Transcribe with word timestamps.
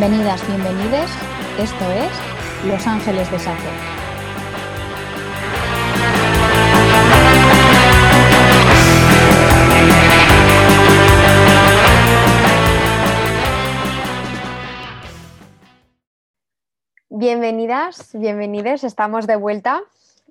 Bienvenidas, 0.00 0.46
bienvenides. 0.46 1.10
Esto 1.58 1.90
es 1.90 2.08
Los 2.64 2.86
Ángeles 2.86 3.28
de 3.32 3.38
Safo. 3.40 3.68
Bienvenidas, 17.08 18.10
bienvenidos. 18.12 18.84
Estamos 18.84 19.26
de 19.26 19.34
vuelta, 19.34 19.82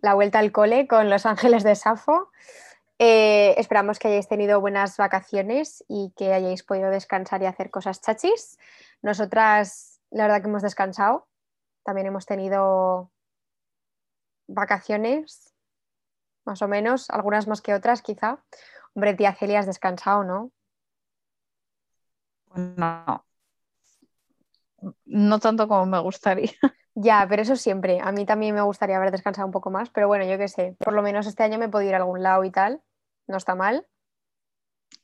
la 0.02 0.14
vuelta 0.14 0.40
al 0.40 0.54
cole 0.54 0.88
con 0.88 1.10
Los 1.10 1.26
Ángeles 1.26 1.66
de 1.66 1.76
Safo. 1.76 2.30
Eh, 3.00 3.54
esperamos 3.58 4.00
que 4.00 4.08
hayáis 4.08 4.30
tenido 4.30 4.62
buenas 4.62 4.96
vacaciones 4.96 5.84
y 5.90 6.14
que 6.16 6.32
hayáis 6.32 6.64
podido 6.64 6.90
descansar 6.90 7.42
y 7.42 7.48
hacer 7.48 7.70
cosas 7.70 8.02
chachis. 8.02 8.58
Nosotras, 9.02 10.02
la 10.10 10.24
verdad 10.24 10.42
que 10.42 10.48
hemos 10.48 10.62
descansado. 10.62 11.28
También 11.84 12.08
hemos 12.08 12.26
tenido 12.26 13.12
vacaciones, 14.48 15.54
más 16.46 16.62
o 16.62 16.68
menos, 16.68 17.10
algunas 17.10 17.48
más 17.48 17.62
que 17.62 17.74
otras, 17.74 18.02
quizá. 18.02 18.44
Hombre, 18.94 19.14
tía 19.14 19.36
Celia, 19.36 19.60
has 19.60 19.66
descansado, 19.66 20.24
¿no? 20.24 20.52
No. 22.56 23.26
No 25.06 25.40
tanto 25.40 25.68
como 25.68 25.86
me 25.86 26.00
gustaría. 26.00 26.52
Ya, 27.00 27.28
pero 27.30 27.44
eso 27.44 27.56
siempre. 27.56 28.00
A 28.02 28.12
mí 28.12 28.26
también 28.26 28.56
me 28.56 28.62
gustaría 28.62 28.98
haber 28.98 29.12
descansado 29.12 29.46
un 29.46 29.52
poco 29.52 29.70
más, 29.70 29.92
pero 29.92 30.08
bueno, 30.08 30.26
yo 30.26 30.40
qué 30.40 30.48
sé. 30.48 30.76
Por 30.80 30.94
lo 30.94 31.04
menos 31.04 31.28
este 31.28 31.44
año 31.44 31.60
me 31.60 31.70
podido 31.70 31.90
ir 31.90 31.96
a 31.96 32.00
algún 32.00 32.24
lado 32.24 32.44
y 32.44 32.50
tal. 32.50 32.82
No 33.28 33.38
está 33.38 33.54
mal. 33.54 33.86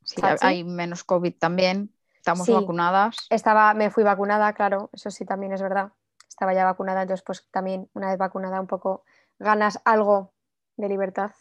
Sí, 0.01 0.19
hay 0.41 0.63
menos 0.63 1.03
COVID 1.03 1.37
también. 1.37 1.92
Estamos 2.23 2.45
Sí. 2.45 2.53
vacunadas. 2.53 3.27
Estaba, 3.29 3.73
me 3.73 3.91
fui 3.91 4.05
vacunada, 4.05 4.53
claro, 4.53 4.89
eso 4.93 5.11
sí 5.11 5.25
también 5.25 5.51
es 5.51 5.61
verdad. 5.61 5.91
Estaba 6.29 6.53
ya 6.53 6.63
vacunada, 6.63 7.01
entonces 7.01 7.21
pues 7.21 7.45
también 7.51 7.89
una 7.93 8.07
vez 8.07 8.17
vacunada 8.17 8.61
un 8.61 8.67
poco 8.67 9.03
ganas 9.39 9.81
algo 9.83 10.31
de 10.77 10.87
libertad. 10.87 11.31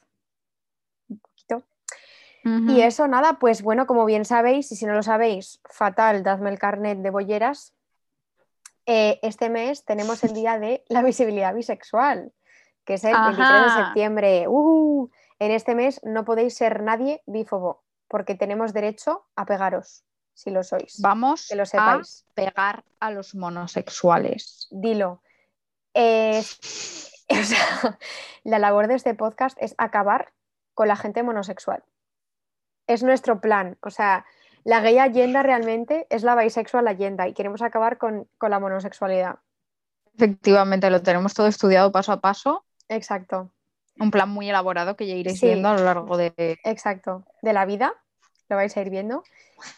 Un 1.08 1.20
poquito. 1.20 1.62
Y 2.66 2.80
eso, 2.80 3.06
nada, 3.06 3.34
pues 3.34 3.62
bueno, 3.62 3.86
como 3.86 4.05
bien 4.05 4.25
sabéis, 4.25 4.72
y 4.72 4.77
si 4.77 4.84
no 4.84 4.94
lo 4.94 5.05
sabéis, 5.05 5.60
fatal, 5.70 6.25
dadme 6.25 6.50
el 6.50 6.58
carnet 6.58 6.98
de 6.98 7.10
bolleras. 7.10 7.75
Eh, 8.86 9.20
este 9.22 9.50
mes 9.50 9.84
tenemos 9.84 10.25
el 10.25 10.34
día 10.34 10.58
de 10.58 10.84
la 10.88 11.03
visibilidad 11.03 11.55
bisexual, 11.55 12.33
que 12.84 12.94
es 12.94 13.05
el 13.05 13.12
23 13.22 13.48
de 13.48 13.66
Ajá. 13.66 13.84
septiembre. 13.84 14.48
¡Uh! 14.48 15.10
En 15.38 15.53
este 15.53 15.77
mes 15.77 16.00
no 16.03 16.25
podéis 16.25 16.56
ser 16.56 16.83
nadie 16.83 17.22
bífobo, 17.27 17.84
porque 18.08 18.34
tenemos 18.34 18.72
derecho 18.72 19.27
a 19.36 19.47
pegaros, 19.47 20.05
si 20.34 20.50
lo 20.50 20.62
sois. 20.62 21.00
Vamos 21.00 21.48
que 21.48 21.56
lo 21.56 21.62
a 21.62 21.66
sepáis. 21.66 22.25
pegar 22.34 22.84
a 23.00 23.11
los 23.11 23.34
monosexuales. 23.34 24.69
Dilo. 24.70 25.22
Eh, 25.94 26.41
o 27.28 27.42
sea, 27.44 27.98
la 28.44 28.58
labor 28.58 28.88
de 28.88 28.94
este 28.94 29.14
podcast 29.14 29.56
es 29.60 29.75
acabar 29.78 30.33
con 30.75 30.88
la 30.88 30.97
gente 30.97 31.22
monosexual. 31.22 31.83
Es 32.86 33.03
nuestro 33.03 33.41
plan. 33.41 33.78
O 33.83 33.91
sea, 33.91 34.25
la 34.64 34.80
gay 34.80 34.98
agenda 34.98 35.42
realmente 35.42 36.06
es 36.10 36.22
la 36.22 36.34
bisexual 36.34 36.88
agenda 36.88 37.28
y 37.28 37.34
queremos 37.34 37.62
acabar 37.62 37.98
con, 37.98 38.28
con 38.38 38.50
la 38.50 38.58
monosexualidad. 38.60 39.36
Efectivamente, 40.14 40.91
lo 40.91 41.03
tenemos 41.03 41.34
todo 41.34 41.47
estudiado 41.47 41.91
paso 41.92 42.12
a 42.12 42.20
paso. 42.20 42.64
Exacto, 42.88 43.50
Un 43.98 44.10
plan 44.10 44.28
muy 44.28 44.48
elaborado 44.50 44.97
que 44.97 45.06
ya 45.06 45.14
iréis 45.14 45.38
Sí. 45.41 45.47
viendo 45.47 45.69
a 45.70 45.75
lo 45.77 45.84
largo 45.84 46.16
de. 46.16 46.58
exacto. 46.64 47.25
De 47.41 47.53
la 47.55 47.64
vida, 47.64 47.94
lo 48.53 48.56
vais 48.56 48.77
a 48.77 48.83
ir 48.83 48.91
viendo. 48.91 49.25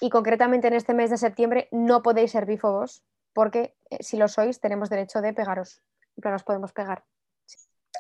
Y 0.01 0.11
concretamente 0.11 0.67
en 0.67 0.75
este 0.75 0.95
mes 0.95 1.11
de 1.11 1.17
septiembre 1.17 1.69
no 1.71 2.03
podéis 2.03 2.33
ser 2.33 2.45
bífobos 2.45 3.03
porque 3.33 3.75
eh, 3.91 3.99
si 4.01 4.17
lo 4.17 4.29
sois 4.29 4.61
tenemos 4.61 4.91
derecho 4.91 5.21
de 5.21 5.33
pegaros. 5.33 5.81
Pero 6.17 6.33
nos 6.33 6.43
podemos 6.43 6.73
pegar. 6.73 7.05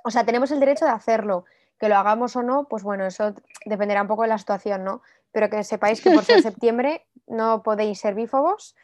O 0.05 0.11
sea, 0.11 0.25
tenemos 0.25 0.51
el 0.51 0.61
derecho 0.61 0.85
de 0.85 0.91
hacerlo. 0.91 1.45
Que 1.79 1.89
lo 1.89 1.97
hagamos 1.97 2.37
o 2.37 2.43
no, 2.43 2.69
pues 2.69 2.83
bueno, 2.83 3.05
eso 3.05 3.35
dependerá 3.67 4.03
un 4.03 4.09
poco 4.09 4.23
de 4.23 4.29
la 4.29 4.39
situación, 4.39 4.85
¿no? 4.85 5.03
Pero 5.33 5.51
que 5.51 5.65
sepáis 5.65 6.01
que 6.01 6.11
por 6.11 6.25
ser 6.25 6.43
septiembre 6.43 7.07
no 7.27 7.63
podéis 7.63 7.99
ser 7.99 8.15
bífobos 8.15 8.77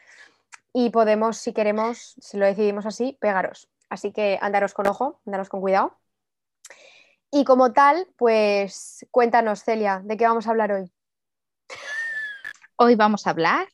y 0.73 0.89
podemos, 0.89 1.37
si 1.37 1.53
queremos, 1.53 2.15
si 2.19 2.37
lo 2.37 2.45
decidimos 2.45 2.85
así, 2.85 3.17
pegaros. 3.19 3.69
Así 3.89 4.11
que 4.11 4.39
andaros 4.41 4.73
con 4.73 4.87
ojo, 4.87 5.21
andaros 5.25 5.49
con 5.49 5.61
cuidado. 5.61 5.97
Y 7.31 7.45
como 7.45 7.71
tal, 7.71 8.07
pues 8.17 9.05
cuéntanos, 9.11 9.63
Celia, 9.63 10.01
¿de 10.03 10.17
qué 10.17 10.25
vamos 10.25 10.47
a 10.47 10.51
hablar 10.51 10.73
hoy? 10.73 10.91
Hoy 12.75 12.95
vamos 12.95 13.27
a 13.27 13.31
hablar 13.31 13.67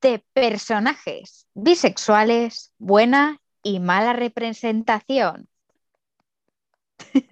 de 0.00 0.24
personajes 0.32 1.46
bisexuales, 1.54 2.72
buena 2.78 3.40
y 3.62 3.80
mala 3.80 4.12
representación. 4.12 5.48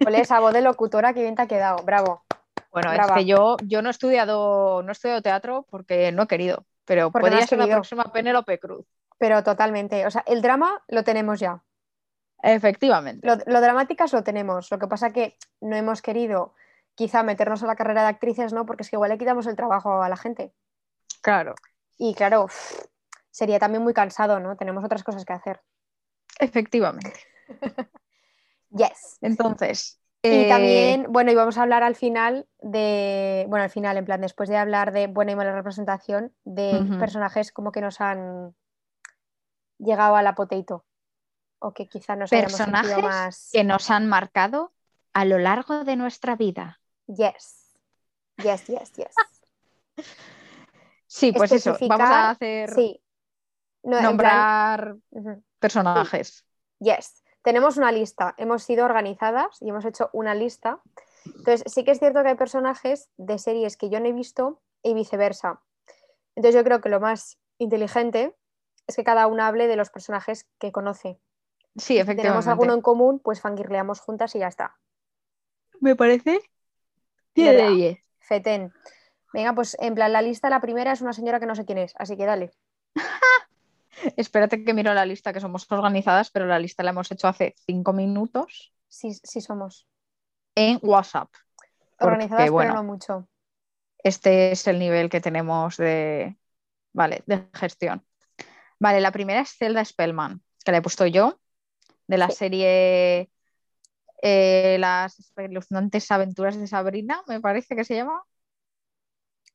Ole, 0.05 0.21
esa 0.21 0.39
voz 0.39 0.53
de 0.53 0.61
locutora 0.61 1.13
que 1.13 1.21
bien 1.21 1.35
te 1.35 1.41
ha 1.41 1.47
quedado, 1.47 1.83
bravo. 1.83 2.23
Bueno, 2.71 2.91
Brava. 2.91 3.15
es 3.15 3.19
que 3.19 3.25
yo, 3.25 3.57
yo 3.63 3.81
no 3.81 3.89
he 3.89 3.91
estudiado, 3.91 4.83
no 4.83 4.89
he 4.89 4.91
estudiado 4.91 5.21
teatro 5.21 5.65
porque 5.69 6.11
no 6.11 6.23
he 6.23 6.27
querido, 6.27 6.65
pero 6.85 7.11
Porque 7.11 7.29
podría 7.29 7.47
ser 7.47 7.59
la 7.59 7.67
próxima 7.67 8.11
Penélope 8.11 8.59
Cruz. 8.59 8.85
Pero 9.17 9.43
totalmente, 9.43 10.05
o 10.05 10.11
sea, 10.11 10.23
el 10.27 10.41
drama 10.41 10.81
lo 10.87 11.03
tenemos 11.03 11.39
ya. 11.39 11.61
Efectivamente. 12.41 13.27
Lo, 13.27 13.37
lo 13.45 13.59
dramáticas 13.59 14.13
lo 14.13 14.23
tenemos. 14.23 14.71
Lo 14.71 14.79
que 14.79 14.87
pasa 14.87 15.11
que 15.11 15.37
no 15.59 15.75
hemos 15.75 16.01
querido 16.01 16.53
quizá 16.99 17.23
meternos 17.23 17.63
a 17.63 17.65
la 17.65 17.77
carrera 17.77 18.01
de 18.01 18.09
actrices, 18.09 18.51
¿no? 18.51 18.65
Porque 18.65 18.83
es 18.83 18.89
que 18.89 18.97
igual 18.97 19.09
le 19.09 19.17
quitamos 19.17 19.47
el 19.47 19.55
trabajo 19.55 20.03
a 20.03 20.09
la 20.09 20.17
gente. 20.17 20.51
Claro, 21.21 21.55
Y 21.97 22.13
claro, 22.13 22.47
sería 23.31 23.57
también 23.57 23.83
muy 23.83 23.93
cansado, 23.93 24.41
¿no? 24.41 24.57
Tenemos 24.57 24.83
otras 24.83 25.05
cosas 25.05 25.23
que 25.23 25.31
hacer. 25.31 25.61
efectivamente. 26.39 27.13
Yes. 28.71 29.17
Entonces. 29.21 29.99
Y 30.21 30.43
eh, 30.43 30.47
también, 30.47 31.07
bueno, 31.09 31.31
y 31.31 31.35
vamos 31.35 31.57
a 31.57 31.63
hablar 31.63 31.81
al 31.81 31.95
final 31.95 32.47
de, 32.59 33.45
bueno, 33.47 33.63
al 33.63 33.71
final, 33.71 33.97
en 33.97 34.05
plan, 34.05 34.21
después 34.21 34.47
de 34.47 34.57
hablar 34.57 34.91
de 34.91 35.07
buena 35.07 35.31
y 35.31 35.35
mala 35.35 35.55
representación, 35.55 36.35
de 36.43 36.85
personajes 36.99 37.51
como 37.51 37.71
que 37.71 37.81
nos 37.81 37.99
han 37.99 38.53
llegado 39.79 40.17
a 40.17 40.21
la 40.21 40.35
potato. 40.35 40.85
O 41.57 41.73
que 41.73 41.87
quizá 41.87 42.15
nos 42.15 42.29
personajes 42.29 43.01
más. 43.01 43.49
que 43.51 43.63
nos 43.63 43.89
han 43.89 44.07
marcado 44.07 44.71
a 45.13 45.25
lo 45.25 45.39
largo 45.39 45.83
de 45.83 45.95
nuestra 45.95 46.35
vida. 46.35 46.78
Yes. 47.09 47.75
Yes, 48.37 48.67
yes, 48.67 48.91
yes. 48.93 49.15
Sí, 51.07 51.31
pues 51.31 51.51
eso, 51.51 51.75
vamos 51.81 52.07
a 52.09 52.29
hacer 52.29 52.69
Sí. 52.73 53.01
No, 53.83 53.97
en 53.97 54.17
plan- 54.17 54.17
nombrar 54.17 54.95
personajes. 55.59 56.45
Yes. 56.79 57.23
Tenemos 57.41 57.77
una 57.77 57.91
lista, 57.91 58.35
hemos 58.37 58.63
sido 58.63 58.85
organizadas 58.85 59.57
y 59.61 59.69
hemos 59.69 59.85
hecho 59.85 60.09
una 60.13 60.35
lista. 60.35 60.81
Entonces, 61.25 61.63
sí 61.65 61.83
que 61.83 61.91
es 61.91 61.99
cierto 61.99 62.21
que 62.21 62.29
hay 62.29 62.35
personajes 62.35 63.09
de 63.17 63.37
series 63.39 63.75
que 63.77 63.89
yo 63.89 63.99
no 63.99 64.05
he 64.07 64.13
visto 64.13 64.61
y 64.83 64.93
viceversa. 64.93 65.61
Entonces, 66.35 66.55
yo 66.55 66.63
creo 66.63 66.79
que 66.81 66.89
lo 66.89 66.99
más 66.99 67.39
inteligente 67.57 68.35
es 68.87 68.95
que 68.95 69.03
cada 69.03 69.27
una 69.27 69.47
hable 69.47 69.67
de 69.67 69.75
los 69.77 69.89
personajes 69.89 70.47
que 70.59 70.71
conoce. 70.71 71.19
Sí, 71.75 71.81
Si 71.81 71.87
tenemos 71.95 72.09
efectivamente. 72.09 72.49
alguno 72.49 72.73
en 72.73 72.81
común, 72.81 73.19
pues 73.19 73.41
fangirleamos 73.41 73.99
juntas 74.01 74.35
y 74.35 74.39
ya 74.39 74.47
está. 74.47 74.77
Me 75.79 75.95
parece 75.95 76.41
10 77.35 77.55
de 77.57 77.69
10. 77.69 77.99
Feten. 78.19 78.73
Venga, 79.33 79.53
pues 79.53 79.77
en 79.79 79.95
plan, 79.95 80.11
la 80.13 80.21
lista, 80.21 80.49
la 80.49 80.59
primera 80.61 80.91
es 80.91 81.01
una 81.01 81.13
señora 81.13 81.39
que 81.39 81.45
no 81.45 81.55
sé 81.55 81.65
quién 81.65 81.77
es, 81.77 81.93
así 81.97 82.17
que 82.17 82.25
dale. 82.25 82.51
Espérate 84.17 84.63
que 84.63 84.73
miro 84.73 84.93
la 84.93 85.05
lista, 85.05 85.33
que 85.33 85.41
somos 85.41 85.69
organizadas, 85.71 86.31
pero 86.31 86.45
la 86.45 86.59
lista 86.59 86.83
la 86.83 86.91
hemos 86.91 87.11
hecho 87.11 87.27
hace 87.27 87.53
cinco 87.65 87.93
minutos 87.93 88.73
Sí, 88.87 89.13
sí 89.13 89.41
somos. 89.41 89.87
en 90.55 90.79
WhatsApp. 90.81 91.29
Porque, 91.97 92.13
Organizadas, 92.13 92.49
bueno, 92.49 92.71
pero 92.73 92.81
no 92.83 92.87
mucho. 92.87 93.27
este 94.03 94.51
es 94.51 94.65
el 94.67 94.79
nivel 94.79 95.09
que 95.09 95.19
tenemos 95.21 95.77
de, 95.77 96.37
vale, 96.93 97.23
de 97.25 97.45
gestión. 97.53 98.05
Vale, 98.79 99.01
la 99.01 99.11
primera 99.11 99.41
es 99.41 99.49
Zelda 99.57 99.83
Spellman, 99.83 100.41
que 100.63 100.71
la 100.71 100.77
he 100.77 100.81
puesto 100.81 101.05
yo, 101.05 101.39
de 102.07 102.17
la 102.17 102.29
Sí. 102.29 102.37
serie 102.37 103.29
eh, 104.21 104.77
Las 104.79 105.19
espeluznantes 105.19 106.09
aventuras 106.11 106.57
de 106.57 106.67
Sabrina, 106.67 107.23
me 107.27 107.39
parece 107.41 107.75
que 107.75 107.83
se 107.83 107.95
llama. 107.95 108.23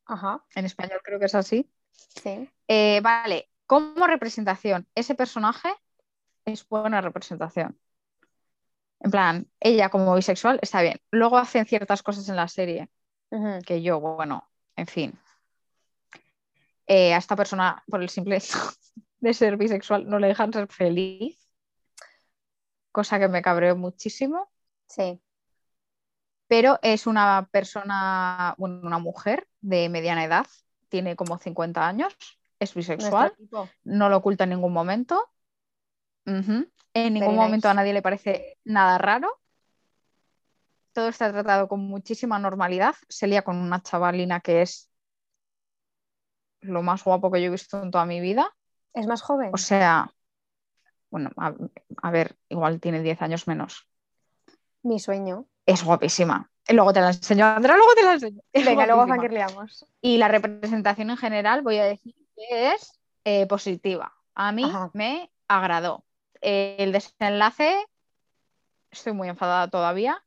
Ajá, 0.07 0.45
En 0.55 0.65
español 0.67 1.01
creo 1.03 1.19
que 1.19 1.27
es 1.27 1.35
así. 1.35 1.71
sí. 1.93 2.49
Eh, 2.69 3.01
vale, 3.03 3.51
como 3.67 4.07
representación, 4.07 4.87
ese 4.95 5.15
personaje 5.15 5.69
es 6.45 6.67
buena 6.69 7.01
representación. 7.01 7.79
En 9.01 9.11
plan, 9.11 9.51
ella 9.61 9.91
como 9.91 10.15
bisexual 10.15 10.59
está 10.63 10.81
bien. 10.83 10.99
Luego 11.11 11.37
hacen 11.39 11.67
ciertas 11.67 12.03
cosas 12.03 12.29
en 12.29 12.37
la 12.37 12.49
serie 12.49 12.89
que 13.67 13.83
yo, 13.83 14.01
bueno, 14.01 14.49
en 14.77 14.87
fin. 14.87 15.19
Eh, 16.87 17.15
a 17.15 17.19
esta 17.19 17.35
persona, 17.37 17.83
por 17.89 18.03
el 18.03 18.09
simple 18.09 18.37
hecho 18.37 18.59
de 19.21 19.35
ser 19.35 19.57
bisexual, 19.57 20.09
no 20.09 20.19
le 20.19 20.29
dejan 20.29 20.53
ser 20.53 20.69
feliz. 20.69 21.39
Cosa 22.93 23.19
que 23.19 23.29
me 23.29 23.43
cabreó 23.43 23.77
muchísimo. 23.77 24.51
Sí. 24.95 25.21
Pero 26.47 26.79
es 26.83 27.07
una 27.07 27.49
persona, 27.51 28.55
bueno, 28.59 28.81
una 28.83 28.99
mujer 28.99 29.49
de 29.61 29.89
mediana 29.89 30.25
edad, 30.25 30.47
tiene 30.89 31.17
como 31.17 31.39
50 31.39 31.87
años. 31.87 32.15
es 32.61 32.75
bisexual, 32.75 33.35
no 33.83 34.09
lo 34.09 34.19
oculta 34.19 34.45
en 34.45 34.51
ningún 34.51 34.73
momento. 34.73 35.31
En 36.27 36.69
ningún 36.95 37.37
Very 37.37 37.37
momento 37.37 37.69
a 37.69 37.75
nadie 37.75 37.93
le 37.93 38.03
parece 38.03 38.59
nada 38.65 38.99
raro. 38.99 39.41
Todo 40.93 41.09
está 41.09 41.33
tratado 41.33 41.67
con 41.67 41.81
muchísima 41.81 42.39
normalidad. 42.39 42.95
Se 43.09 43.27
lía 43.27 43.43
con 43.43 43.57
una 43.57 43.83
chavalina 43.83 44.41
que 44.41 44.63
es 44.63 44.91
lo 46.61 46.83
más 46.83 47.03
guapo 47.03 47.33
que 47.33 47.41
yo 47.41 47.49
he 47.49 47.51
visto 47.51 47.83
en 47.83 47.91
toda 47.91 48.07
mi 48.07 48.21
vida. 48.21 48.55
¿Es 48.93 49.07
más 49.07 49.23
joven? 49.23 49.51
O 49.53 49.59
sea, 49.59 50.13
bueno, 51.11 51.31
a, 51.37 51.53
a 52.03 52.11
ver, 52.13 52.37
igual 52.49 52.81
tiene 52.81 53.03
10 53.03 53.21
años 53.23 53.49
menos. 53.49 53.89
Mi 54.85 55.01
sueño. 55.01 55.47
Es 55.67 55.83
guapísima. 55.83 56.51
Luego 56.69 56.93
te 56.93 57.01
la 57.01 57.09
enseño, 57.09 57.47
Andrea, 57.47 57.77
luego 57.77 57.95
te 57.95 58.05
la 58.05 58.13
enseño. 58.13 58.41
Es 58.53 58.65
Venga, 58.65 58.87
luego 58.87 59.07
fangirleamos. 59.07 59.87
Y 60.01 60.19
la 60.19 60.29
representación 60.29 61.11
en 61.11 61.17
general, 61.17 61.63
voy 61.63 61.79
a 61.79 61.85
decir 61.85 62.15
que 62.37 62.73
es 62.73 63.01
eh, 63.25 63.47
positiva. 63.47 64.13
A 64.35 64.53
mí 64.53 64.65
Ajá. 64.65 64.91
me 64.93 65.31
agradó. 65.49 66.05
Eh, 66.41 66.77
el 66.79 66.93
desenlace, 66.93 67.87
estoy 68.91 69.15
muy 69.15 69.29
enfadada 69.29 69.69
todavía. 69.69 70.23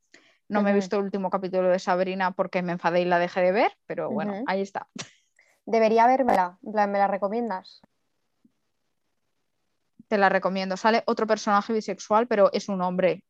No 0.50 0.62
me 0.62 0.71
he 0.71 0.74
visto 0.74 0.95
el 0.98 1.04
último 1.04 1.30
capítulo 1.30 1.69
de 1.69 1.77
Sabrina 1.77 2.31
porque 2.31 2.62
me 2.62 2.71
enfadé 2.71 3.01
y 3.01 3.06
la 3.06 3.19
dejé 3.19 3.42
de 3.42 3.51
ver, 3.51 3.77
pero 3.86 4.09
bueno, 4.09 4.44
ahí 4.48 4.62
está. 4.62 4.88
Debería 5.65 6.07
plan, 6.25 6.57
¿me 6.92 6.98
la 6.98 7.07
recomiendas? 7.07 7.81
Te 10.07 10.18
la 10.18 10.30
recomiendo. 10.30 10.77
Sale 10.77 11.04
otro 11.06 11.27
personaje 11.27 11.74
bisexual, 11.74 12.27
pero 12.27 12.50
es 12.54 12.69
un 12.69 12.81
hombre. 12.81 13.25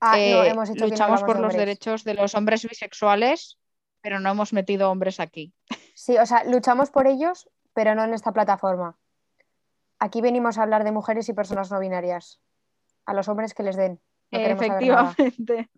Ah, 0.00 0.16
no, 0.16 0.16
Eh, 0.16 0.48
hemos 0.48 0.68
luchamos 0.70 1.22
por 1.22 1.40
los 1.40 1.54
derechos 1.54 2.04
de 2.04 2.14
los 2.14 2.34
hombres 2.34 2.68
bisexuales, 2.68 3.58
pero 4.00 4.20
no 4.20 4.30
hemos 4.30 4.52
metido 4.52 4.90
hombres 4.90 5.20
aquí. 5.20 5.54
Sí, 5.94 6.18
o 6.18 6.26
sea, 6.26 6.44
luchamos 6.44 6.90
por 6.90 7.06
ellos, 7.06 7.48
pero 7.72 7.94
no 7.94 8.04
en 8.04 8.14
esta 8.14 8.32
plataforma. 8.32 8.98
Aquí 9.98 10.20
venimos 10.20 10.58
a 10.58 10.62
hablar 10.62 10.84
de 10.84 10.92
mujeres 10.92 11.28
y 11.28 11.32
personas 11.32 11.70
no 11.70 11.80
binarias. 11.80 12.40
A 13.06 13.14
los 13.14 13.28
hombres 13.28 13.54
que 13.54 13.62
les 13.62 13.76
den. 13.76 14.00
No. 14.30 14.38
Efectivamente. 14.38 15.70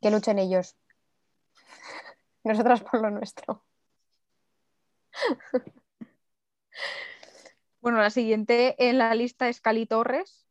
Que 0.00 0.10
luchen 0.10 0.38
ellos. 0.38 0.76
Nosotras 2.44 2.82
por 2.82 3.00
lo 3.00 3.10
nuestro. 3.10 3.64
Bueno, 7.80 7.98
la 7.98 8.10
siguiente 8.10 8.74
en 8.88 8.98
la 8.98 9.14
lista 9.14 9.48
es 9.48 9.60
Cali 9.60 9.86
Torres. 9.86 10.43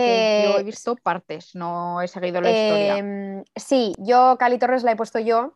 Yo 0.00 0.56
Eh, 0.56 0.60
he 0.60 0.62
visto 0.64 0.96
partes, 0.96 1.54
no 1.54 2.00
he 2.02 2.08
seguido 2.08 2.40
la 2.40 2.50
historia. 2.50 2.96
Em, 2.98 3.44
sí, 3.56 3.94
yo 3.98 4.36
Cali 4.38 4.58
Torres 4.58 4.82
la 4.82 4.92
he 4.92 4.96
puesto 4.96 5.18
yo. 5.18 5.54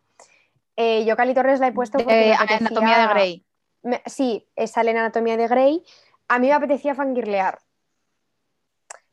Eh, 0.76 1.05
yo 1.05 1.17
Cali 1.17 1.35
Torres 1.35 1.61
la 1.61 1.69
he 1.69 1.73
puesto 1.73 1.99
porque 1.99 2.12
me 2.14 2.35
apetecía- 2.35 2.56
Anatomía 2.67 2.99
de 2.99 3.06
Grey. 3.14 3.46
me- 3.82 4.02
sí, 4.06 4.49
eh, 4.56 4.67
sale 4.67 4.91
en 4.91 4.99
Anatomía 4.99 5.37
de 5.37 5.46
Grey. 5.49 5.85
A 6.29 6.38
mí 6.38 6.46
me 6.49 6.52
apetecía 6.55 6.94
fangirlear. 6.94 7.58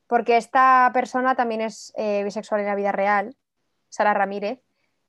Porque 0.08 0.38
esta 0.38 0.90
persona 0.94 1.36
también 1.36 1.62
es 1.62 1.94
eh, 1.96 2.24
bisexual 2.24 2.62
en 2.62 2.68
la 2.68 2.76
vida 2.76 2.92
real. 2.92 3.36
Sara 3.90 4.14
Ramírez, 4.14 4.60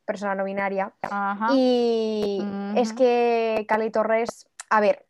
persona 0.04 0.34
no 0.34 0.44
binaria. 0.44 0.92
Ajá. 1.02 1.48
Y 1.52 2.42
es 2.76 2.92
que 2.92 3.64
Cali 3.68 3.90
Torres, 3.90 4.48
a 4.70 4.80
ver, 4.80 5.06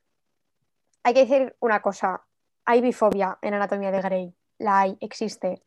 hay 1.02 1.14
que 1.14 1.26
decir 1.26 1.56
una 1.60 1.80
cosa, 1.82 2.22
hay 2.64 2.80
bifobia 2.80 3.38
en 3.42 3.54
Anatomía 3.54 3.90
de 3.90 4.00
Grey, 4.02 4.34
la 4.62 4.80
hay, 4.80 4.96
existe. 5.00 5.62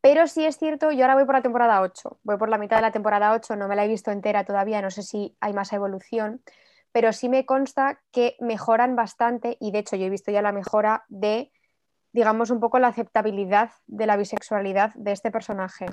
Pero 0.00 0.26
sí 0.26 0.44
es 0.44 0.58
cierto, 0.58 0.90
yo 0.90 1.04
ahora 1.04 1.14
voy 1.14 1.24
por 1.24 1.36
la 1.36 1.42
temporada 1.42 1.80
8, 1.80 2.18
voy 2.24 2.36
por 2.36 2.48
la 2.48 2.58
mitad 2.58 2.76
de 2.76 2.82
la 2.82 2.90
temporada 2.90 3.32
8, 3.32 3.54
no 3.54 3.68
me 3.68 3.76
la 3.76 3.84
he 3.84 3.88
visto 3.88 4.10
entera 4.10 4.44
todavía, 4.44 4.82
no 4.82 4.90
sé 4.90 5.02
si 5.02 5.36
hay 5.40 5.52
más 5.52 5.72
evolución, 5.72 6.42
pero 6.90 7.12
sí 7.12 7.28
me 7.28 7.46
consta 7.46 8.00
que 8.10 8.36
mejoran 8.40 8.96
bastante 8.96 9.56
y 9.60 9.70
de 9.70 9.78
hecho 9.78 9.96
yo 9.96 10.06
he 10.06 10.10
visto 10.10 10.32
ya 10.32 10.42
la 10.42 10.52
mejora 10.52 11.04
de, 11.08 11.52
digamos, 12.12 12.50
un 12.50 12.58
poco 12.58 12.80
la 12.80 12.88
aceptabilidad 12.88 13.70
de 13.86 14.06
la 14.06 14.16
bisexualidad 14.16 14.92
de 14.94 15.12
este 15.12 15.30
personaje. 15.30 15.86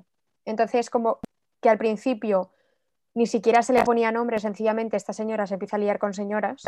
Entonces, 0.44 0.90
como 0.90 1.20
que 1.62 1.70
al 1.70 1.78
principio 1.78 2.52
ni 3.14 3.28
siquiera 3.28 3.62
se 3.62 3.74
le 3.74 3.84
ponía 3.84 4.12
nombre, 4.12 4.40
sencillamente 4.40 4.98
esta 4.98 5.14
señora 5.14 5.46
se 5.46 5.56
empieza 5.56 5.76
a 5.76 5.80
liar 5.80 6.00
con 6.00 6.14
señoras. 6.14 6.64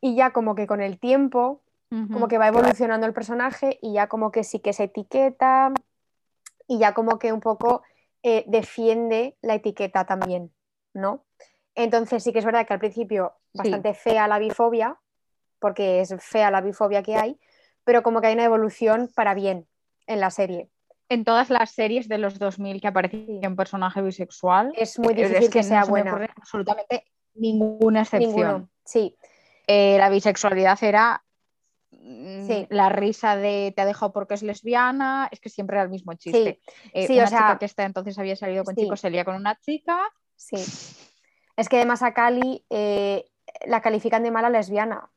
Y 0.00 0.14
ya 0.14 0.32
como 0.32 0.54
que 0.54 0.66
con 0.66 0.80
el 0.80 0.98
tiempo, 0.98 1.62
Como 2.10 2.26
que 2.26 2.38
va 2.38 2.48
evolucionando 2.48 3.06
el 3.06 3.12
personaje 3.12 3.78
y 3.82 3.92
ya 3.94 4.06
como 4.08 4.30
que 4.32 4.44
sí 4.44 4.60
que 4.60 4.72
se 4.72 4.84
etiqueta 4.84 5.72
y 6.66 6.78
ya 6.78 6.94
como 6.94 7.18
que 7.18 7.32
un 7.34 7.40
poco 7.40 7.82
eh, 8.22 8.44
defiende 8.46 9.36
la 9.42 9.54
etiqueta 9.56 10.06
también, 10.06 10.54
¿no? 10.94 11.26
Entonces 11.74 12.22
sí 12.22 12.32
que 12.32 12.38
es 12.38 12.44
verdad 12.46 12.66
que 12.66 12.72
al 12.72 12.78
principio 12.78 13.34
Sí. 13.52 13.58
bastante 13.58 13.92
fea 13.92 14.26
la 14.26 14.38
bifobia, 14.38 14.96
porque 15.58 16.00
es 16.00 16.14
fea 16.20 16.50
la 16.50 16.62
bifobia 16.62 17.02
que 17.02 17.16
hay, 17.16 17.38
pero 17.84 18.02
como 18.02 18.22
que 18.22 18.28
hay 18.28 18.34
una 18.34 18.44
evolución 18.44 19.10
para 19.14 19.34
bien 19.34 19.66
en 20.06 20.20
la 20.20 20.30
serie. 20.30 20.70
En 21.10 21.24
todas 21.24 21.50
las 21.50 21.72
series 21.72 22.08
de 22.08 22.16
los 22.16 22.38
2000 22.38 22.80
que 22.80 22.88
aparecía 22.88 23.48
un 23.48 23.56
personaje 23.56 24.00
bisexual, 24.00 24.72
Es 24.76 24.98
muy 24.98 25.12
eh, 25.12 25.16
difícil 25.16 25.50
que 25.50 25.58
no 25.58 25.64
sea 25.64 25.84
buena. 25.84 26.26
absolutamente 26.36 27.04
ninguna 27.34 28.00
excepción. 28.00 28.34
Ninguno. 28.34 28.68
Sí, 28.86 29.14
Eh, 29.66 29.96
la 29.98 30.08
bisexualidad 30.08 30.82
era 30.82 31.22
Sí. 31.92 32.66
la 32.70 32.88
risa 32.88 33.36
de 33.36 33.72
te 33.76 33.82
ha 33.82 33.86
dejado 33.86 34.12
porque 34.12 34.34
es 34.34 34.42
lesbiana, 34.42 35.28
es 35.30 35.40
que 35.40 35.48
siempre 35.48 35.76
era 35.76 35.84
el 35.84 35.90
mismo 35.90 36.14
chiste. 36.14 36.60
Eh, 36.92 37.06
Sí, 37.06 37.14
una 37.14 37.24
o 37.24 37.26
sea, 37.26 37.38
chica 37.38 37.58
que 37.58 37.64
hasta 37.66 37.84
entonces 37.84 38.18
había 38.18 38.34
salido 38.36 38.64
con 38.64 38.74
sí. 38.74 38.82
chicos 38.82 39.00
se 39.00 39.10
lía 39.10 39.24
con 39.24 39.36
una 39.36 39.58
chica. 39.58 40.00
sí. 40.36 40.56
Es 41.54 41.68
que 41.68 41.76
además 41.76 42.02
a 42.02 42.14
Cali 42.14 42.64
eh, 42.70 43.26
la 43.66 43.82
califican 43.82 44.22
de 44.22 44.30
mala 44.30 44.48
lesbiana. 44.48 45.10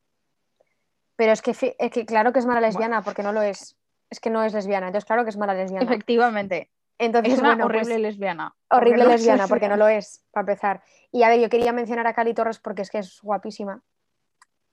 Pero 1.16 1.32
es 1.32 1.42
que, 1.42 1.52
es 1.52 1.92
que 1.92 2.06
claro 2.06 2.34
que 2.34 2.40
es 2.40 2.46
mala 2.46 2.60
lesbiana, 2.60 3.02
porque 3.04 3.24
no 3.24 3.32
lo 3.32 3.42
es. 3.42 3.78
Es 4.10 4.20
que 4.20 4.30
no 4.30 4.44
es 4.44 4.54
lesbiana, 4.54 4.88
entonces 4.88 5.06
claro 5.06 5.24
que 5.24 5.30
es 5.30 5.38
mala 5.38 5.54
lesbiana. 5.54 5.86
Efectivamente, 5.86 6.72
Entonces, 6.98 7.34
es 7.34 7.40
una 7.40 7.50
bueno, 7.52 7.68
pues, 7.68 7.78
horrible 7.88 8.00
lesbiana. 8.00 8.54
horrible 8.70 9.04
no 9.06 9.10
lesbiana, 9.12 9.48
porque 9.48 9.70
no 9.70 9.78
lo 9.78 9.88
es, 9.88 10.26
para 10.32 10.42
empezar. 10.42 10.84
Y 11.12 11.24
a 11.24 11.30
ver, 11.30 11.40
yo 11.40 11.50
quería 11.50 11.72
mencionar 11.72 12.06
a 12.06 12.14
Cali 12.14 12.34
Torres 12.34 12.60
porque 12.60 12.82
es 12.82 12.90
que 12.90 13.00
es 13.00 13.22
guapísima. 13.22 13.82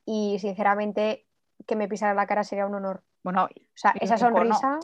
Y 0.05 0.39
sinceramente, 0.41 1.27
que 1.67 1.77
me 1.77 1.89
pisara 1.89 2.15
la 2.15 2.27
cara 2.27 2.45
sería 2.45 2.67
un 2.67 2.75
honor. 2.75 3.03
Bueno, 3.23 3.45
O 3.45 3.49
sea, 3.75 3.93
esa 4.01 4.17
sonrisa 4.19 4.79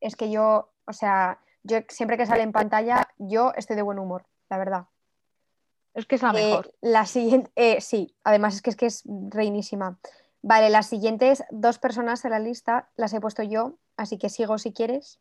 es 0.00 0.16
que 0.16 0.30
yo, 0.30 0.72
o 0.86 0.92
sea, 0.92 1.38
yo 1.62 1.78
siempre 1.88 2.16
que 2.16 2.26
sale 2.26 2.42
en 2.42 2.52
pantalla, 2.52 3.08
yo 3.18 3.52
estoy 3.56 3.76
de 3.76 3.82
buen 3.82 3.98
humor, 3.98 4.26
la 4.50 4.58
verdad. 4.58 4.84
es 5.94 6.06
que 6.06 6.16
es 6.16 6.22
la 6.22 6.30
Eh, 6.32 6.50
mejor. 6.50 6.74
la 6.80 7.06
siguiente, 7.06 7.50
eh, 7.54 7.80
sí, 7.80 8.16
además 8.24 8.56
es 8.56 8.62
que, 8.62 8.70
es 8.70 8.76
que 8.76 8.86
es 8.86 9.02
reinísima. 9.30 9.98
Vale, 10.42 10.68
las 10.68 10.86
siguientes 10.88 11.44
dos 11.50 11.78
personas 11.78 12.24
en 12.24 12.32
la 12.32 12.38
lista 12.40 12.90
las 12.96 13.14
he 13.14 13.20
puesto 13.20 13.42
yo, 13.44 13.78
así 13.96 14.18
que 14.18 14.28
sigo 14.28 14.58
si 14.58 14.72
quieres, 14.72 15.20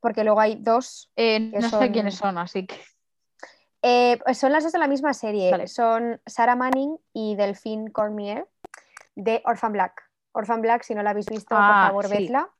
porque 0.00 0.22
luego 0.22 0.40
hay 0.40 0.56
dos. 0.56 1.10
Eh, 1.16 1.50
que 1.50 1.58
no 1.60 1.68
son- 1.70 1.80
sé 1.80 1.92
quiénes 1.92 2.14
son, 2.14 2.36
así 2.38 2.66
que. 2.66 2.76
Eh, 3.82 4.18
pues 4.24 4.36
son 4.38 4.52
las 4.52 4.62
dos 4.64 4.72
de 4.72 4.78
la 4.78 4.86
misma 4.88 5.14
serie, 5.14 5.50
Vale. 5.50 5.66
son 5.66 6.20
Sarah 6.26 6.54
Manning 6.56 6.98
y 7.14 7.34
Delphine 7.36 7.90
Cormier 7.92 8.46
de 9.14 9.42
Orphan 9.46 9.72
Black. 9.72 10.02
Orphan 10.32 10.60
Black, 10.60 10.82
si 10.82 10.94
no 10.94 11.02
la 11.02 11.10
habéis 11.10 11.26
visto, 11.26 11.54
Ah, 11.58 11.90
por 11.92 12.04
favor, 12.04 12.06
sí. 12.06 12.22
vedla. 12.24 12.50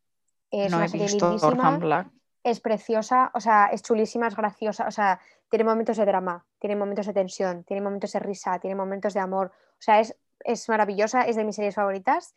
Es 0.51 0.71
no 0.71 0.79
una 0.79 0.89
serie 0.89 1.09
lindísima. 1.09 1.79
Black. 1.79 2.09
es 2.43 2.61
preciosa, 2.61 3.31
o 3.35 3.41
sea, 3.41 3.67
es 3.67 3.83
chulísima, 3.83 4.27
es 4.29 4.35
graciosa, 4.35 4.87
o 4.87 4.91
sea, 4.91 5.21
tiene 5.51 5.65
momentos 5.65 5.97
de 5.99 6.07
drama, 6.07 6.45
tiene 6.59 6.75
momentos 6.75 7.07
de 7.07 7.13
tensión, 7.13 7.65
tiene 7.65 7.83
momentos 7.83 8.13
de 8.13 8.19
risa, 8.21 8.59
tiene 8.59 8.75
momentos 8.75 9.13
de 9.15 9.21
amor, 9.21 9.53
o 9.55 9.77
sea, 9.83 10.01
es, 10.01 10.17
es 10.43 10.69
maravillosa, 10.71 11.23
es 11.23 11.37
de 11.37 11.45
mis 11.45 11.55
series 11.57 11.75
favoritas. 11.75 12.35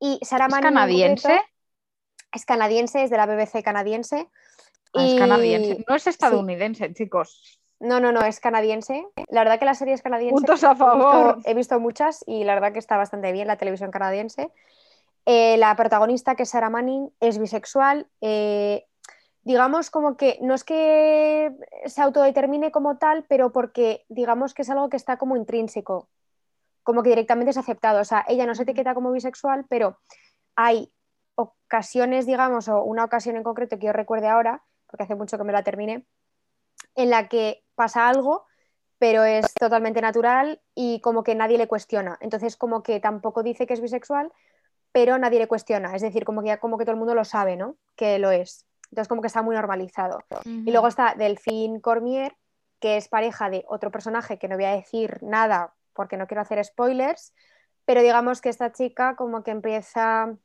Y 0.00 0.18
Sarah 0.22 0.46
¿Es 0.46 0.50
Manning 0.50 0.68
canadiense? 0.74 1.28
concreto 1.28 1.48
es 2.32 2.44
canadiense, 2.46 3.04
es 3.04 3.10
de 3.10 3.16
la 3.16 3.26
BBC 3.26 3.62
canadiense. 3.62 4.28
Ah, 4.94 5.04
es 5.06 5.14
canadiense. 5.14 5.84
No 5.88 5.94
es 5.94 6.06
estadounidense, 6.08 6.92
chicos. 6.92 7.60
No, 7.80 8.00
no, 8.00 8.12
no, 8.12 8.20
es 8.22 8.40
canadiense. 8.40 9.06
La 9.28 9.40
verdad 9.42 9.58
que 9.58 9.64
la 9.64 9.74
serie 9.74 9.94
es 9.94 10.02
canadiense. 10.02 10.34
Puntos 10.34 10.64
a 10.64 10.68
He 10.68 10.70
visto- 10.74 10.84
favor. 10.86 11.38
He 11.44 11.54
visto, 11.54 11.80
muchas 11.80 12.24
y 12.26 12.44
la 12.44 12.54
verdad 12.54 12.72
que 12.72 12.78
está 12.78 12.96
bastante 12.96 13.30
bien 13.32 13.46
la 13.46 13.56
televisión 13.56 13.90
canadiense. 13.90 14.50
Eh, 15.26 15.56
la 15.58 15.74
protagonista, 15.76 16.34
que 16.34 16.44
es 16.44 16.50
Sarah 16.50 16.70
Manning, 16.70 17.10
es 17.20 17.38
bisexual. 17.38 18.06
eh, 18.20 18.86
digamos 19.46 19.90
como 19.90 20.16
que 20.16 20.38
no 20.40 20.54
es 20.54 20.64
que 20.64 21.52
se 21.84 22.00
autodetermine 22.00 22.70
como 22.70 22.96
tal, 22.96 23.24
pero 23.28 23.52
porque 23.52 24.06
digamos 24.08 24.54
que 24.54 24.62
es 24.62 24.70
algo 24.70 24.88
que 24.88 24.96
está 24.96 25.18
como 25.18 25.36
intrínseco, 25.36 26.08
como 26.82 27.02
que 27.02 27.10
directamente 27.10 27.50
es 27.50 27.58
aceptado. 27.58 28.00
O 28.00 28.04
sea, 28.06 28.24
ella 28.26 28.46
no 28.46 28.54
se 28.54 28.62
etiqueta 28.62 28.94
como 28.94 29.12
bisexual, 29.12 29.66
pero 29.68 29.98
hay 30.56 30.90
ocasiones, 31.34 32.24
digamos, 32.24 32.68
o 32.68 32.82
una 32.84 33.04
ocasión 33.04 33.36
en 33.36 33.42
concreto 33.42 33.78
que 33.78 33.84
yo 33.86 33.92
recuerde 33.92 34.28
ahora, 34.28 34.62
porque 34.86 35.02
hace 35.02 35.14
mucho 35.14 35.36
que 35.36 35.44
me 35.44 35.52
la 35.52 35.62
terminé, 35.62 36.06
en 36.94 37.10
la 37.10 37.28
que 37.28 37.63
pasa 37.74 38.08
algo, 38.08 38.46
pero 38.98 39.24
es 39.24 39.52
totalmente 39.54 40.00
natural 40.00 40.60
y 40.74 41.00
como 41.00 41.24
que 41.24 41.34
nadie 41.34 41.58
le 41.58 41.68
cuestiona. 41.68 42.16
Entonces, 42.20 42.56
como 42.56 42.82
que 42.82 43.00
tampoco 43.00 43.42
dice 43.42 43.66
que 43.66 43.74
es 43.74 43.80
bisexual, 43.80 44.32
pero 44.92 45.18
nadie 45.18 45.38
le 45.38 45.48
cuestiona. 45.48 45.94
Es 45.94 46.02
decir, 46.02 46.24
como 46.24 46.42
que 46.42 46.48
ya 46.48 46.58
como 46.58 46.78
que 46.78 46.84
todo 46.84 46.92
el 46.92 46.98
mundo 46.98 47.14
lo 47.14 47.24
sabe, 47.24 47.56
¿no? 47.56 47.76
Que 47.96 48.18
lo 48.18 48.30
es. 48.30 48.66
Entonces, 48.90 49.08
como 49.08 49.22
que 49.22 49.26
está 49.26 49.42
muy 49.42 49.56
normalizado. 49.56 50.20
Y 50.44 50.70
luego 50.70 50.86
está 50.86 51.14
Delphine 51.16 51.80
Cormier, 51.80 52.36
que 52.78 52.96
es 52.96 53.08
pareja 53.08 53.50
de 53.50 53.64
otro 53.68 53.90
personaje 53.90 54.38
que 54.38 54.46
no 54.46 54.56
voy 54.56 54.66
a 54.66 54.76
decir 54.76 55.22
nada 55.22 55.74
porque 55.94 56.16
no 56.16 56.26
quiero 56.26 56.42
hacer 56.42 56.64
spoilers, 56.64 57.34
pero 57.84 58.02
digamos 58.02 58.40
que 58.40 58.48
esta 58.48 58.72
chica 58.72 59.16
como 59.16 59.42
que 59.42 59.50
empieza, 59.50 60.36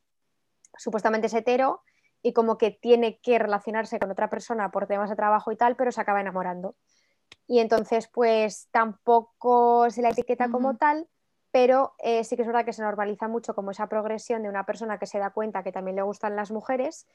supuestamente 0.76 1.26
es 1.26 1.34
hetero, 1.34 1.82
y 2.22 2.32
como 2.32 2.58
que 2.58 2.70
tiene 2.70 3.18
que 3.20 3.38
relacionarse 3.38 3.98
con 3.98 4.10
otra 4.10 4.28
persona 4.28 4.70
por 4.70 4.86
temas 4.86 5.10
de 5.10 5.16
trabajo 5.16 5.52
y 5.52 5.56
tal, 5.56 5.76
pero 5.76 5.92
se 5.92 6.00
acaba 6.00 6.20
enamorando. 6.20 6.74
Y 7.46 7.58
entonces, 7.58 8.08
pues 8.08 8.68
tampoco 8.70 9.90
se 9.90 10.02
la 10.02 10.10
etiqueta 10.10 10.50
como 10.50 10.76
tal, 10.76 11.08
pero 11.50 11.94
eh, 11.98 12.22
sí 12.24 12.36
que 12.36 12.42
es 12.42 12.48
verdad 12.48 12.64
que 12.64 12.72
se 12.72 12.82
normaliza 12.82 13.28
mucho 13.28 13.54
como 13.54 13.72
esa 13.72 13.88
progresión 13.88 14.42
de 14.42 14.48
una 14.48 14.64
persona 14.64 14.98
que 14.98 15.06
se 15.06 15.18
da 15.18 15.30
cuenta 15.30 15.62
que 15.62 15.72
también 15.72 15.96
le 15.96 16.02
gustan 16.02 16.36
las 16.36 16.50
mujeres 16.50 17.06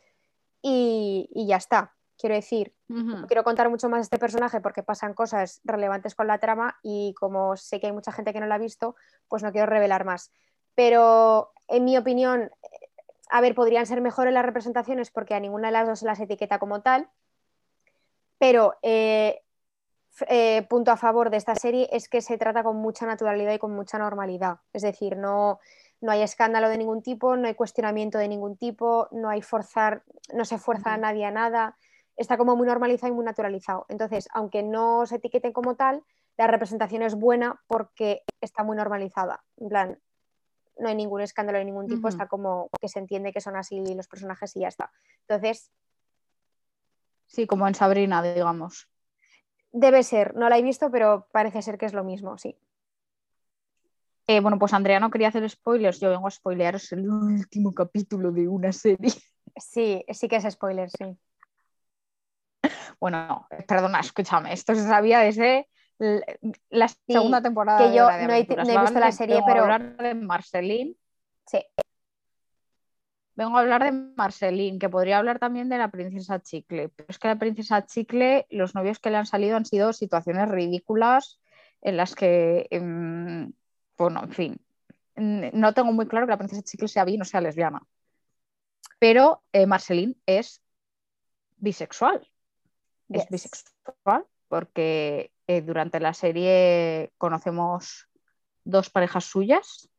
y, 0.61 1.29
y 1.33 1.47
ya 1.47 1.57
está. 1.57 1.93
Quiero 2.17 2.35
decir, 2.35 2.73
no 2.87 3.27
quiero 3.27 3.43
contar 3.43 3.69
mucho 3.69 3.89
más 3.89 3.99
de 3.99 4.03
este 4.03 4.17
personaje 4.17 4.61
porque 4.61 4.83
pasan 4.83 5.13
cosas 5.13 5.59
relevantes 5.65 6.15
con 6.15 6.27
la 6.27 6.39
trama 6.39 6.77
y 6.81 7.13
como 7.19 7.57
sé 7.57 7.81
que 7.81 7.87
hay 7.87 7.93
mucha 7.93 8.13
gente 8.13 8.31
que 8.31 8.39
no 8.39 8.45
la 8.45 8.55
ha 8.55 8.59
visto, 8.59 8.95
pues 9.27 9.43
no 9.43 9.51
quiero 9.51 9.67
revelar 9.67 10.05
más. 10.05 10.31
Pero 10.75 11.51
en 11.67 11.83
mi 11.83 11.97
opinión, 11.97 12.51
a 13.29 13.41
ver, 13.41 13.53
podrían 13.53 13.85
ser 13.85 13.99
mejores 13.99 14.33
las 14.33 14.45
representaciones 14.45 15.11
porque 15.11 15.33
a 15.33 15.41
ninguna 15.41 15.67
de 15.67 15.73
las 15.73 15.87
dos 15.87 15.99
se 15.99 16.05
las 16.05 16.19
etiqueta 16.21 16.57
como 16.57 16.81
tal, 16.81 17.09
pero 18.37 18.75
eh, 18.81 19.41
eh, 20.27 20.65
punto 20.69 20.91
a 20.91 20.97
favor 20.97 21.29
de 21.29 21.37
esta 21.37 21.55
serie 21.55 21.89
es 21.91 22.09
que 22.09 22.21
se 22.21 22.37
trata 22.37 22.63
con 22.63 22.77
mucha 22.77 23.05
naturalidad 23.05 23.53
y 23.53 23.59
con 23.59 23.73
mucha 23.73 23.97
normalidad. 23.97 24.59
Es 24.73 24.81
decir, 24.81 25.17
no, 25.17 25.59
no 26.01 26.11
hay 26.11 26.21
escándalo 26.21 26.69
de 26.69 26.77
ningún 26.77 27.01
tipo, 27.01 27.35
no 27.35 27.47
hay 27.47 27.55
cuestionamiento 27.55 28.17
de 28.17 28.27
ningún 28.27 28.57
tipo, 28.57 29.07
no 29.11 29.29
hay 29.29 29.41
forzar, 29.41 30.03
no 30.33 30.45
se 30.45 30.57
fuerza 30.57 30.93
a 30.93 30.97
nadie 30.97 31.25
a 31.25 31.31
nada, 31.31 31.77
está 32.15 32.37
como 32.37 32.55
muy 32.55 32.67
normalizado 32.67 33.11
y 33.11 33.15
muy 33.15 33.25
naturalizado. 33.25 33.85
Entonces, 33.89 34.27
aunque 34.33 34.63
no 34.63 35.05
se 35.05 35.15
etiqueten 35.15 35.53
como 35.53 35.75
tal, 35.75 36.03
la 36.37 36.47
representación 36.47 37.01
es 37.01 37.15
buena 37.15 37.61
porque 37.67 38.23
está 38.41 38.63
muy 38.63 38.75
normalizada. 38.77 39.43
En 39.57 39.69
plan, 39.69 39.99
no 40.77 40.89
hay 40.89 40.95
ningún 40.95 41.21
escándalo 41.21 41.57
de 41.59 41.65
ningún 41.65 41.87
tipo, 41.87 42.09
está 42.09 42.27
como 42.27 42.69
que 42.81 42.89
se 42.89 42.99
entiende 42.99 43.31
que 43.31 43.39
son 43.39 43.55
así 43.55 43.81
los 43.95 44.07
personajes 44.07 44.55
y 44.55 44.61
ya 44.61 44.67
está. 44.67 44.91
Entonces, 45.27 45.71
Sí, 47.27 47.47
como 47.47 47.67
en 47.67 47.75
Sabrina, 47.75 48.21
digamos. 48.21 48.87
Debe 49.77 50.03
ser, 50.03 50.35
no 50.35 50.47
la 50.49 50.57
he 50.57 50.61
visto, 50.61 50.89
pero 50.89 51.27
parece 51.31 51.61
ser 51.61 51.77
que 51.77 51.85
es 51.85 51.93
lo 51.93 52.03
mismo, 52.03 52.37
sí. 52.37 52.57
Eh, 54.27 54.39
bueno, 54.39 54.57
pues 54.57 54.73
Andrea 54.73 54.99
no 54.99 55.11
quería 55.11 55.27
hacer 55.27 55.47
spoilers, 55.49 55.99
yo 55.99 56.09
vengo 56.09 56.27
a 56.27 56.31
spoilearos 56.31 56.91
el 56.93 57.07
último 57.09 57.73
capítulo 57.73 58.31
de 58.31 58.47
una 58.47 58.71
serie. 58.71 59.11
Sí, 59.57 60.03
sí 60.11 60.27
que 60.27 60.37
es 60.37 60.43
spoiler, 60.51 60.89
sí. 60.89 61.17
Bueno, 62.99 63.27
no, 63.27 63.47
perdona, 63.67 63.99
escúchame, 63.99 64.51
esto 64.53 64.73
se 64.73 64.83
sabía 64.83 65.19
desde 65.19 65.69
la 66.69 66.87
segunda 66.87 67.41
temporada 67.41 67.79
que 67.79 67.89
de 67.89 67.95
yo 67.95 68.07
de 68.07 68.27
no 68.27 68.33
he- 68.33 68.47
no 68.47 68.61
he 68.63 68.65
visto 68.65 68.75
¿vale? 68.75 68.99
la 68.99 69.11
serie, 69.11 69.41
pero- 69.45 69.61
hablar 69.63 69.97
de 69.97 70.15
Marceline, 70.15 70.97
Sí, 71.45 71.59
vengo 73.35 73.57
a 73.57 73.61
hablar 73.61 73.83
de 73.83 73.91
Marceline, 73.91 74.79
que 74.79 74.89
podría 74.89 75.17
hablar 75.17 75.39
también 75.39 75.69
de 75.69 75.77
la 75.77 75.89
princesa 75.89 76.41
Chicle, 76.41 76.89
pero 76.89 77.07
es 77.09 77.19
que 77.19 77.27
la 77.27 77.37
princesa 77.37 77.85
Chicle, 77.85 78.47
los 78.49 78.75
novios 78.75 78.99
que 78.99 79.09
le 79.09 79.17
han 79.17 79.25
salido 79.25 79.57
han 79.57 79.65
sido 79.65 79.93
situaciones 79.93 80.49
ridículas 80.49 81.39
en 81.81 81.97
las 81.97 82.15
que, 82.15 82.67
em, 82.71 83.51
bueno, 83.97 84.23
en 84.23 84.31
fin, 84.31 84.61
no 85.15 85.73
tengo 85.73 85.91
muy 85.93 86.07
claro 86.07 86.25
que 86.25 86.31
la 86.31 86.37
princesa 86.37 86.63
Chicle 86.63 86.87
sea 86.87 87.05
bi 87.05 87.19
o 87.19 87.25
sea 87.25 87.41
lesbiana, 87.41 87.81
pero 88.99 89.43
eh, 89.53 89.65
Marceline 89.65 90.15
es 90.25 90.61
bisexual. 91.57 92.27
es 93.09 93.27
bisexual 93.29 94.25
porque 94.47 95.31
eh, 95.47 95.61
durante 95.61 95.99
la 95.99 96.13
serie 96.13 97.11
conocemos 97.17 98.07
dos 98.63 98.89
parejas 98.89 99.25
suyas, 99.25 99.89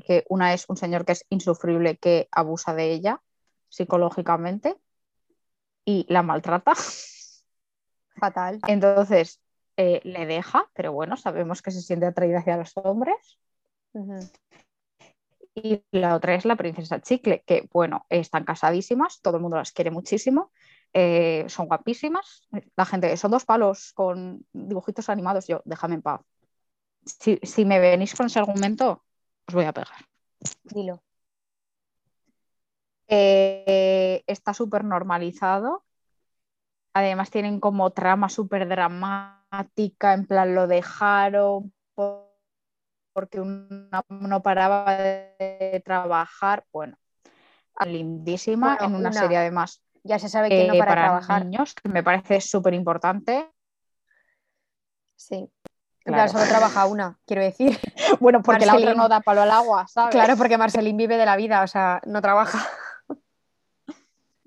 que 0.00 0.24
una 0.28 0.54
es 0.54 0.66
un 0.68 0.76
señor 0.76 1.04
que 1.04 1.12
es 1.12 1.24
insufrible 1.28 1.96
que 1.96 2.28
abusa 2.32 2.74
de 2.74 2.92
ella 2.92 3.22
psicológicamente 3.68 4.76
y 5.84 6.06
la 6.08 6.22
maltrata. 6.22 6.72
fatal. 8.20 8.60
Entonces 8.66 9.40
eh, 9.76 10.00
le 10.04 10.26
deja, 10.26 10.70
pero 10.74 10.92
bueno, 10.92 11.16
sabemos 11.16 11.62
que 11.62 11.70
se 11.70 11.80
siente 11.80 12.06
atraída 12.06 12.40
hacia 12.40 12.56
los 12.56 12.72
hombres. 12.76 13.38
Y 15.54 15.82
la 15.90 16.14
otra 16.14 16.34
es 16.34 16.44
la 16.44 16.56
princesa 16.56 17.00
Chicle, 17.00 17.42
que 17.44 17.68
bueno, 17.72 18.06
están 18.08 18.44
casadísimas, 18.44 19.20
todo 19.20 19.36
el 19.36 19.42
mundo 19.42 19.56
las 19.56 19.72
quiere 19.72 19.90
muchísimo, 19.90 20.52
eh, 20.92 21.44
son 21.48 21.66
guapísimas. 21.66 22.46
La 22.76 22.84
gente, 22.84 23.16
son 23.16 23.30
dos 23.30 23.44
palos 23.44 23.92
con 23.94 24.46
dibujitos 24.52 25.08
animados, 25.08 25.46
yo, 25.46 25.62
déjame 25.64 25.96
en 25.96 26.02
paz. 26.02 26.20
Si, 27.04 27.38
si 27.42 27.64
me 27.64 27.80
venís 27.80 28.14
con 28.14 28.26
ese 28.26 28.38
argumento, 28.38 29.02
os 29.50 29.54
voy 29.58 29.66
a 29.66 29.72
pegar. 29.74 29.98
Dilo. 30.62 31.02
Eh, 33.08 34.22
está 34.26 34.54
súper 34.54 34.84
normalizado. 34.84 35.84
Además 36.94 37.30
tienen 37.30 37.58
como 37.58 37.90
trama 37.90 38.28
súper 38.28 38.68
dramática, 38.68 40.14
en 40.14 40.26
plan 40.26 40.54
lo 40.54 40.66
dejaron 40.66 41.72
por- 41.94 42.30
porque 43.12 43.40
una 43.40 44.02
no 44.08 44.42
paraba 44.42 44.94
de 44.96 45.82
trabajar. 45.84 46.64
Bueno, 46.72 46.96
lindísima 47.84 48.76
Bueno, 48.78 48.86
en 48.86 49.00
una, 49.00 49.10
una, 49.10 49.20
serie 49.20 49.36
además 49.38 49.82
Ya 50.04 50.18
se 50.18 50.28
sabe 50.28 50.48
que 50.48 50.66
no 50.66 50.74
eh, 50.74 50.78
para, 50.78 50.90
para 50.92 51.02
trabajar. 51.08 51.44
niños, 51.44 51.74
que 51.74 51.88
me 51.88 52.02
parece 52.02 52.40
súper 52.40 52.74
importante. 52.74 53.50
Sí. 55.16 55.50
Claro. 56.04 56.32
solo 56.32 56.44
trabaja 56.46 56.86
una, 56.86 57.18
quiero 57.26 57.42
decir. 57.42 57.78
Bueno, 58.20 58.42
porque 58.42 58.66
la 58.66 58.72
otra 58.72 58.80
Marceline. 58.80 58.96
no 58.96 59.08
da 59.08 59.20
palo 59.20 59.42
al 59.42 59.50
agua, 59.50 59.86
¿sabes? 59.86 60.10
Claro, 60.10 60.36
porque 60.36 60.58
Marceline 60.58 60.96
vive 60.96 61.16
de 61.16 61.24
la 61.24 61.36
vida, 61.36 61.62
o 61.62 61.66
sea, 61.66 62.00
no 62.04 62.20
trabaja. 62.20 62.66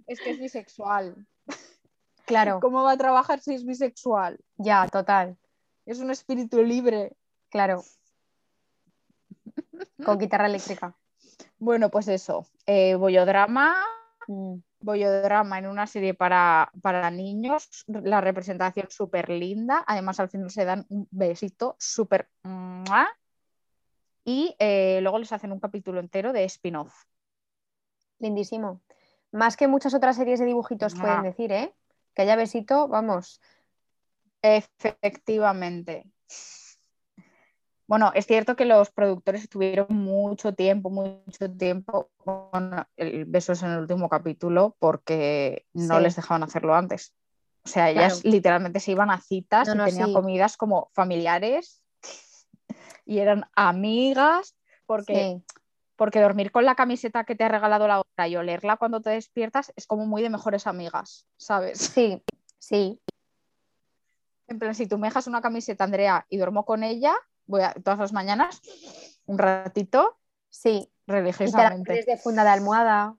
Es 0.06 0.20
que 0.20 0.32
es 0.32 0.40
bisexual. 0.40 1.26
Claro, 2.26 2.60
¿Cómo 2.60 2.84
va 2.84 2.92
a 2.92 2.98
trabajar 2.98 3.40
si 3.40 3.54
es 3.54 3.66
bisexual? 3.66 4.40
ya, 4.58 4.88
total. 4.90 5.38
Es 5.86 6.00
un 6.00 6.12
espíritu 6.12 6.62
libre. 6.64 7.16
Claro. 7.50 7.84
Con 10.06 10.18
guitarra 10.18 10.48
eléctrica. 10.48 10.96
Bueno, 11.58 11.90
pues 11.90 12.08
eso. 12.08 12.46
Eh, 12.66 12.96
bollodrama. 12.96 13.76
Bollodrama 14.80 15.60
en 15.60 15.68
una 15.68 15.88
serie 15.88 16.14
para, 16.14 16.72
para 16.82 17.10
niños, 17.12 17.84
la 17.88 18.22
representación 18.22 18.88
súper 18.90 19.30
linda, 19.30 19.84
además 19.88 20.20
al 20.20 20.30
final 20.30 20.50
se 20.50 20.66
dan 20.66 20.86
un 20.90 21.08
besito 21.12 21.76
súper... 21.80 22.30
Y 24.26 24.56
eh, 24.60 25.00
luego 25.02 25.20
les 25.20 25.32
hacen 25.34 25.52
un 25.52 25.60
capítulo 25.60 26.00
entero 26.00 26.32
de 26.32 26.46
spin-off. 26.46 26.94
Lindísimo. 28.20 28.82
Más 29.32 29.58
que 29.58 29.68
muchas 29.68 29.94
otras 29.94 30.16
series 30.16 30.40
de 30.40 30.46
dibujitos 30.46 30.96
pueden 30.96 31.20
Ah. 31.20 31.24
decir, 31.24 31.52
¿eh? 31.52 31.74
Que 32.14 32.22
haya 32.22 32.36
besito, 32.36 32.88
vamos. 32.88 33.42
Efectivamente. 34.42 36.06
Bueno, 37.88 38.12
es 38.16 38.26
cierto 38.26 38.56
que 38.56 38.66
los 38.66 38.92
productores 38.92 39.44
estuvieron 39.44 39.88
mucho 39.90 40.54
tiempo, 40.54 40.90
mucho 40.90 41.52
tiempo 41.52 42.10
con 42.18 42.86
el 42.96 43.26
besos 43.26 43.62
en 43.64 43.72
el 43.72 43.80
último 43.80 44.08
capítulo 44.10 44.76
porque 44.80 45.66
no 45.74 45.98
Sí. 45.98 46.04
les 46.04 46.16
dejaban 46.16 46.44
hacerlo 46.44 46.76
antes. 46.76 47.14
O 47.66 47.70
sea, 47.70 47.90
ellas 47.90 48.22
Claro. 48.22 48.34
literalmente 48.34 48.80
se 48.80 48.92
iban 48.92 49.10
a 49.10 49.20
citas 49.22 49.68
No, 49.68 49.74
y 49.76 49.78
no, 49.78 49.86
tenían 49.86 50.08
sí. 50.08 50.14
comidas 50.14 50.58
como 50.58 50.90
familiares 50.94 51.82
y 53.06 53.20
eran 53.20 53.46
amigas 53.56 54.56
porque, 54.86 55.42
Sí, 55.48 55.56
porque 55.96 56.22
dormir 56.22 56.52
con 56.52 56.66
la 56.66 56.76
camiseta 56.76 57.26
que 57.26 57.36
te 57.36 57.44
ha 57.44 57.50
regalado 57.50 57.88
la 57.88 58.00
otra 58.00 58.28
y 58.28 58.36
olerla 58.36 58.78
cuando 58.78 59.02
te 59.02 59.12
despiertas 59.12 59.72
es 59.76 59.88
como 59.88 60.06
muy 60.06 60.22
de 60.22 60.30
mejores 60.30 60.68
amigas, 60.68 61.28
¿sabes? 61.38 61.80
sí, 61.80 62.24
sí. 62.60 63.02
En 64.48 64.60
plan, 64.60 64.76
si 64.76 64.88
tú 64.88 64.98
me 64.98 65.08
dejas 65.08 65.28
una 65.28 65.42
camiseta, 65.42 65.84
Andrea, 65.84 66.26
y 66.30 66.38
duermo 66.38 66.66
con 66.66 66.84
ella, 66.84 67.14
voy 67.46 67.62
a 67.62 67.74
todas 67.74 68.00
las 68.00 68.14
mañanas, 68.14 68.62
un 69.26 69.38
ratito, 69.38 70.18
Sí. 70.50 70.90
Religiosamente. 71.08 71.90
pones 71.92 72.06
de 72.06 72.18
funda 72.18 72.44
de 72.44 72.50
almohada. 72.52 73.16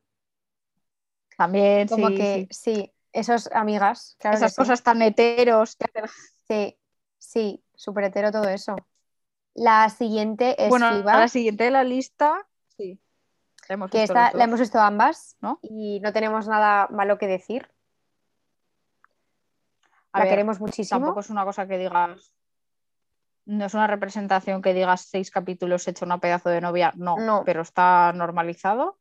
También, 1.36 1.88
Como 1.88 2.08
sí, 2.08 2.14
que, 2.16 2.48
sí. 2.50 2.74
sí, 2.74 2.92
esos 3.12 3.50
amigas, 3.52 4.16
claro 4.20 4.36
Esas 4.36 4.52
sí. 4.52 4.56
cosas 4.56 4.82
tan 4.82 5.02
heteros. 5.02 5.76
que 5.76 5.84
hacen- 5.84 6.10
Sí, 6.46 6.78
sí, 7.18 7.64
súper 7.74 8.04
hetero 8.04 8.30
todo 8.30 8.48
eso. 8.48 8.76
La 9.54 9.88
siguiente 9.88 10.62
es 10.62 10.68
Bueno, 10.68 10.90
la 11.02 11.26
siguiente 11.28 11.64
de 11.64 11.70
la 11.70 11.84
lista, 11.84 12.46
sí. 12.76 13.00
La 13.68 13.74
hemos 13.74 13.90
que 13.90 13.98
visto 14.02 14.12
esta 14.12 14.36
la 14.36 14.44
hemos 14.44 14.60
visto 14.60 14.78
ambas 14.78 15.36
¿no? 15.40 15.58
y 15.62 16.00
no 16.00 16.12
tenemos 16.12 16.46
nada 16.46 16.86
malo 16.90 17.18
que 17.18 17.26
decir. 17.26 17.68
A 20.12 20.18
la 20.18 20.24
ver, 20.24 20.32
queremos 20.32 20.60
muchísimo. 20.60 21.00
Tampoco 21.00 21.20
es 21.20 21.30
una 21.30 21.44
cosa 21.44 21.66
que 21.66 21.78
digas. 21.78 22.32
No 23.46 23.66
es 23.66 23.74
una 23.74 23.86
representación 23.86 24.62
que 24.62 24.72
digas 24.72 25.02
seis 25.02 25.30
capítulos 25.30 25.86
hecho 25.86 26.04
una 26.04 26.18
pedazo 26.18 26.48
de 26.48 26.60
novia, 26.60 26.92
no, 26.96 27.16
No. 27.18 27.42
pero 27.44 27.62
está 27.62 28.12
normalizado. 28.14 28.96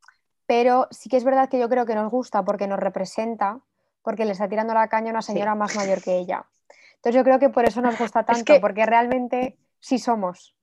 Pero 0.46 0.86
sí 0.90 1.08
que 1.08 1.16
es 1.16 1.24
verdad 1.24 1.48
que 1.48 1.58
yo 1.58 1.68
creo 1.68 1.86
que 1.86 1.94
nos 1.94 2.10
gusta 2.10 2.44
porque 2.44 2.66
nos 2.66 2.78
representa, 2.78 3.60
porque 4.02 4.26
le 4.26 4.32
está 4.32 4.48
tirando 4.48 4.74
la 4.74 4.88
caña 4.88 5.08
a 5.08 5.12
una 5.12 5.22
Sí. 5.22 5.32
señora 5.32 5.54
más 5.54 5.74
mayor 5.76 6.02
que 6.02 6.16
ella. 6.18 6.44
Entonces 6.96 7.14
yo 7.14 7.24
creo 7.24 7.38
que 7.38 7.48
por 7.48 7.64
eso 7.66 7.80
nos 7.80 7.98
gusta 7.98 8.24
tanto, 8.24 8.44
que- 8.44 8.60
porque 8.60 8.84
realmente 8.84 9.56
sí 9.80 9.98
somos. 9.98 10.53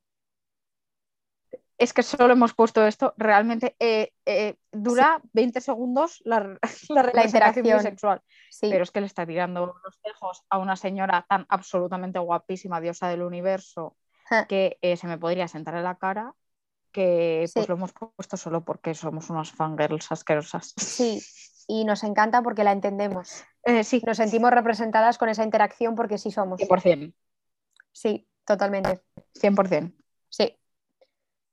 Es 1.81 1.93
que 1.93 2.03
solo 2.03 2.33
hemos 2.33 2.53
puesto 2.53 2.85
esto, 2.85 3.15
realmente 3.17 3.75
eh, 3.79 4.13
eh, 4.25 4.55
dura 4.71 5.19
20 5.33 5.59
segundos 5.61 6.21
la, 6.25 6.57
la, 6.89 7.25
interacción. 7.25 7.63
bisexual. 7.79 8.21
Sí, 8.51 8.67
Pero 8.69 8.83
es 8.83 8.91
que 8.91 9.01
le 9.01 9.07
está 9.07 9.25
tirando 9.25 9.75
los 9.83 9.99
tejos 10.01 10.43
a 10.51 10.59
una 10.59 10.75
señora 10.75 11.25
tan 11.27 11.47
absolutamente 11.49 12.19
guapísima, 12.19 12.79
diosa 12.79 13.09
del 13.09 13.23
universo, 13.23 13.97
que 14.47 14.77
eh, 14.81 14.95
se 14.95 15.07
me 15.07 15.17
podría 15.17 15.47
sentar 15.47 15.75
en 15.75 15.83
la 15.83 15.95
cara, 15.95 16.35
que 16.91 17.49
pues 17.53 17.65
Sí. 17.65 17.69
lo 17.69 17.75
hemos 17.75 17.93
puesto 17.93 18.37
solo 18.37 18.63
porque 18.63 18.93
somos 18.93 19.31
unas 19.31 19.51
fangirls 19.51 20.11
asquerosas. 20.11 20.73
sí. 20.77 21.19
Y 21.67 21.85
nos 21.85 22.03
encanta 22.03 22.41
porque 22.41 22.63
la 22.65 22.73
entendemos. 22.73 23.45
Sí, 23.83 24.01
Nos 24.05 24.17
sentimos 24.17 24.51
representadas 24.51 25.17
con 25.17 25.29
esa 25.29 25.43
interacción 25.43 25.95
porque 25.95 26.17
sí 26.17 26.29
somos. 26.29 26.59
100%. 26.59 27.13
Sí, 27.93 28.27
totalmente. 28.45 29.01
100%. 29.35 29.93
Sí. 30.27 30.57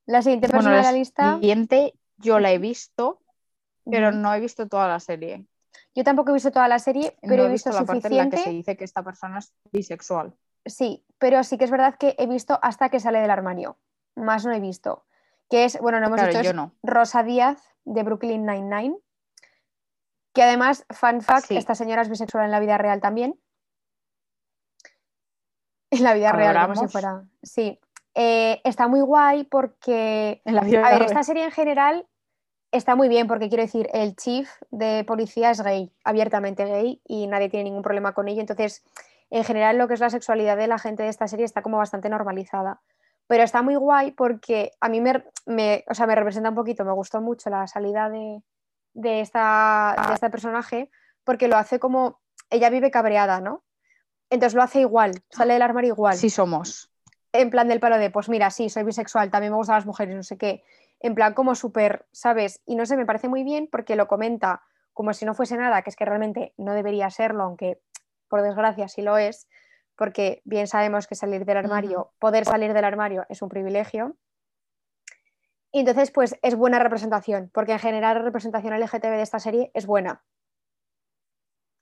La 0.08 0.22
siguiente 0.22 0.46
Bueno, 0.46 0.60
persona 0.60 0.76
de 0.78 0.82
la 0.82 0.92
lista, 0.92 1.34
siguiente 1.34 1.94
yo 2.16 2.40
la 2.40 2.50
he 2.50 2.56
visto, 2.58 3.20
pero 3.84 4.10
no 4.10 4.32
he 4.34 4.40
visto 4.40 4.66
toda 4.66 4.88
la 4.88 5.00
serie. 5.00 5.46
yo 5.94 6.02
tampoco 6.02 6.30
he 6.30 6.34
visto 6.34 6.50
toda 6.50 6.66
la 6.66 6.78
serie, 6.78 7.16
pero 7.20 7.42
no 7.42 7.48
he 7.50 7.52
visto, 7.52 7.70
la 7.70 7.84
parte 7.84 8.08
en 8.08 8.16
la 8.16 8.24
que 8.24 8.36
suficiente. 8.36 8.36
se 8.38 8.50
dice 8.50 8.76
que 8.78 8.84
esta 8.84 9.02
persona 9.02 9.38
es 9.38 9.52
bisexual. 9.70 10.34
Sí, 10.64 11.04
pero 11.18 11.44
sí 11.44 11.58
que 11.58 11.64
es 11.64 11.70
verdad 11.70 11.96
que 11.98 12.14
he 12.18 12.26
visto 12.26 12.58
hasta 12.62 12.88
que 12.88 13.00
sale 13.00 13.20
del 13.20 13.30
armario. 13.30 13.76
Más 14.16 14.46
no 14.46 14.52
he 14.52 14.60
visto. 14.60 15.04
Que 15.50 15.64
es, 15.66 15.78
bueno, 15.78 16.00
no 16.00 16.06
hemos 16.06 16.16
Claro, 16.18 16.30
dicho, 16.32 16.42
yo 16.42 16.50
es 16.50 16.56
no. 16.56 16.72
Rosa 16.82 17.22
Díaz 17.22 17.62
de 17.84 18.02
Brooklyn 18.02 18.46
Nine-Nine. 18.46 18.96
Que 20.32 20.42
además, 20.42 20.86
fun 20.90 21.20
fact, 21.20 21.48
Sí. 21.48 21.56
esta 21.56 21.74
señora 21.74 22.00
es 22.02 22.08
bisexual 22.08 22.44
en 22.46 22.50
la 22.50 22.60
vida 22.60 22.78
real 22.78 23.00
también. 23.00 23.38
En 25.90 26.02
la 26.02 26.14
vida 26.14 26.32
real, 26.32 26.66
como 26.68 26.80
si 26.80 26.88
fuera. 26.88 27.24
Sí. 27.42 27.78
Eh, 28.20 28.60
está 28.64 28.88
muy 28.88 29.00
guay 29.00 29.44
porque. 29.44 30.42
En 30.44 30.56
la 30.56 30.62
vida 30.62 30.84
A 30.84 30.90
ver, 30.90 31.02
esta 31.02 31.22
serie 31.22 31.44
en 31.44 31.52
general 31.52 32.04
está 32.72 32.96
muy 32.96 33.08
bien 33.08 33.28
porque 33.28 33.48
quiero 33.48 33.62
decir, 33.62 33.88
el 33.92 34.16
chief 34.16 34.50
de 34.70 35.04
policía 35.04 35.52
es 35.52 35.62
gay, 35.62 35.92
abiertamente 36.02 36.64
gay, 36.64 37.00
y 37.06 37.28
nadie 37.28 37.48
tiene 37.48 37.64
ningún 37.64 37.82
problema 37.82 38.14
con 38.14 38.26
ello. 38.26 38.40
Entonces, 38.40 38.82
en 39.30 39.44
general, 39.44 39.78
lo 39.78 39.86
que 39.86 39.94
es 39.94 40.00
la 40.00 40.10
sexualidad 40.10 40.56
de 40.56 40.66
la 40.66 40.78
gente 40.78 41.04
de 41.04 41.10
esta 41.10 41.28
serie 41.28 41.44
está 41.44 41.62
como 41.62 41.78
bastante 41.78 42.08
normalizada. 42.08 42.80
Pero 43.28 43.44
está 43.44 43.62
muy 43.62 43.76
guay 43.76 44.10
porque 44.10 44.72
a 44.80 44.88
mí 44.88 45.00
me, 45.00 45.24
me- 45.46 45.84
o 45.88 45.94
sea, 45.94 46.06
me 46.08 46.16
representa 46.16 46.48
un 46.48 46.56
poquito, 46.56 46.84
me 46.84 46.92
gustó 46.92 47.20
mucho 47.20 47.50
la 47.50 47.68
salida 47.68 48.10
de, 48.10 48.42
de, 48.94 49.20
esta, 49.20 49.94
de 50.08 50.14
este 50.14 50.28
personaje 50.28 50.90
porque 51.22 51.46
lo 51.46 51.56
hace 51.56 51.78
como, 51.78 52.18
ella 52.50 52.68
vive 52.68 52.90
cabreada, 52.90 53.40
¿no? 53.40 53.62
Entonces 54.28 54.54
lo 54.54 54.62
hace 54.62 54.80
igual, 54.80 55.22
sale 55.30 55.52
del 55.52 55.62
armario 55.62 55.92
igual 55.92 56.16
Sí 56.16 56.30
somos. 56.30 56.90
En 57.32 57.50
plan 57.50 57.68
del 57.68 57.80
palo 57.80 57.98
de, 57.98 58.10
pues 58.10 58.28
mira, 58.28 58.50
sí, 58.50 58.68
soy 58.68 58.84
bisexual, 58.84 59.30
también 59.30 59.52
me 59.52 59.56
gustan 59.56 59.76
las 59.76 59.86
mujeres, 59.86 60.14
no 60.14 60.22
sé 60.22 60.38
qué. 60.38 60.62
En 61.00 61.14
plan 61.14 61.34
como 61.34 61.54
súper, 61.54 62.06
¿sabes? 62.12 62.62
Y 62.66 62.74
no 62.74 62.86
sé, 62.86 62.96
me 62.96 63.06
parece 63.06 63.28
muy 63.28 63.44
bien 63.44 63.68
porque 63.70 63.96
lo 63.96 64.08
comenta 64.08 64.62
como 64.92 65.12
si 65.12 65.24
no 65.24 65.34
fuese 65.34 65.56
nada, 65.56 65.82
que 65.82 65.90
es 65.90 65.96
que 65.96 66.04
realmente 66.04 66.54
no 66.56 66.74
debería 66.74 67.10
serlo, 67.10 67.44
aunque 67.44 67.80
por 68.28 68.42
desgracia 68.42 68.88
sí 68.88 69.02
lo 69.02 69.16
es, 69.16 69.48
porque 69.94 70.42
bien 70.44 70.66
sabemos 70.66 71.06
que 71.06 71.14
salir 71.14 71.44
del 71.44 71.56
armario, 71.56 72.12
poder 72.18 72.44
salir 72.44 72.72
del 72.72 72.84
armario 72.84 73.24
es 73.28 73.42
un 73.42 73.48
privilegio. 73.48 74.16
Y 75.70 75.80
entonces, 75.80 76.10
pues 76.10 76.36
es 76.42 76.56
buena 76.56 76.78
representación, 76.78 77.50
porque 77.52 77.72
en 77.72 77.78
general 77.78 78.18
la 78.18 78.24
representación 78.24 78.74
LGTB 78.74 79.10
de 79.10 79.22
esta 79.22 79.38
serie 79.38 79.70
es 79.74 79.86
buena. 79.86 80.24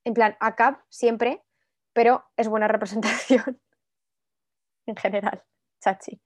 En 0.05 0.13
plan, 0.13 0.37
a 0.41 0.55
cap 0.55 0.81
siempre, 0.89 1.43
pero 1.93 2.25
es 2.37 2.49
buena 2.49 2.69
representación 2.69 3.61
en 4.91 4.97
general. 4.97 5.43
Chachi. 5.81 6.21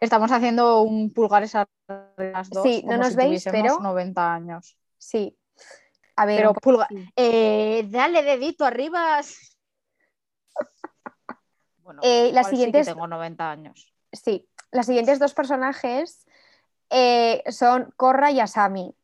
Estamos 0.00 0.30
haciendo 0.32 0.82
un 0.82 1.12
pulgares 1.12 1.54
a 1.54 1.66
las 2.16 2.50
dos. 2.50 2.62
Sí, 2.62 2.82
no 2.86 2.96
nos 2.96 3.08
si 3.10 3.16
veis, 3.16 3.44
pero- 3.50 3.78
90 3.80 4.34
años. 4.34 4.76
Sí. 4.98 5.36
A 6.16 6.26
ver, 6.26 6.38
Pero 6.38 6.54
pulga- 6.54 6.86
sí. 6.88 7.08
Eh, 7.16 7.86
dale 7.88 8.22
dedito 8.22 8.64
arriba. 8.64 9.20
Bueno, 11.82 12.00
Eh, 12.04 12.30
las 12.32 12.46
sí 12.46 12.52
siguientes- 12.52 12.86
tengo 12.86 13.06
90 13.08 13.50
años. 13.50 13.92
Sí. 14.12 14.48
Las 14.70 14.86
siguientes 14.86 15.18
dos 15.18 15.34
personajes 15.34 16.24
eh, 16.90 17.42
son 17.50 17.92
Korra 17.96 18.30
y 18.30 18.38
Asami, 18.38 18.94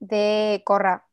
de 0.00 0.62
Korra. 0.66 1.06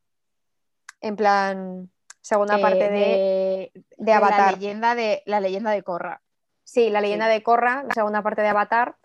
En 0.99 1.15
plan, 1.15 1.89
segunda 2.21 2.57
parte 2.59 2.89
de, 2.89 2.89
de, 2.89 3.71
de 3.97 4.13
Avatar. 4.13 4.39
La 4.39 4.57
leyenda 4.57 4.95
de, 4.95 5.23
la 5.25 5.39
leyenda 5.39 5.71
de 5.71 5.81
Korra. 5.83 6.21
Sí, 6.63 6.89
la 6.89 7.01
leyenda 7.01 7.27
Sí. 7.27 7.33
de 7.33 7.43
Korra, 7.43 7.83
la 7.83 7.93
segunda 7.93 8.21
parte 8.21 8.41
de 8.41 8.47
Avatar. 8.49 8.95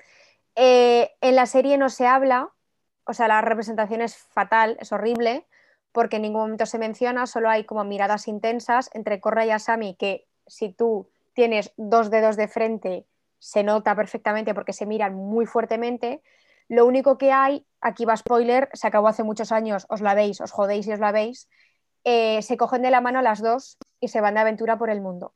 Eh, 0.54 1.10
en 1.20 1.36
la 1.36 1.46
serie 1.46 1.78
no 1.78 1.88
se 1.88 2.06
habla, 2.06 2.50
o 3.04 3.12
sea, 3.12 3.28
la 3.28 3.40
representación 3.40 4.00
es 4.00 4.16
fatal, 4.16 4.76
es 4.80 4.92
horrible, 4.92 5.46
porque 5.92 6.16
en 6.16 6.22
ningún 6.22 6.42
momento 6.42 6.66
se 6.66 6.78
menciona, 6.78 7.26
solo 7.26 7.48
hay 7.48 7.64
como 7.64 7.84
miradas 7.84 8.28
intensas 8.28 8.90
entre 8.92 9.20
Korra 9.20 9.46
y 9.46 9.50
Asami, 9.50 9.94
que 9.94 10.26
si 10.46 10.72
tú 10.72 11.08
tienes 11.32 11.72
dos 11.76 12.10
dedos 12.10 12.36
de 12.36 12.48
frente, 12.48 13.06
se 13.38 13.62
nota 13.62 13.94
perfectamente 13.94 14.54
porque 14.54 14.72
se 14.72 14.86
miran 14.86 15.14
muy 15.14 15.46
fuertemente. 15.46 16.22
Lo 16.68 16.84
único 16.86 17.16
que 17.18 17.32
hay, 17.32 17.64
aquí 17.80 18.04
va 18.04 18.16
spoiler, 18.16 18.68
se 18.72 18.86
acabó 18.86 19.08
hace 19.08 19.22
muchos 19.22 19.52
años, 19.52 19.86
os 19.88 20.00
la 20.00 20.14
veis, 20.14 20.40
os 20.40 20.50
jodéis 20.50 20.86
y 20.86 20.92
os 20.92 20.98
la 20.98 21.12
veis, 21.12 21.48
eh, 22.04 22.42
se 22.42 22.56
cogen 22.56 22.82
de 22.82 22.90
la 22.90 23.00
mano 23.00 23.22
las 23.22 23.40
dos 23.40 23.78
y 24.00 24.08
se 24.08 24.20
van 24.20 24.34
de 24.34 24.40
aventura 24.40 24.76
por 24.76 24.90
el 24.90 25.00
mundo. 25.00 25.32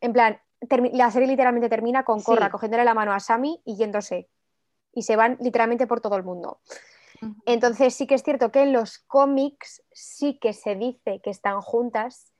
En 0.00 0.12
plan, 0.12 0.40
la 0.92 1.10
serie 1.10 1.28
literalmente 1.28 1.68
termina 1.68 2.04
con 2.04 2.20
Sí. 2.20 2.26
Korra 2.26 2.50
cogiéndole 2.50 2.84
la 2.84 2.94
mano 2.94 3.12
a 3.12 3.20
Sammy 3.20 3.60
y 3.64 3.76
yéndose. 3.76 4.28
Y 4.92 5.02
se 5.02 5.16
van 5.16 5.36
literalmente 5.40 5.86
por 5.86 6.00
todo 6.00 6.16
el 6.16 6.22
mundo. 6.24 6.60
Entonces 7.46 7.94
sí 7.94 8.06
que 8.06 8.14
es 8.16 8.22
cierto 8.22 8.50
que 8.52 8.62
en 8.62 8.72
los 8.72 8.98
cómics 8.98 9.82
sí 9.92 10.38
que 10.38 10.52
se 10.52 10.74
dice 10.74 11.20
que 11.22 11.30
están 11.30 11.60
juntas 11.62 12.32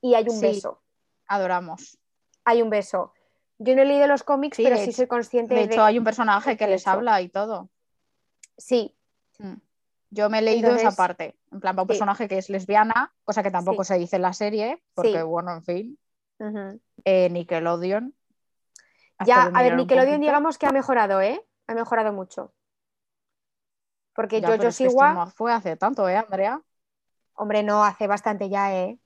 y 0.00 0.14
hay 0.14 0.24
un 0.24 0.36
Sí. 0.36 0.46
beso. 0.46 0.82
Adoramos. 1.26 1.98
Hay 2.44 2.60
un 2.62 2.70
beso. 2.70 3.12
Yo 3.58 3.76
no 3.76 3.82
he 3.82 3.84
leído 3.84 4.06
los 4.08 4.24
cómics, 4.24 4.56
Sí, 4.56 4.64
pero 4.64 4.76
sí 4.76 4.84
hecho- 4.84 4.92
soy 4.92 5.06
consciente 5.06 5.54
De 5.54 5.60
de, 5.60 5.66
hecho, 5.72 5.84
hay 5.84 5.96
un 5.98 6.04
personaje 6.04 6.56
que 6.56 6.66
les 6.66 6.82
hecho. 6.82 6.90
habla 6.90 7.20
y 7.22 7.28
todo. 7.28 7.68
Sí, 8.56 8.96
Mm. 9.38 9.54
Yo 10.14 10.28
me 10.28 10.40
he 10.40 10.42
leído 10.42 10.70
esa 10.74 10.92
parte. 10.92 11.38
En 11.50 11.58
plan, 11.60 11.74
para 11.74 11.82
un 11.84 11.86
Sí. 11.86 11.92
personaje 11.92 12.28
que 12.28 12.36
es 12.36 12.50
lesbiana, 12.50 13.14
cosa 13.24 13.42
que 13.42 13.50
tampoco 13.50 13.82
Sí. 13.82 13.88
se 13.94 13.98
dice 13.98 14.16
en 14.16 14.22
la 14.22 14.34
serie, 14.34 14.82
porque 14.94 15.22
bueno, 15.22 15.52
en 15.54 15.62
fin. 15.64 15.98
Eh, 17.04 17.28
Nickelodeon. 17.30 18.14
Ya, 19.24 19.42
Hazte 19.42 19.50
de 19.52 19.58
a 19.58 19.62
ver, 19.62 19.76
Nickelodeon 19.76 20.14
poquito. 20.16 20.26
digamos 20.26 20.58
que 20.58 20.66
ha 20.66 20.72
mejorado, 20.72 21.20
¿eh? 21.20 21.44
Ha 21.66 21.74
mejorado 21.74 22.12
mucho. 22.12 22.52
Porque 24.14 24.40
Ya, 24.40 24.48
yo, 24.48 24.52
pero 24.52 24.64
yo 24.64 24.68
es 24.68 24.78
que 24.78 24.86
esto 24.86 24.98
Siwa, 24.98 25.14
no 25.14 25.30
fue 25.30 25.52
hace 25.52 25.76
tanto, 25.76 26.08
¿eh, 26.08 26.16
Andrea? 26.16 26.60
hombre, 27.34 27.62
no, 27.62 27.84
hace 27.84 28.06
bastante 28.06 28.48
ya, 28.48 28.74
¿eh? 28.74 28.98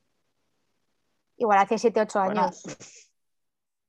Igual 1.37 1.59
hace 1.59 1.79
7, 1.79 2.01
8 2.01 2.21
Bueno, 2.25 2.43
años. 2.43 2.63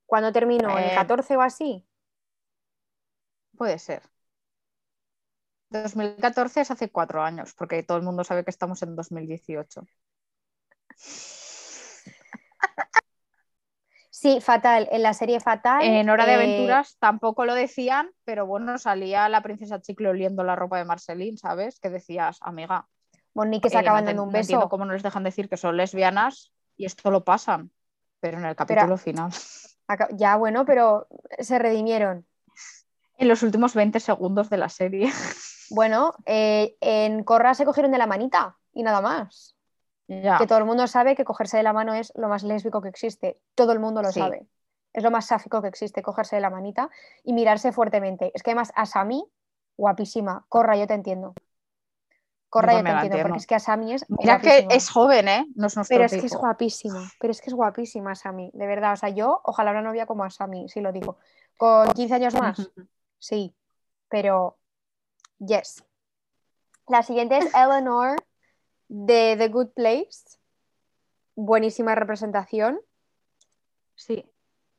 ¿Cuándo 0.05 0.31
terminó? 0.31 0.77
¿En 0.77 0.85
Eh, 0.91 0.95
14 0.95 1.37
o 1.37 1.41
así? 1.41 1.85
Puede 3.57 3.79
ser. 3.79 4.03
2014 5.69 6.61
es 6.61 6.71
hace 6.71 6.89
cuatro 6.89 7.21
años, 7.23 7.53
porque 7.53 7.83
todo 7.83 7.97
el 7.97 8.03
mundo 8.03 8.23
sabe 8.23 8.43
que 8.43 8.51
estamos 8.51 8.81
en 8.83 8.95
2018. 8.95 9.85
Sí, 14.19 14.41
fatal. 14.41 14.87
En 14.91 15.03
la 15.03 15.13
serie 15.13 15.39
Fatal. 15.39 15.83
En 15.83 16.09
Hora 16.09 16.25
de 16.25 16.31
eh, 16.31 16.35
Aventuras 16.35 16.97
tampoco 16.97 17.45
lo 17.45 17.53
decían, 17.53 18.09
pero 18.25 18.47
bueno, 18.47 18.79
salía 18.79 19.29
la 19.29 19.43
princesa 19.43 19.79
Chicle 19.79 20.09
oliendo 20.09 20.43
la 20.43 20.55
ropa 20.55 20.79
de 20.79 20.85
Marceline, 20.85 21.37
¿sabes? 21.37 21.79
Que 21.79 21.91
decías, 21.91 22.39
amiga, 22.41 22.87
Bonnie 23.35 23.61
que 23.61 23.69
se 23.69 23.77
acaban 23.77 24.05
no, 24.05 24.07
dando 24.07 24.23
un 24.23 24.31
no 24.31 24.37
entiendo 24.39 24.61
beso. 24.61 24.69
cómo 24.69 24.85
no 24.85 24.93
les 24.93 25.03
dejan 25.03 25.23
decir 25.23 25.47
que 25.47 25.55
son 25.55 25.77
lesbianas 25.77 26.51
y 26.75 26.85
esto 26.85 27.11
lo 27.11 27.23
pasan, 27.23 27.69
pero 28.19 28.39
en 28.39 28.45
el 28.45 28.55
capítulo 28.55 28.97
final. 28.97 29.31
Ya, 30.17 30.35
bueno, 30.35 30.65
pero 30.65 31.07
se 31.39 31.59
redimieron. 31.59 32.25
En 33.17 33.29
los 33.29 33.41
últimos 33.41 33.73
20 33.73 34.01
segundos 34.01 34.49
de 34.49 34.57
la 34.57 34.67
serie. 34.67 35.13
Bueno, 35.69 36.13
eh, 36.25 36.75
en 36.81 37.23
Corra 37.23 37.53
se 37.53 37.65
cogieron 37.65 37.91
de 37.91 37.97
la 37.97 38.07
manita 38.07 38.57
y 38.73 38.83
nada 38.83 38.99
más. 38.99 39.56
Ya. 40.07 40.37
Que 40.37 40.47
todo 40.47 40.57
el 40.59 40.65
mundo 40.65 40.87
sabe 40.87 41.15
que 41.15 41.25
cogerse 41.25 41.57
de 41.57 41.63
la 41.63 41.73
mano 41.73 41.93
es 41.93 42.13
lo 42.15 42.27
más 42.29 42.43
lésbico 42.43 42.81
que 42.81 42.89
existe. 42.89 43.39
Todo 43.55 43.71
el 43.73 43.79
mundo 43.79 44.01
lo 44.01 44.11
Sí. 44.11 44.19
sabe. 44.19 44.47
Es 44.93 45.03
lo 45.03 45.11
más 45.11 45.25
sáfico 45.27 45.61
que 45.61 45.67
existe, 45.67 46.01
cogerse 46.01 46.35
de 46.37 46.41
la 46.41 46.49
manita 46.49 46.89
y 47.23 47.33
mirarse 47.33 47.71
fuertemente. 47.71 48.31
Es 48.33 48.41
que 48.41 48.51
además 48.51 48.71
Asami, 48.75 49.23
guapísima. 49.77 50.45
Corra, 50.49 50.75
yo 50.75 50.87
te 50.87 50.93
entiendo. 50.95 51.33
Corra, 52.49 52.73
yo, 52.73 52.83
te 52.83 52.89
entiendo, 52.89 53.03
entiendo. 53.03 53.27
porque 53.27 53.39
es 53.39 53.47
que 53.47 53.55
Asami 53.55 53.93
es 53.93 54.05
Mira 54.09 54.39
que 54.39 54.67
es 54.71 54.89
joven, 54.89 55.27
¿eh? 55.27 55.45
No 55.55 55.67
es 55.67 55.75
Pero 55.89 56.05
es 56.05 56.13
que 56.13 56.25
es 56.25 56.33
guapísima, 56.35 57.11
pero 57.19 57.31
es 57.31 57.41
que 57.41 57.49
es 57.49 57.53
guapísima 57.53 58.11
Asami, 58.11 58.49
de 58.53 58.65
verdad. 58.67 58.93
O 58.93 58.95
sea, 58.95 59.09
yo 59.09 59.41
ojalá 59.43 59.71
una 59.71 59.81
novia 59.81 60.05
como 60.05 60.23
Asami, 60.23 60.69
sí 60.69 60.79
lo 60.79 60.91
digo. 60.93 61.17
Con 61.57 61.91
15 61.91 62.15
años 62.15 62.33
más, 62.35 62.57
sí, 63.19 63.53
pero 64.07 64.57
yes. 65.39 65.83
La 66.87 67.03
siguiente 67.03 67.37
es 67.37 67.53
Eleanor 67.53 68.15
de 68.87 69.35
The 69.37 69.47
Good 69.49 69.69
Place. 69.75 70.37
Buenísima 71.35 71.95
representación. 71.95 72.79
Sí. 73.95 74.25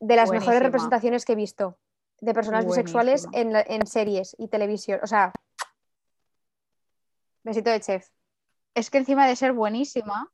De 0.00 0.16
las 0.16 0.30
mejores 0.30 0.60
representaciones 0.62 1.24
que 1.24 1.32
he 1.32 1.36
visto. 1.36 1.78
de 2.20 2.34
personas 2.34 2.66
bisexuales 2.66 3.28
en, 3.32 3.52
la- 3.52 3.60
en 3.64 3.86
series 3.86 4.34
y 4.40 4.48
televisión. 4.48 4.98
O 5.04 5.06
sea, 5.06 5.32
besito 7.44 7.70
de 7.70 7.80
chef. 7.80 8.08
Es 8.74 8.90
que 8.90 8.98
encima 8.98 9.26
de 9.26 9.36
ser 9.36 9.52
buenísima, 9.52 10.28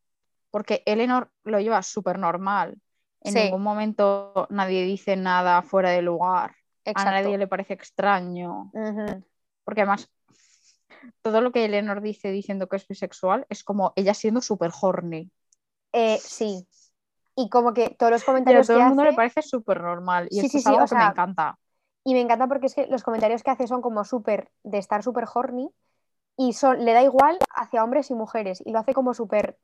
porque 0.50 0.82
Eleanor 0.86 1.30
lo 1.44 1.60
lleva 1.60 1.82
súper 1.82 2.18
normal. 2.18 2.80
En 3.20 3.32
Sí. 3.34 3.38
ningún 3.38 3.62
momento 3.62 4.46
nadie 4.50 4.82
dice 4.84 5.16
nada 5.16 5.60
fuera 5.62 5.90
de 5.90 6.00
lugar. 6.02 6.54
Exacto. 6.86 7.08
A 7.10 7.12
nadie 7.20 7.38
le 7.38 7.46
parece 7.48 7.74
extraño. 7.74 8.70
Porque 9.64 9.82
además, 9.82 10.10
todo 11.22 11.40
lo 11.40 11.52
que 11.52 11.64
Eleanor 11.64 12.00
dice 12.02 12.30
diciendo 12.30 12.68
que 12.68 12.76
es 12.76 12.86
bisexual 12.88 13.46
es 13.48 13.64
como 13.64 13.92
ella 13.96 14.14
siendo 14.14 14.40
súper 14.42 14.70
horny. 14.80 15.30
Eh, 15.92 16.18
sí. 16.22 16.66
Y 17.36 17.48
como 17.50 17.74
que 17.74 17.90
todos 17.98 18.12
los 18.12 18.24
Pero 18.44 18.60
a 18.60 18.64
comentarios 18.64 18.66
todo 18.66 18.76
que 18.76 18.80
el 18.80 18.84
mundo 18.84 19.02
hace, 19.02 19.08
le 19.08 19.12
parece 19.12 19.42
súper 19.42 19.80
normal. 19.82 20.28
Y 20.30 20.40
Sí, 20.40 20.40
esto 20.40 20.56
sí, 20.56 20.58
es 20.58 20.66
sí, 20.66 20.66
algo 20.66 20.84
o 20.84 20.86
que 20.88 20.96
me 20.96 21.04
encanta. 21.04 21.58
y 22.04 22.14
me 22.14 22.20
encanta 22.20 22.46
porque 22.48 22.66
es 22.66 22.74
que 22.74 22.86
los 22.86 23.02
comentarios 23.02 23.42
que 23.42 23.50
hace 23.50 23.66
son 23.66 23.82
como 23.82 24.04
súper, 24.04 24.50
de 24.62 24.78
estar 24.78 25.02
súper 25.02 25.24
horny, 25.32 25.70
y 26.36 26.54
son, 26.54 26.84
le 26.84 26.92
da 26.94 27.02
igual 27.02 27.38
hacia 27.54 27.84
hombres 27.84 28.10
y 28.10 28.14
mujeres, 28.14 28.62
y 28.66 28.72
lo 28.72 28.80
hace 28.80 28.94
como 28.94 29.14
súper 29.14 29.58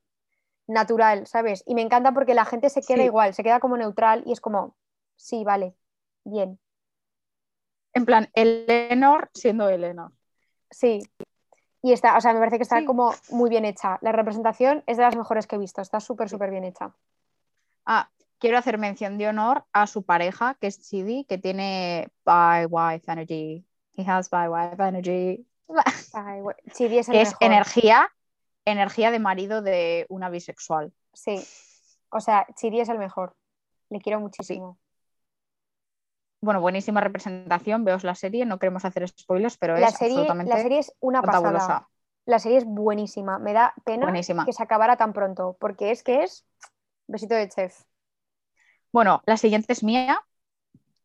natural, 0.68 1.26
¿sabes? 1.26 1.64
Y 1.66 1.74
me 1.76 1.82
encanta 1.82 2.12
porque 2.14 2.34
la 2.34 2.46
gente 2.46 2.70
se 2.70 2.82
queda 2.84 3.04
igual, 3.04 3.34
se 3.34 3.44
queda 3.44 3.60
como 3.60 3.76
neutral, 3.78 4.24
y 4.26 4.32
es 4.32 4.40
como, 4.42 4.76
sí, 5.16 5.44
vale, 5.44 5.76
bien, 6.24 6.60
En 7.94 8.04
plan, 8.04 8.28
Eleanor 8.34 9.30
siendo 9.32 9.68
Eleanor. 9.68 10.12
sí. 10.70 11.00
Y 11.82 11.92
está, 11.92 12.16
o 12.16 12.20
sea, 12.20 12.32
me 12.34 12.38
parece 12.40 12.58
que 12.58 12.62
está 12.64 12.78
Sí. 12.80 12.84
como 12.84 13.14
muy 13.30 13.48
bien 13.48 13.64
hecha. 13.64 13.98
La 14.02 14.12
representación 14.12 14.82
es 14.86 14.96
de 14.98 15.02
las 15.02 15.16
mejores 15.16 15.46
que 15.46 15.56
he 15.56 15.58
visto, 15.58 15.80
está 15.80 15.98
súper, 16.00 16.28
súper 16.28 16.50
bien 16.50 16.64
hecha. 16.64 16.92
Ah, 17.86 18.10
quiero 18.38 18.58
hacer 18.58 18.76
mención 18.78 19.16
de 19.18 19.28
honor 19.28 19.64
a 19.72 19.86
su 19.86 20.02
pareja, 20.02 20.56
que 20.60 20.66
es 20.66 20.80
Chidi, 20.82 21.24
que 21.24 21.38
tiene 21.38 22.08
bi-wife 22.26 23.10
energy. 23.10 23.64
He 23.96 24.04
has 24.06 24.28
bi-wife 24.30 24.82
energy. 24.82 25.46
Ay, 26.12 26.40
güey, 26.40 26.56
Chidi 26.74 26.98
es 26.98 27.08
el 27.08 27.12
que 27.14 27.22
es 27.22 27.28
mejor. 27.30 27.42
energía, 27.42 28.08
energía 28.64 29.10
de 29.10 29.18
marido 29.18 29.62
de 29.62 30.04
una 30.10 30.28
bisexual. 30.28 30.92
Sí, 31.14 31.42
o 32.10 32.20
sea, 32.20 32.46
Chidi 32.56 32.80
es 32.80 32.88
el 32.90 32.98
mejor. 32.98 33.34
Le 33.88 34.00
quiero 34.00 34.20
muchísimo. 34.20 34.78
Bueno, 36.42 36.60
buenísima 36.60 37.00
representación, 37.00 37.84
veos 37.84 38.02
la 38.02 38.14
serie, 38.14 38.46
no 38.46 38.58
queremos 38.58 38.84
hacer 38.84 39.06
spoilers, 39.06 39.58
pero 39.58 39.76
La 39.76 39.88
es 39.88 39.94
serie, 39.96 40.14
absolutamente 40.14 40.54
la 40.54 40.62
serie 40.62 40.78
es 40.78 40.92
una 41.00 41.20
pasada. 41.22 41.88
La 42.24 42.38
serie 42.38 42.58
es 42.58 42.64
buenísima. 42.64 43.38
Me 43.38 43.52
da 43.52 43.74
pena 43.84 44.06
Buenísima. 44.06 44.44
que 44.46 44.52
se 44.52 44.62
acabara 44.62 44.96
tan 44.96 45.12
pronto, 45.12 45.56
porque 45.60 45.90
es 45.90 46.02
que 46.02 46.22
es 46.22 46.46
besito 47.06 47.34
de 47.34 47.48
chef. 47.48 47.82
Bueno, 48.92 49.22
la 49.26 49.36
siguiente 49.36 49.72
es 49.72 49.82
mía, 49.82 50.24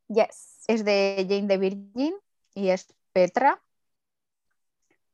Yes. 0.08 0.64
es 0.68 0.86
de 0.86 1.26
Jane 1.28 1.48
the 1.48 1.58
Virgin 1.58 2.16
y 2.54 2.70
es 2.70 2.96
Petra. 3.12 3.62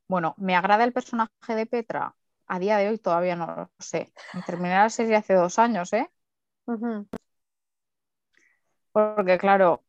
Bueno, 0.07 0.36
me 0.38 0.55
agrada 0.55 0.84
el 0.84 0.93
personaje 0.93 1.31
de 1.55 1.65
Petra. 1.65 2.15
A 2.47 2.60
día 2.60 2.77
de 2.77 2.89
hoy 2.89 2.97
todavía 2.97 3.36
no 3.36 3.47
lo 3.47 3.71
sé. 3.79 4.12
Terminé 4.45 4.75
la 4.75 4.89
serie 4.89 5.15
hace 5.15 5.34
dos 5.34 5.57
años, 5.57 5.93
¿eh? 5.93 6.12
Porque 8.91 9.38
claro, 9.38 9.84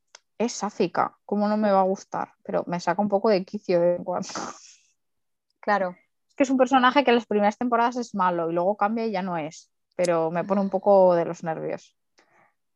es 0.44 0.52
sáfica, 0.52 1.16
¿cómo 1.24 1.48
no 1.48 1.56
me 1.56 1.70
va 1.70 1.80
a 1.80 1.84
gustar? 1.84 2.34
Pero 2.42 2.64
me 2.66 2.80
saca 2.80 3.02
un 3.02 3.08
poco 3.08 3.28
de 3.28 3.44
quicio 3.44 3.80
de 3.80 3.98
cuando. 4.04 4.28
Claro. 5.60 5.96
Es 6.28 6.34
que 6.34 6.42
es 6.42 6.50
un 6.50 6.56
personaje 6.56 7.04
que 7.04 7.12
en 7.12 7.16
las 7.16 7.26
primeras 7.26 7.56
temporadas 7.56 7.94
es 7.94 8.16
malo 8.16 8.50
y 8.50 8.52
luego 8.52 8.76
cambia 8.76 9.06
y 9.06 9.12
ya 9.12 9.22
no 9.22 9.36
es. 9.36 9.70
Pero 9.94 10.32
me 10.32 10.42
pone 10.42 10.60
un 10.60 10.70
poco 10.70 11.14
de 11.14 11.24
los 11.24 11.44
nervios. 11.44 11.96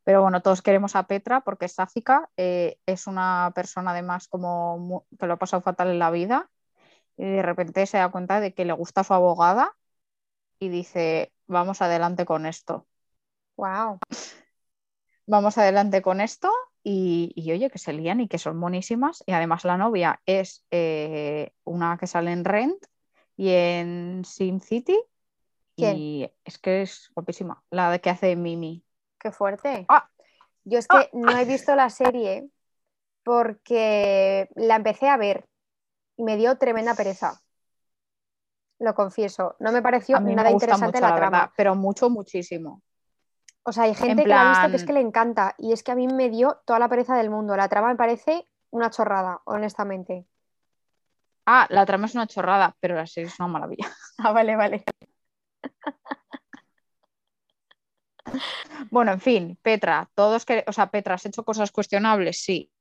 Pero 0.05 0.23
bueno, 0.23 0.41
todos 0.41 0.63
queremos 0.63 0.95
a 0.95 1.09
Petra 1.09 1.41
porque 1.41 1.65
es 1.65 1.73
sáfica, 1.73 2.31
eh, 2.37 2.79
es 2.87 3.09
una 3.09 3.51
persona 3.57 3.91
además 3.91 4.29
como 4.29 5.05
que 5.19 5.27
lo 5.27 5.33
ha 5.33 5.37
pasado 5.37 5.63
fatal 5.63 5.89
en 5.89 5.99
la 5.99 6.13
vida 6.13 6.49
y 7.17 7.25
de 7.25 7.43
repente 7.43 7.87
se 7.87 7.99
da 7.99 8.09
cuenta 8.11 8.39
de 8.39 8.55
que 8.55 8.65
le 8.65 8.73
gusta 8.73 9.03
su 9.03 9.15
abogada 9.15 9.75
y 10.61 10.69
dice, 10.69 11.33
vamos 11.49 11.83
adelante 11.83 12.25
con 12.25 12.47
esto. 12.47 12.87
Wow. 13.57 13.99
vamos 15.27 15.59
adelante 15.59 16.03
con 16.03 16.21
esto 16.21 16.53
y, 16.89 17.33
y, 17.35 17.51
oye, 17.51 17.69
que 17.69 17.81
se 17.81 17.93
lían 17.93 18.21
y 18.21 18.29
que 18.29 18.39
son 18.39 18.59
monísimas. 18.59 19.25
Y 19.27 19.33
además 19.33 19.65
la 19.65 19.77
novia 19.77 20.21
es 20.25 20.65
eh, 20.71 21.51
una 21.65 21.99
que 21.99 22.07
sale 22.07 22.31
en 22.31 22.45
Rent 22.45 22.81
y 23.37 23.49
en 23.51 24.23
Sim 24.25 24.61
City. 24.61 24.97
¿Quién? 25.75 25.97
Y 25.97 26.31
es 26.45 26.59
que 26.59 26.83
es 26.83 27.11
guapísima, 27.13 27.61
la 27.71 27.91
de 27.91 28.01
que 28.01 28.11
hace 28.11 28.37
Mimi. 28.37 28.85
Qué 29.19 29.33
fuerte. 29.33 29.85
Ah. 29.89 30.09
Yo 30.63 30.79
es 30.79 30.87
que 30.87 31.11
no 31.13 31.37
he 31.37 31.45
visto 31.45 31.75
la 31.75 31.91
serie 31.91 32.49
porque 33.25 34.49
la 34.55 34.77
empecé 34.77 35.09
a 35.09 35.17
ver 35.17 35.49
y 36.17 36.23
me 36.23 36.37
dio 36.37 36.57
tremenda 36.57 36.95
pereza. 36.95 37.43
Lo 38.79 38.95
confieso. 38.95 39.57
No 39.59 39.73
me 39.73 39.83
pareció 39.83 40.19
A 40.19 40.21
mí 40.21 40.37
nada 40.37 40.51
me 40.51 40.55
gusta 40.55 40.67
interesante 40.67 40.99
mucho, 40.99 41.01
la, 41.01 41.11
la 41.11 41.17
trama. 41.17 41.53
pero 41.57 41.75
mucho, 41.75 42.11
muchísimo. 42.11 42.81
O 43.69 43.73
sea, 43.73 43.83
hay 43.83 43.95
gente 43.95 44.23
que 44.23 44.29
la 44.29 44.43
ha 44.43 44.49
visto 44.51 44.71
que 44.71 44.77
es 44.77 44.85
que 44.85 44.93
le 44.93 45.01
encanta 45.01 45.57
y 45.59 45.73
es 45.73 45.83
que 45.83 45.91
a 45.91 45.97
mí 45.97 46.07
me 46.07 46.31
dio 46.31 46.61
toda 46.65 46.79
la 46.79 46.89
pereza 46.89 47.17
del 47.17 47.31
mundo. 47.31 47.57
La 47.57 47.69
trama 47.69 47.89
me 47.89 47.97
parece 47.97 48.47
una 48.71 48.91
chorrada, 48.91 49.41
honestamente. 49.45 50.25
Ah, 51.47 51.67
la 51.71 51.85
trama 51.85 52.07
es 52.07 52.15
una 52.15 52.29
chorrada, 52.29 52.77
pero 52.79 52.95
la 52.95 53.09
serie 53.09 53.29
es 53.29 53.39
una 53.41 53.49
maravilla. 53.49 53.91
Ah, 54.19 54.33
vale, 54.33 54.57
vale. 54.57 54.85
Bueno, 58.91 59.13
en 59.13 59.21
fin, 59.21 59.59
Petra, 59.63 60.11
todos 60.15 60.45
que, 60.45 60.65
o 60.67 60.73
sea, 60.73 60.91
Petra, 60.91 61.15
has 61.15 61.27
hecho 61.27 61.45
cosas 61.45 61.71
cuestionables, 61.71 62.43
sí, 62.43 62.73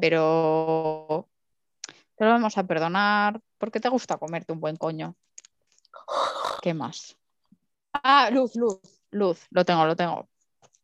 pero 0.00 1.28
te 2.16 2.24
lo 2.24 2.30
vamos 2.30 2.56
a 2.56 2.64
perdonar 2.64 3.40
porque 3.58 3.80
te 3.80 3.88
gusta 3.88 4.16
comerte 4.16 4.52
un 4.52 4.60
buen 4.60 4.76
coño. 4.76 5.16
¿Qué 6.62 6.72
más? 6.72 7.16
Ah, 7.92 8.30
luz, 8.30 8.54
luz, 8.54 8.80
luz, 9.14 9.46
lo 9.50 9.64
tengo, 9.64 9.84
lo 9.86 9.96
tengo. 9.96 10.28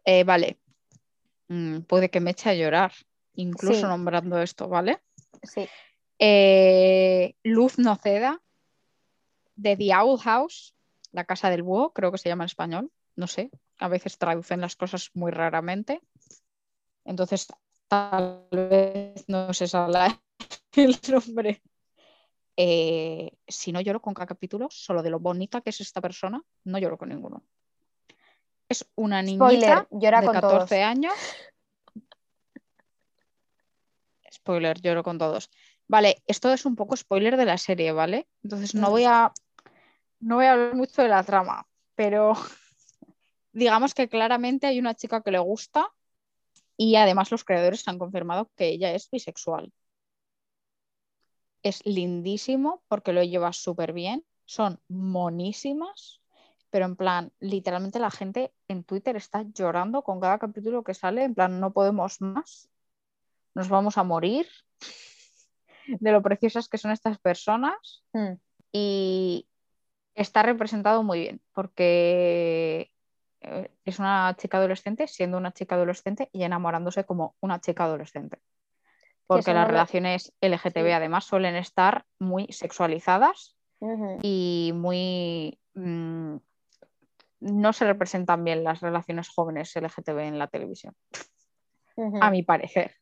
Eh, 0.05 0.25
vale. 0.25 0.59
Mm, 1.49 1.81
puede 1.81 2.11
que 2.11 2.21
me 2.21 2.31
eche 2.31 2.49
a 2.49 2.55
llorar, 2.55 2.93
incluso 3.35 3.81
Sí. 3.81 3.87
nombrando 3.87 4.41
esto, 4.41 4.69
¿vale? 4.69 5.03
Sí. 5.43 5.69
Eh, 6.19 7.35
Luz 7.43 7.79
Noceda, 7.79 8.41
de 9.57 9.77
The 9.77 9.95
Owl 9.97 10.19
House, 10.21 10.75
la 11.13 11.25
casa 11.25 11.51
del 11.51 11.63
búho, 11.63 11.93
creo 11.93 12.13
que 12.13 12.19
se 12.19 12.29
llama 12.29 12.45
en 12.45 12.47
español, 12.47 12.93
no 13.17 13.27
sé, 13.27 13.51
a 13.79 13.89
veces 13.89 14.17
traducen 14.17 14.61
las 14.61 14.77
cosas 14.77 15.11
muy 15.15 15.33
raramente. 15.33 16.01
Entonces, 17.05 17.49
tal 17.89 18.47
vez 18.53 19.25
no 19.29 19.53
se 19.53 19.67
sale 19.67 20.21
el 20.77 20.97
nombre. 21.11 21.63
Eh, 22.57 23.33
si 23.49 23.73
no 23.73 23.81
lloro 23.81 24.01
con 24.01 24.15
cada 24.15 24.27
capítulo, 24.27 24.69
solo 24.71 25.03
de 25.03 25.11
lo 25.11 25.19
bonita 25.19 25.63
que 25.63 25.71
es 25.71 25.81
esta 25.81 26.01
persona, 26.01 26.43
no 26.65 26.79
lloro 26.79 26.99
con 26.99 27.09
ninguno. 27.09 27.43
Es 28.71 28.89
una 28.95 29.21
niñita 29.21 29.41
Spoiler, 29.41 29.89
llora 29.91 30.21
de 30.21 30.27
con 30.27 30.35
14 30.35 30.57
todos. 30.57 30.73
años. 30.73 31.13
Spoiler, 34.33 34.81
lloro 34.81 35.03
con 35.03 35.19
todos. 35.19 35.51
Vale, 35.89 36.23
esto 36.29 36.53
es 36.53 36.65
un 36.65 36.77
poco 36.77 36.97
spoiler 36.97 37.37
de 37.37 37.47
la 37.47 37.59
serie, 37.59 37.91
¿vale? 37.91 38.29
Entonces 38.45 38.77
no 38.77 38.91
voy 38.91 39.03
a 39.05 39.33
no 40.21 40.37
voy 40.37 40.45
a 40.45 40.53
hablar 40.53 40.77
mucho 40.77 41.03
de 41.03 41.09
la 41.09 41.25
trama, 41.25 41.67
pero 41.97 42.35
digamos 43.53 43.93
que 43.93 44.09
claramente 44.09 44.69
hay 44.69 44.79
una 44.79 44.95
chica 44.95 45.21
que 45.21 45.33
le 45.33 45.41
gusta 45.41 45.91
y 46.77 46.95
además 46.95 47.33
los 47.33 47.43
creadores 47.43 47.89
han 47.89 47.99
confirmado 47.99 48.53
que 48.55 48.69
ella 48.69 48.93
es 48.93 49.11
bisexual. 49.11 49.73
Es 51.65 51.85
lindísimo 51.85 52.85
porque 52.87 53.13
lo 53.13 53.25
lleva 53.25 53.53
súper 53.53 53.93
bien, 53.93 54.25
son 54.45 54.81
monísimas, 54.87 56.20
pero 56.71 56.85
en 56.87 56.97
plan, 56.97 57.33
literalmente 57.41 57.99
la 57.99 58.11
gente 58.11 58.53
en 58.69 58.85
Twitter 58.85 59.17
está 59.17 59.43
llorando 59.55 60.03
con 60.03 60.21
cada 60.21 60.39
capítulo 60.39 60.83
que 60.85 60.95
sale, 60.95 61.25
en 61.25 61.35
plan, 61.35 61.61
no 61.61 61.73
podemos 61.73 62.21
más, 62.21 62.69
nos 63.55 63.69
vamos 63.69 63.99
a 63.99 64.05
morir 64.05 64.47
de 65.87 66.13
lo 66.13 66.23
preciosas 66.23 66.69
que 66.69 66.79
son 66.79 66.91
estas 66.93 67.19
personas 67.19 68.05
Mm. 68.13 68.35
y 68.73 69.47
está 70.15 70.43
representado 70.43 71.03
muy 71.03 71.21
bien 71.21 71.41
porque 71.53 72.91
eh, 73.41 73.71
es 73.85 73.99
una 73.99 74.35
chica 74.37 74.59
adolescente 74.59 75.07
siendo 75.09 75.39
una 75.39 75.53
chica 75.53 75.75
adolescente 75.77 76.29
y 76.33 76.43
enamorándose 76.43 77.05
como 77.05 77.35
una 77.41 77.61
chica 77.61 77.85
adolescente. 77.85 78.39
Porque 79.27 79.53
las 79.55 79.63
no 79.63 79.69
lo- 79.69 79.69
relaciones 79.69 80.33
LGTB 80.41 80.87
Sí. 80.87 80.93
además 80.93 81.25
suelen 81.25 81.55
estar 81.57 82.05
muy 82.19 82.47
sexualizadas 82.53 83.57
y 84.23 84.73
muy... 84.75 85.59
mm, 85.75 86.37
no 87.41 87.73
se 87.73 87.85
representan 87.87 88.45
bien 88.45 88.63
las 88.65 88.81
relaciones 88.81 89.29
jóvenes 89.29 89.75
LGTB 89.75 90.19
en 90.21 90.39
la 90.39 90.47
televisión, 90.49 90.95
a 92.21 92.31
mi 92.31 92.43
parecer. 92.43 92.95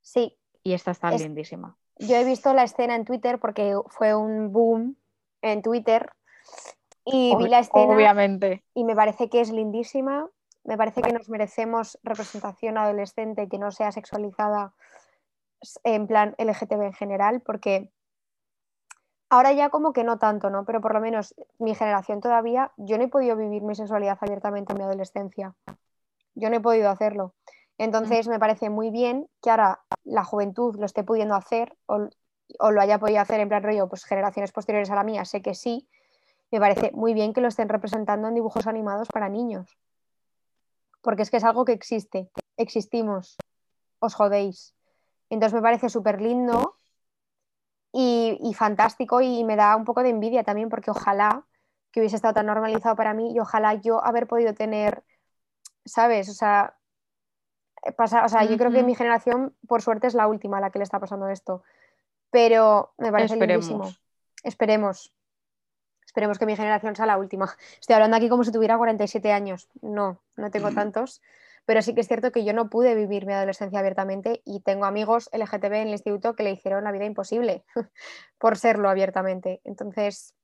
Sí, 0.00 0.38
Y 0.62 0.72
esta 0.72 0.90
está 0.90 1.10
Es- 1.10 1.22
lindísima. 1.22 1.76
yo 1.98 2.16
he 2.16 2.24
visto 2.24 2.52
la 2.52 2.64
escena 2.64 2.94
en 2.96 3.04
Twitter 3.04 3.38
porque 3.38 3.74
fue 3.88 4.14
un 4.14 4.52
boom 4.52 4.96
en 5.42 5.62
Twitter 5.62 6.10
y 7.04 7.36
vi 7.36 7.48
la 7.48 7.60
escena 7.60 7.94
Obviamente. 7.94 8.64
y 8.74 8.82
me 8.84 8.94
parece 8.96 9.28
que 9.30 9.40
es 9.40 9.50
lindísima 9.50 10.28
me 10.64 10.76
parece 10.76 11.00
que 11.02 11.12
nos 11.12 11.28
merecemos 11.28 11.96
representación 12.02 12.76
adolescente 12.76 13.48
que 13.48 13.58
no 13.58 13.70
sea 13.70 13.92
sexualizada 13.92 14.74
en 15.84 16.08
plan 16.08 16.34
LGTB 16.38 16.82
en 16.86 16.92
general, 16.92 17.40
porque 17.40 17.92
ahora 19.28 19.52
ya 19.52 19.70
como 19.70 19.92
que 19.92 20.04
no 20.04 20.18
tanto, 20.18 20.50
¿no? 20.50 20.64
Pero 20.64 20.80
por 20.80 20.94
lo 20.94 21.00
menos 21.00 21.34
mi 21.58 21.74
generación 21.74 22.20
todavía, 22.20 22.72
yo 22.76 22.98
no 22.98 23.04
he 23.04 23.08
podido 23.08 23.36
vivir 23.36 23.62
mi 23.62 23.74
sexualidad 23.74 24.18
abiertamente 24.20 24.72
en 24.72 24.78
mi 24.78 24.84
adolescencia. 24.84 25.54
Yo 26.34 26.50
no 26.50 26.56
he 26.56 26.60
podido 26.60 26.90
hacerlo. 26.90 27.34
Entonces 27.78 28.28
me 28.28 28.38
parece 28.38 28.70
muy 28.70 28.90
bien 28.90 29.28
que 29.42 29.50
ahora 29.50 29.80
la 30.04 30.24
juventud 30.24 30.76
lo 30.78 30.86
esté 30.86 31.04
pudiendo 31.04 31.34
hacer 31.34 31.76
o, 31.86 32.08
o, 32.58 32.70
lo 32.70 32.80
haya 32.80 32.98
podido 32.98 33.20
hacer 33.20 33.40
en 33.40 33.48
plan 33.48 33.62
rollo, 33.62 33.88
pues 33.88 34.04
generaciones 34.04 34.52
posteriores 34.52 34.90
a 34.90 34.94
la 34.94 35.04
mía, 35.04 35.24
sé 35.24 35.42
que 35.42 35.54
sí. 35.54 35.88
Me 36.50 36.60
parece 36.60 36.92
muy 36.94 37.12
bien 37.12 37.32
que 37.32 37.40
lo 37.40 37.48
estén 37.48 37.68
representando 37.68 38.28
en 38.28 38.34
dibujos 38.34 38.66
animados 38.66 39.08
para 39.08 39.28
niños. 39.28 39.76
Porque 41.02 41.22
es 41.22 41.30
que 41.30 41.36
es 41.38 41.44
algo 41.44 41.64
que 41.64 41.72
existe. 41.72 42.30
Existimos. 42.56 43.36
Os 43.98 44.14
jodéis. 44.14 44.74
Entonces 45.28 45.54
me 45.54 45.62
parece 45.62 45.88
súper 45.88 46.22
lindo 46.22 46.75
y, 47.98 48.38
y, 48.42 48.52
fantástico 48.52 49.22
y 49.22 49.42
me 49.42 49.56
da 49.56 49.74
un 49.74 49.86
poco 49.86 50.02
de 50.02 50.10
envidia 50.10 50.44
también 50.44 50.68
porque 50.68 50.90
ojalá 50.90 51.46
que 51.90 52.00
hubiese 52.00 52.16
estado 52.16 52.34
tan 52.34 52.44
normalizado 52.44 52.94
para 52.94 53.14
mí 53.14 53.32
y 53.32 53.38
ojalá 53.40 53.72
yo 53.72 54.04
haber 54.04 54.26
podido 54.26 54.52
tener, 54.52 55.02
¿sabes? 55.86 56.28
O 56.28 56.34
sea, 56.34 56.76
pasa, 57.96 58.26
o 58.26 58.28
sea 58.28 58.44
yo 58.44 58.58
creo 58.58 58.70
que 58.70 58.82
mi 58.82 58.94
generación, 58.94 59.56
por 59.66 59.80
suerte, 59.80 60.08
es 60.08 60.12
la 60.14 60.28
última 60.28 60.58
a 60.58 60.60
la 60.60 60.70
que 60.70 60.78
le 60.78 60.82
está 60.82 61.00
pasando 61.00 61.26
esto. 61.30 61.62
Pero 62.30 62.92
me 62.98 63.10
parece 63.10 63.32
Esperemos. 63.32 63.66
lindísimo. 63.66 63.98
Esperemos. 64.42 65.14
Esperemos 66.04 66.38
que 66.38 66.44
mi 66.44 66.54
generación 66.54 66.96
sea 66.96 67.06
la 67.06 67.16
última. 67.16 67.56
Estoy 67.80 67.94
hablando 67.94 68.18
aquí 68.18 68.28
como 68.28 68.44
si 68.44 68.52
tuviera 68.52 68.76
47 68.76 69.32
años. 69.32 69.70
No, 69.80 70.20
no 70.36 70.50
tengo 70.50 70.70
tantos. 70.72 71.22
Pero 71.66 71.82
sí 71.82 71.94
que 71.94 72.00
es 72.00 72.08
cierto 72.08 72.32
que 72.32 72.44
yo 72.44 72.52
no 72.52 72.70
pude 72.70 72.94
vivir 72.94 73.26
mi 73.26 73.34
adolescencia 73.34 73.80
abiertamente 73.80 74.40
y 74.44 74.60
tengo 74.60 74.86
amigos 74.86 75.28
LGTB 75.32 75.74
en 75.74 75.88
el 75.88 75.90
instituto 75.90 76.34
que 76.34 76.44
le 76.44 76.52
hicieron 76.52 76.84
la 76.84 76.92
vida 76.92 77.04
imposible 77.04 77.64
por 78.38 78.56
serlo 78.56 78.88
abiertamente. 78.88 79.60
Entonces, 79.64 80.34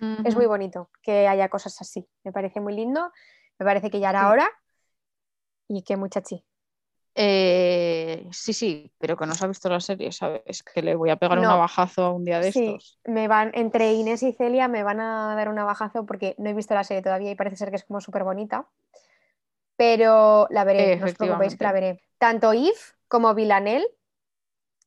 uh 0.00 0.04
-huh. 0.04 0.26
es 0.26 0.36
muy 0.36 0.46
bonito 0.46 0.90
que 1.02 1.28
haya 1.28 1.48
cosas 1.48 1.80
así. 1.80 2.06
Me 2.24 2.32
parece 2.32 2.60
muy 2.60 2.74
lindo. 2.74 3.10
Me 3.58 3.64
parece 3.64 3.90
que 3.90 4.00
ya 4.00 4.10
era 4.10 4.28
hora 4.28 4.50
y 5.68 5.82
que 5.82 5.96
muchachi. 5.96 6.44
Eh, 7.14 8.26
sí, 8.32 8.52
sí, 8.54 8.90
pero 8.98 9.16
que 9.16 9.26
no 9.26 9.34
se 9.34 9.44
ha 9.44 9.48
visto 9.48 9.68
la 9.68 9.80
serie, 9.80 10.12
¿sabes? 10.12 10.62
Que 10.62 10.80
le 10.82 10.94
voy 10.94 11.10
a 11.10 11.16
pegar 11.16 11.36
no. 11.36 11.42
un 11.42 11.48
navajazo 11.48 12.04
a 12.04 12.12
un 12.12 12.24
día 12.24 12.40
de 12.40 12.52
sí, 12.52 12.64
estos. 12.64 12.98
Me 13.04 13.28
van, 13.28 13.52
entre 13.54 13.92
Inés 13.92 14.22
y 14.22 14.32
Celia 14.32 14.66
me 14.68 14.82
van 14.82 15.00
a 15.00 15.34
dar 15.36 15.48
un 15.48 15.56
navajazo 15.56 16.06
porque 16.06 16.34
no 16.38 16.48
he 16.48 16.54
visto 16.54 16.74
la 16.74 16.84
serie 16.84 17.02
todavía 17.02 17.30
y 17.30 17.34
parece 17.34 17.56
ser 17.56 17.70
que 17.70 17.76
es 17.76 17.84
como 17.84 18.00
súper 18.00 18.24
bonita. 18.24 18.66
Pero 19.82 20.46
la 20.50 20.62
veré, 20.62 20.94
no 20.94 21.06
os 21.06 21.14
preocupéis 21.14 21.56
que 21.56 21.64
la 21.64 21.72
veré. 21.72 22.00
Tanto 22.16 22.52
Eve 22.52 22.78
como 23.08 23.34
Villanelle, 23.34 23.88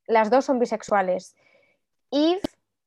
las 0.08 0.30
dos 0.30 0.46
son 0.46 0.58
bisexuales. 0.58 1.36
Eve 2.12 2.40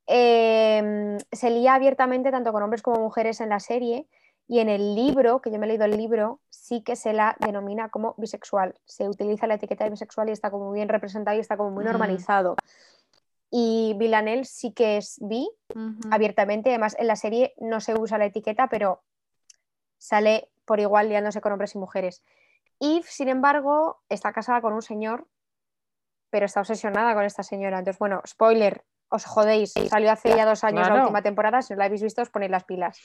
eh, 0.07 1.19
se 1.31 1.51
lía 1.51 1.75
abiertamente 1.75 2.31
tanto 2.31 2.51
con 2.51 2.63
hombres 2.63 2.81
como 2.81 2.99
mujeres 2.99 3.43
en 3.43 3.51
la 3.51 3.61
serie 3.61 4.07
y 4.47 4.61
en 4.61 4.71
el 4.71 4.95
libro, 4.95 5.43
que 5.43 5.51
yo 5.51 5.59
me 5.59 5.67
he 5.67 5.69
leído 5.69 5.85
el 5.85 5.99
libro, 5.99 6.41
sí 6.49 6.81
que 6.81 6.97
se 6.97 7.13
la 7.13 7.37
denomina 7.41 7.91
como 7.91 8.15
bisexual. 8.17 8.75
Se 8.87 9.07
utiliza 9.07 9.47
la 9.47 9.57
etiqueta 9.57 9.85
de 9.85 9.91
bisexual 9.91 10.31
y 10.31 10.33
está 10.33 10.51
como 10.51 10.69
muy 10.69 10.77
bien 10.77 10.89
representado 10.89 11.37
y 11.37 11.41
está 11.41 11.59
como 11.59 11.73
muy 11.73 11.85
normalizado. 11.85 12.57
Y 13.51 13.95
Villanelle 13.99 14.47
sí 14.47 14.73
que 14.73 14.97
es 14.97 15.19
bi, 15.21 15.47
uh 15.75 15.79
-huh. 15.79 16.09
abiertamente. 16.11 16.71
Además, 16.71 16.97
en 16.99 17.07
la 17.07 17.17
serie 17.17 17.53
no 17.59 17.83
se 17.83 17.93
usa 18.01 18.17
la 18.17 18.25
etiqueta, 18.25 18.69
pero 18.71 19.03
sale 19.99 20.49
por 20.65 20.81
igual 20.81 21.09
liándose 21.09 21.41
con 21.41 21.53
hombres 21.53 21.75
y 21.75 21.79
mujeres. 21.79 22.23
Eve, 22.81 23.05
sin 23.09 23.29
embargo, 23.29 24.01
está 24.09 24.33
casada 24.33 24.61
con 24.61 24.73
un 24.73 24.83
señor, 24.83 25.27
pero 26.31 26.47
está 26.47 26.61
obsesionada 26.61 27.15
con 27.15 27.25
esta 27.25 27.43
señora. 27.43 27.79
Entonces, 27.79 27.99
bueno, 27.99 28.23
spoiler, 28.27 28.85
os 29.09 29.25
jodéis. 29.25 29.73
Salió 29.73 30.13
hace 30.13 30.37
ya 30.37 30.45
dos 30.45 30.65
años 30.65 30.83
claro. 30.83 30.97
la 30.97 31.03
última 31.03 31.23
temporada, 31.23 31.63
si 31.63 31.73
no 31.73 31.79
la 31.79 31.87
habéis 31.87 32.03
visto, 32.03 32.23
os 32.23 32.31
ponéis 32.31 32.51
las 32.51 32.65
pilas. 32.65 33.01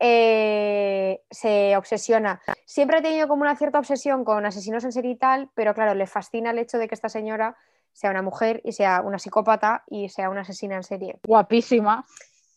Eh, 0.00 1.22
se 1.30 1.76
obsesiona. 1.76 2.40
Siempre 2.64 2.98
ha 2.98 3.02
tenido 3.02 3.28
como 3.28 3.42
una 3.42 3.56
cierta 3.56 3.78
obsesión 3.78 4.24
con 4.24 4.46
asesinos 4.46 4.84
en 4.84 4.92
serie 4.92 5.12
y 5.12 5.16
tal, 5.16 5.50
pero 5.54 5.74
claro, 5.74 5.94
le 5.94 6.06
fascina 6.06 6.50
el 6.50 6.58
hecho 6.58 6.78
de 6.78 6.88
que 6.88 6.94
esta 6.94 7.08
señora 7.08 7.56
sea 7.92 8.10
una 8.10 8.22
mujer 8.22 8.60
y 8.64 8.72
sea 8.72 9.00
una 9.00 9.18
psicópata 9.18 9.82
y 9.88 10.08
sea 10.08 10.30
una 10.30 10.42
asesina 10.42 10.76
en 10.76 10.84
serie. 10.84 11.18
Guapísima. 11.24 12.06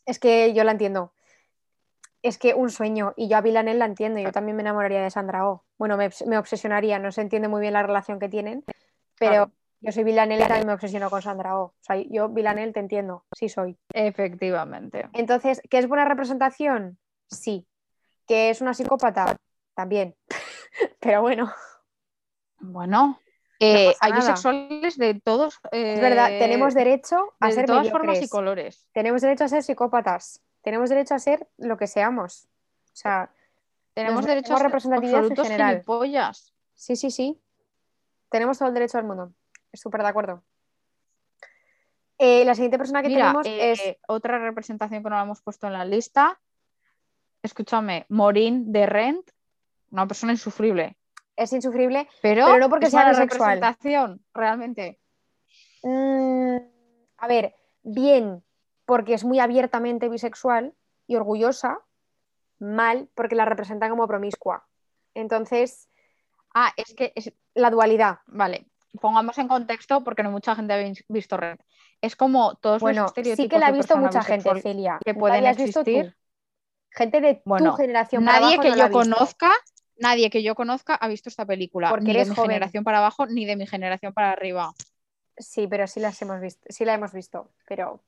Es 0.06 0.19
que 0.19 0.54
yo 0.54 0.63
la 0.63 0.71
entiendo. 0.71 1.13
Es 2.23 2.38
que 2.38 2.53
un 2.53 2.69
sueño, 2.69 3.13
y 3.17 3.27
yo 3.27 3.38
a 3.38 3.41
Villanelle 3.41 3.79
la 3.79 3.86
entiendo, 3.86 4.19
yo 4.19 4.31
también 4.31 4.55
me 4.55 4.62
enamoraría 4.62 5.01
de 5.01 5.10
Sandra 5.10 5.47
Oh. 5.47 5.63
Bueno, 5.77 5.97
me, 5.97 6.10
me 6.27 6.38
obsesionaría, 6.38 6.99
no 6.99 7.12
se 7.12 7.21
entiende 7.21 7.47
muy 7.47 7.62
bien 7.62 7.73
la 7.73 7.81
relación 7.81 8.19
que 8.19 8.29
tienen, 8.29 8.63
pero 9.17 9.31
claro. 9.31 9.51
yo 9.81 9.91
soy 9.91 10.03
Villanelle 10.03 10.43
y 10.43 10.47
también 10.47 10.67
me 10.67 10.73
obsesiono 10.73 11.10
con 11.10 11.21
Sandra 11.21 11.57
Oh. 11.57 11.63
O 11.63 11.75
sea, 11.81 11.95
yo 11.97 12.29
Villanelle 12.29 12.73
te 12.73 12.79
entiendo, 12.79 13.25
sí 13.36 13.49
soy. 13.49 13.77
Efectivamente. 13.93 15.10
Entonces, 15.13 15.62
¿qué 15.69 15.79
es 15.79 15.88
buena 15.88 16.05
representación? 16.05 16.99
Sí. 17.29 17.67
¿Que 18.27 18.51
es 18.51 18.62
una 18.62 18.73
psicópata? 18.73 19.38
También. 19.73 20.15
Pero 20.99 21.21
bueno. 21.21 21.51
Bueno, 22.60 23.19
eh, 23.60 23.88
no 23.88 23.93
hay 23.99 24.13
bisexuales 24.13 24.97
de 24.97 25.19
todos. 25.19 25.60
Eh, 25.71 25.93
es 25.93 26.01
verdad, 26.01 26.29
tenemos 26.29 26.73
derecho 26.73 27.34
a 27.39 27.47
de 27.47 27.53
ser 27.53 27.65
todas 27.65 27.84
mediocres. 27.84 27.91
formas 27.91 28.21
y 28.23 28.29
colores. 28.29 28.88
Tenemos 28.91 29.21
derecho 29.21 29.43
a 29.43 29.47
ser 29.49 29.62
psicópatas. 29.62 30.41
Tenemos 30.62 30.89
derecho 30.89 31.15
a 31.15 31.19
ser 31.19 31.47
lo 31.58 31.78
que 31.78 31.88
seamos. 31.88 32.47
O 32.86 32.95
sea, 32.95 33.32
tenemos 33.93 34.26
derecho 34.26 34.54
a 34.54 34.58
ser 34.58 34.65
representatividad 34.67 35.26
en 35.26 35.36
general. 35.36 35.74
Gilipollas. 35.76 36.54
Sí, 36.76 36.95
sí, 36.95 37.12
sí. 37.12 37.41
Tenemos 38.30 38.58
todo 38.58 38.69
el 38.69 38.74
derecho 38.74 38.97
del 38.97 39.08
mundo. 39.08 39.34
Súper 39.74 40.02
de 40.02 40.08
acuerdo. 40.08 40.43
Eh, 42.17 42.45
la 42.45 42.54
siguiente 42.54 42.78
persona 42.78 43.02
que 43.02 43.08
Mira, 43.08 43.34
tenemos 43.34 43.47
eh, 43.47 43.71
es. 43.71 43.97
Otra 44.08 44.38
representación 44.38 45.04
que 45.04 45.10
no 45.10 45.15
la 45.15 45.24
hemos 45.24 45.41
puesto 45.41 45.67
en 45.67 45.74
la 45.74 45.86
lista 45.86 46.39
escúchame, 47.43 48.06
Morín 48.10 48.71
de 48.71 48.86
Rent, 48.86 49.30
una 49.91 50.08
persona 50.08 50.32
insufrible. 50.34 50.97
Es 51.36 51.54
insufrible, 51.54 52.08
pero, 52.21 52.45
pero 52.45 52.60
no 52.60 52.69
porque 52.69 52.86
es 52.86 52.91
sea 52.91 53.10
una 53.10 53.13
representación, 53.13 54.24
realmente. 54.34 55.00
Mm, 55.84 56.58
a 57.17 57.28
ver, 57.28 57.56
bien, 57.84 58.43
porque 58.86 59.13
es 59.13 59.24
muy 59.24 59.39
abiertamente 59.39 60.10
bisexual 60.10 60.74
y 61.08 61.15
orgullosa, 61.15 61.80
mal, 62.60 63.10
porque 63.15 63.36
la 63.36 63.46
representa 63.46 63.89
como 63.89 64.08
promiscua. 64.08 64.67
Entonces, 65.13 65.89
ah, 66.54 66.72
es 66.78 66.94
que 66.96 67.12
es 67.15 67.34
la 67.54 67.70
dualidad. 67.70 68.20
Vale, 68.28 68.67
pongamos 69.00 69.38
en 69.38 69.48
contexto 69.48 70.04
porque 70.04 70.24
no 70.24 70.32
mucha 70.32 70.56
gente 70.56 70.74
ha 70.74 71.04
visto 71.10 71.38
Red. 71.38 71.60
Es 72.02 72.15
como 72.15 72.56
todos 72.56 72.82
bueno, 72.82 73.04
los 73.04 73.12
estereotipos 73.12 73.44
sí 73.44 73.50
que 73.50 73.60
la 73.60 73.67
ha 73.67 73.72
visto 73.72 73.98
mucha 73.98 74.24
gente, 74.24 74.62
Celia. 74.62 75.00
que 75.04 75.13
¿La 75.13 75.20
pueden 75.20 75.46
existir. 75.46 76.15
Gente 76.94 77.22
de 77.22 77.41
Bueno, 77.46 77.72
tu 77.72 77.78
generación 77.78 78.26
para 78.26 78.41
Nadie 78.41 78.56
abajo 78.56 78.62
que 78.63 78.70
no 78.70 78.76
yo 78.88 78.91
conozca, 78.91 79.52
nadie 79.96 80.30
que 80.30 80.44
yo 80.44 80.56
conozca 80.56 80.96
ha 80.96 81.08
visto 81.08 81.30
esta 81.30 81.46
película, 81.46 81.89
Porque 81.89 82.08
ni 82.08 82.13
de 82.13 82.26
mi 82.26 82.36
joven. 82.36 82.50
generación 82.50 82.84
para 82.84 82.98
abajo, 82.98 83.28
ni 83.28 83.46
de 83.46 83.56
mi 83.56 83.65
generación 83.65 84.13
para 84.13 84.32
arriba. 84.32 84.74
Sí, 85.38 85.67
pero 85.67 85.88
sí 85.88 86.02
las 86.02 86.22
hemos 86.22 86.41
visto, 86.41 86.67
sí 86.70 86.84
la 86.84 86.94
hemos 86.94 87.13
visto, 87.13 87.50
pero 87.65 88.04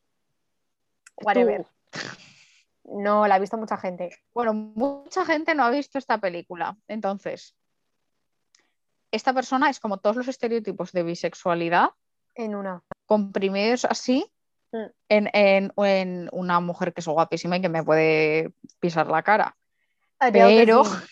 whatever. 1.21 1.65
Tú. 1.91 1.99
No, 2.85 3.27
la 3.27 3.35
ha 3.35 3.39
visto 3.39 3.57
mucha 3.57 3.77
gente. 3.77 4.09
Bueno, 4.33 4.53
mucha 4.53 5.25
gente 5.25 5.55
no 5.55 5.63
ha 5.63 5.69
visto 5.69 5.97
esta 5.97 6.17
película. 6.19 6.77
Entonces, 6.87 7.55
esta 9.11 9.33
persona 9.33 9.69
es 9.69 9.79
como 9.79 9.97
todos 9.99 10.15
los 10.17 10.27
estereotipos 10.27 10.91
de 10.91 11.03
bisexualidad, 11.03 11.89
En 12.35 12.55
una. 12.55 12.81
comprimidos 13.05 13.85
así, 13.85 14.25
Mm. 14.71 14.85
en, 15.09 15.29
en- 15.33 15.73
en 15.77 16.29
una 16.31 16.59
mujer 16.59 16.93
que 16.93 17.01
es 17.01 17.07
guapísima 17.07 17.57
y 17.57 17.61
que 17.61 17.69
me 17.69 17.83
puede 17.83 18.51
pisar 18.79 19.05
la 19.07 19.21
cara. 19.21 19.55
Pero- 20.19 20.81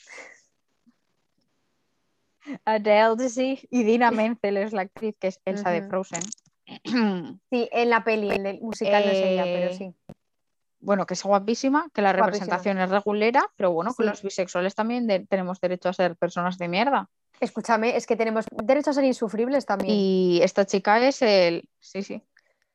Adele 2.65 3.15
Daisy 3.17 3.67
y 3.69 3.83
Dina 3.83 4.09
Menzel 4.11 4.57
es 4.57 4.73
la 4.73 4.81
actriz 4.81 5.15
que 5.19 5.27
es 5.27 5.39
Elsa 5.45 5.69
de. 5.69 5.83
Frozen. 5.87 6.21
Sí, 7.49 7.69
en 7.71 7.89
la 7.89 8.03
peli, 8.03 8.29
en 8.31 8.45
el 8.45 8.61
musical 8.61 9.05
no 9.05 9.11
es 9.11 9.21
ella, 9.21 9.43
pero 9.43 9.67
Eh, 9.67 9.73
sí. 9.73 9.95
bueno, 10.79 11.05
que 11.05 11.13
es 11.13 11.23
guapísima, 11.23 11.89
que 11.93 12.01
la 12.01 12.09
Guapísima. 12.13 12.25
representación 12.25 12.79
es 12.79 12.89
regulera, 12.89 13.45
pero 13.55 13.71
bueno, 13.71 13.91
que 13.93 14.03
Sí. 14.03 14.09
los 14.09 14.21
bisexuales 14.23 14.73
también 14.75 15.05
de- 15.07 15.25
tenemos 15.27 15.59
derecho 15.61 15.89
a 15.89 15.93
ser 15.93 16.15
personas 16.15 16.57
de 16.57 16.67
mierda. 16.67 17.09
Escúchame, 17.39 17.95
es 17.97 18.05
que 18.07 18.15
tenemos 18.15 18.45
derecho 18.51 18.91
a 18.91 18.93
ser 18.93 19.03
insufribles 19.03 19.65
también. 19.65 19.95
Y 19.95 20.39
esta 20.43 20.65
chica 20.65 20.99
es 21.05 21.21
el. 21.21 21.67
Sí, 21.79 22.03
sí. 22.03 22.21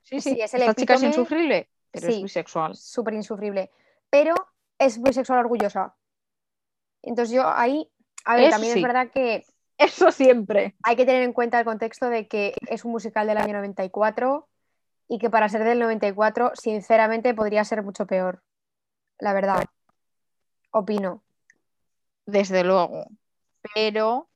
Sí, 0.02 0.20
sí. 0.20 0.34
Sí, 0.34 0.40
es 0.40 0.54
el 0.54 0.60
esta 0.62 0.74
chica 0.74 0.94
es 0.94 1.02
insufrible, 1.02 1.68
pero 1.90 2.08
es 2.08 2.22
bisexual. 2.22 2.74
Súper 2.76 3.14
insufrible. 3.14 3.70
Pero 4.10 4.34
es 4.78 5.02
bisexual 5.02 5.40
orgullosa. 5.40 5.96
Entonces 7.02 7.34
yo 7.34 7.48
ahí, 7.48 7.88
a 8.24 8.34
ver, 8.36 8.44
Eso 8.44 8.50
también 8.52 8.76
es 8.78 8.82
verdad 8.82 9.10
que 9.12 9.44
Eso 9.78 10.10
siempre. 10.10 10.74
hay 10.82 10.96
que 10.96 11.04
tener 11.06 11.22
en 11.22 11.32
cuenta 11.32 11.58
el 11.58 11.64
contexto 11.64 12.08
de 12.08 12.26
que 12.28 12.54
es 12.68 12.84
un 12.84 12.92
musical 12.92 13.26
del 13.26 13.38
año 13.38 13.54
94 13.54 14.48
y 15.08 15.18
que 15.18 15.30
para 15.30 15.48
ser 15.48 15.64
del 15.64 15.78
94, 15.78 16.52
sinceramente, 16.54 17.34
podría 17.34 17.64
ser 17.64 17.82
mucho 17.82 18.06
peor. 18.06 18.42
La 19.18 19.32
verdad. 19.32 19.64
Opino. 20.70 21.22
Desde 22.26 22.64
luego. 22.64 23.06
pero 23.74 24.28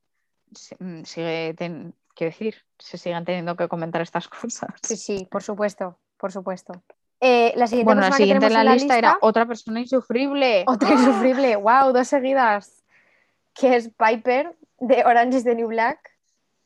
mm, 0.78 1.02
sigue, 1.04 1.54
ten- 1.54 1.94
quiero 2.14 2.30
decir, 2.32 2.56
se 2.78 2.98
siguen 2.98 3.24
teniendo 3.24 3.56
que 3.56 3.68
comentar 3.68 4.00
estas 4.02 4.28
cosas. 4.28 4.70
Sí, 4.82 4.96
sí, 4.96 5.28
por 5.30 5.42
supuesto, 5.42 5.98
por 6.16 6.32
supuesto. 6.32 6.82
Eh, 7.20 7.52
la 7.56 7.66
siguiente 7.66 7.84
Bueno, 7.86 8.00
la 8.00 8.12
siguiente 8.12 8.46
en 8.46 8.52
tenemos 8.52 8.64
la 8.64 8.74
lista 8.74 8.96
era 8.98 9.18
otra 9.20 9.46
persona 9.46 9.80
insufrible. 9.80 10.64
otra 10.66 10.92
insufrible, 10.92 11.56
wow, 11.56 11.92
dos 11.92 12.08
seguidas, 12.08 12.79
que 13.60 13.76
es 13.76 13.90
Piper 13.90 14.56
de 14.78 15.04
Orange 15.04 15.38
is 15.38 15.44
the 15.44 15.54
New 15.54 15.68
Black, 15.68 15.98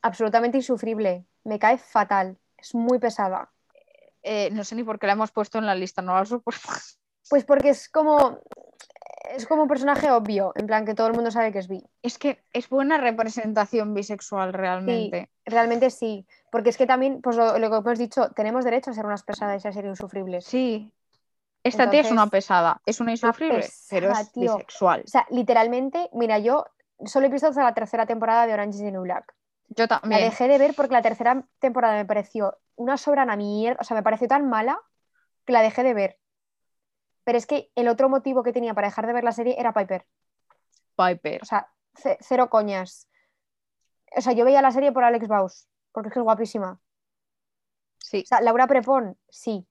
absolutamente 0.01 0.57
insufrible, 0.57 1.25
me 1.43 1.59
cae 1.59 1.77
fatal, 1.77 2.37
es 2.57 2.73
muy 2.73 2.99
pesada. 2.99 3.51
Eh, 4.23 4.49
no 4.51 4.63
sé 4.63 4.75
ni 4.75 4.83
por 4.83 4.97
qué 4.97 5.07
la 5.07 5.13
hemos 5.13 5.31
puesto 5.31 5.57
en 5.57 5.65
la 5.65 5.75
lista, 5.75 6.01
no 6.01 6.15
la. 6.15 6.41
Pues 7.29 7.43
porque 7.43 7.69
es 7.69 7.89
como 7.89 8.39
es 9.31 9.45
como 9.47 9.63
un 9.63 9.67
personaje 9.67 10.11
obvio, 10.11 10.53
en 10.55 10.67
plan 10.67 10.85
que 10.85 10.93
todo 10.93 11.07
el 11.07 11.13
mundo 11.13 11.31
sabe 11.31 11.51
que 11.51 11.59
es 11.59 11.67
bi. 11.67 11.83
Es 12.01 12.17
que 12.17 12.43
es 12.53 12.69
buena 12.69 12.97
representación 12.97 13.93
bisexual 13.93 14.53
realmente. 14.53 15.29
Realmente 15.45 15.89
sí, 15.89 16.25
porque 16.51 16.69
es 16.69 16.77
que 16.77 16.85
también, 16.85 17.21
pues 17.21 17.35
lo, 17.35 17.57
lo 17.57 17.69
que 17.69 17.75
hemos 17.77 17.99
dicho, 17.99 18.29
tenemos 18.31 18.63
derecho 18.63 18.91
a 18.91 18.93
ser 18.93 19.05
unas 19.05 19.23
pesadas 19.23 19.65
y 19.65 19.67
a 19.67 19.71
ser 19.71 19.85
insufribles. 19.85 20.45
Sí. 20.45 20.91
Esta 21.63 21.89
tía 21.89 22.01
es 22.01 22.11
una 22.11 22.27
pesada, 22.27 22.79
es 22.85 22.99
una 22.99 23.11
insufrible, 23.11 23.67
pero 23.89 24.09
pesada, 24.09 24.21
es 24.21 24.31
tío. 24.31 24.55
bisexual. 24.55 25.01
O 25.03 25.07
sea, 25.07 25.25
literalmente, 25.31 26.09
mira, 26.13 26.37
yo 26.37 26.67
solo 27.05 27.25
he 27.25 27.29
visto 27.29 27.47
hasta 27.47 27.63
la 27.63 27.73
tercera 27.73 28.05
temporada 28.05 28.45
de 28.47 28.53
Orange 28.53 28.77
is 28.77 28.83
the 28.83 28.91
New 28.91 29.01
Black. 29.03 29.33
Yo 29.69 29.83
La 29.85 29.99
también. 29.99 30.21
dejé 30.21 30.47
de 30.47 30.57
ver 30.57 30.73
porque 30.75 30.93
la 30.93 31.01
tercera 31.01 31.43
temporada 31.59 31.95
me 31.95 32.05
pareció 32.05 32.57
una 32.75 32.97
sobrana 32.97 33.35
mierda, 33.35 33.79
o 33.81 33.83
sea, 33.83 33.95
me 33.95 34.03
pareció 34.03 34.27
tan 34.27 34.47
mala 34.47 34.79
que 35.45 35.53
la 35.53 35.61
dejé 35.61 35.83
de 35.83 35.93
ver. 35.93 36.19
Pero 37.23 37.37
es 37.37 37.47
que 37.47 37.71
el 37.75 37.87
otro 37.87 38.07
motivo 38.07 38.43
que 38.43 38.53
tenía 38.53 38.73
para 38.75 38.87
dejar 38.87 39.07
de 39.07 39.13
ver 39.13 39.23
la 39.23 39.31
serie 39.31 39.55
era 39.59 39.73
Piper. 39.73 40.05
Piper. 40.95 41.41
O 41.41 41.45
sea, 41.45 41.67
ce- 41.95 42.17
cero 42.21 42.49
coñas. 42.49 43.07
O 44.15 44.21
sea, 44.21 44.33
yo 44.33 44.45
veía 44.45 44.61
la 44.61 44.71
serie 44.71 44.91
por 44.91 45.03
Alex 45.03 45.27
Baus, 45.27 45.67
porque 45.91 46.09
es 46.09 46.13
que 46.13 46.19
es 46.19 46.23
guapísima. 46.23 46.79
Sí. 47.97 48.21
O 48.23 48.27
sea, 48.27 48.41
Laura 48.41 48.67
Prepon, 48.67 49.17
sí. 49.29 49.65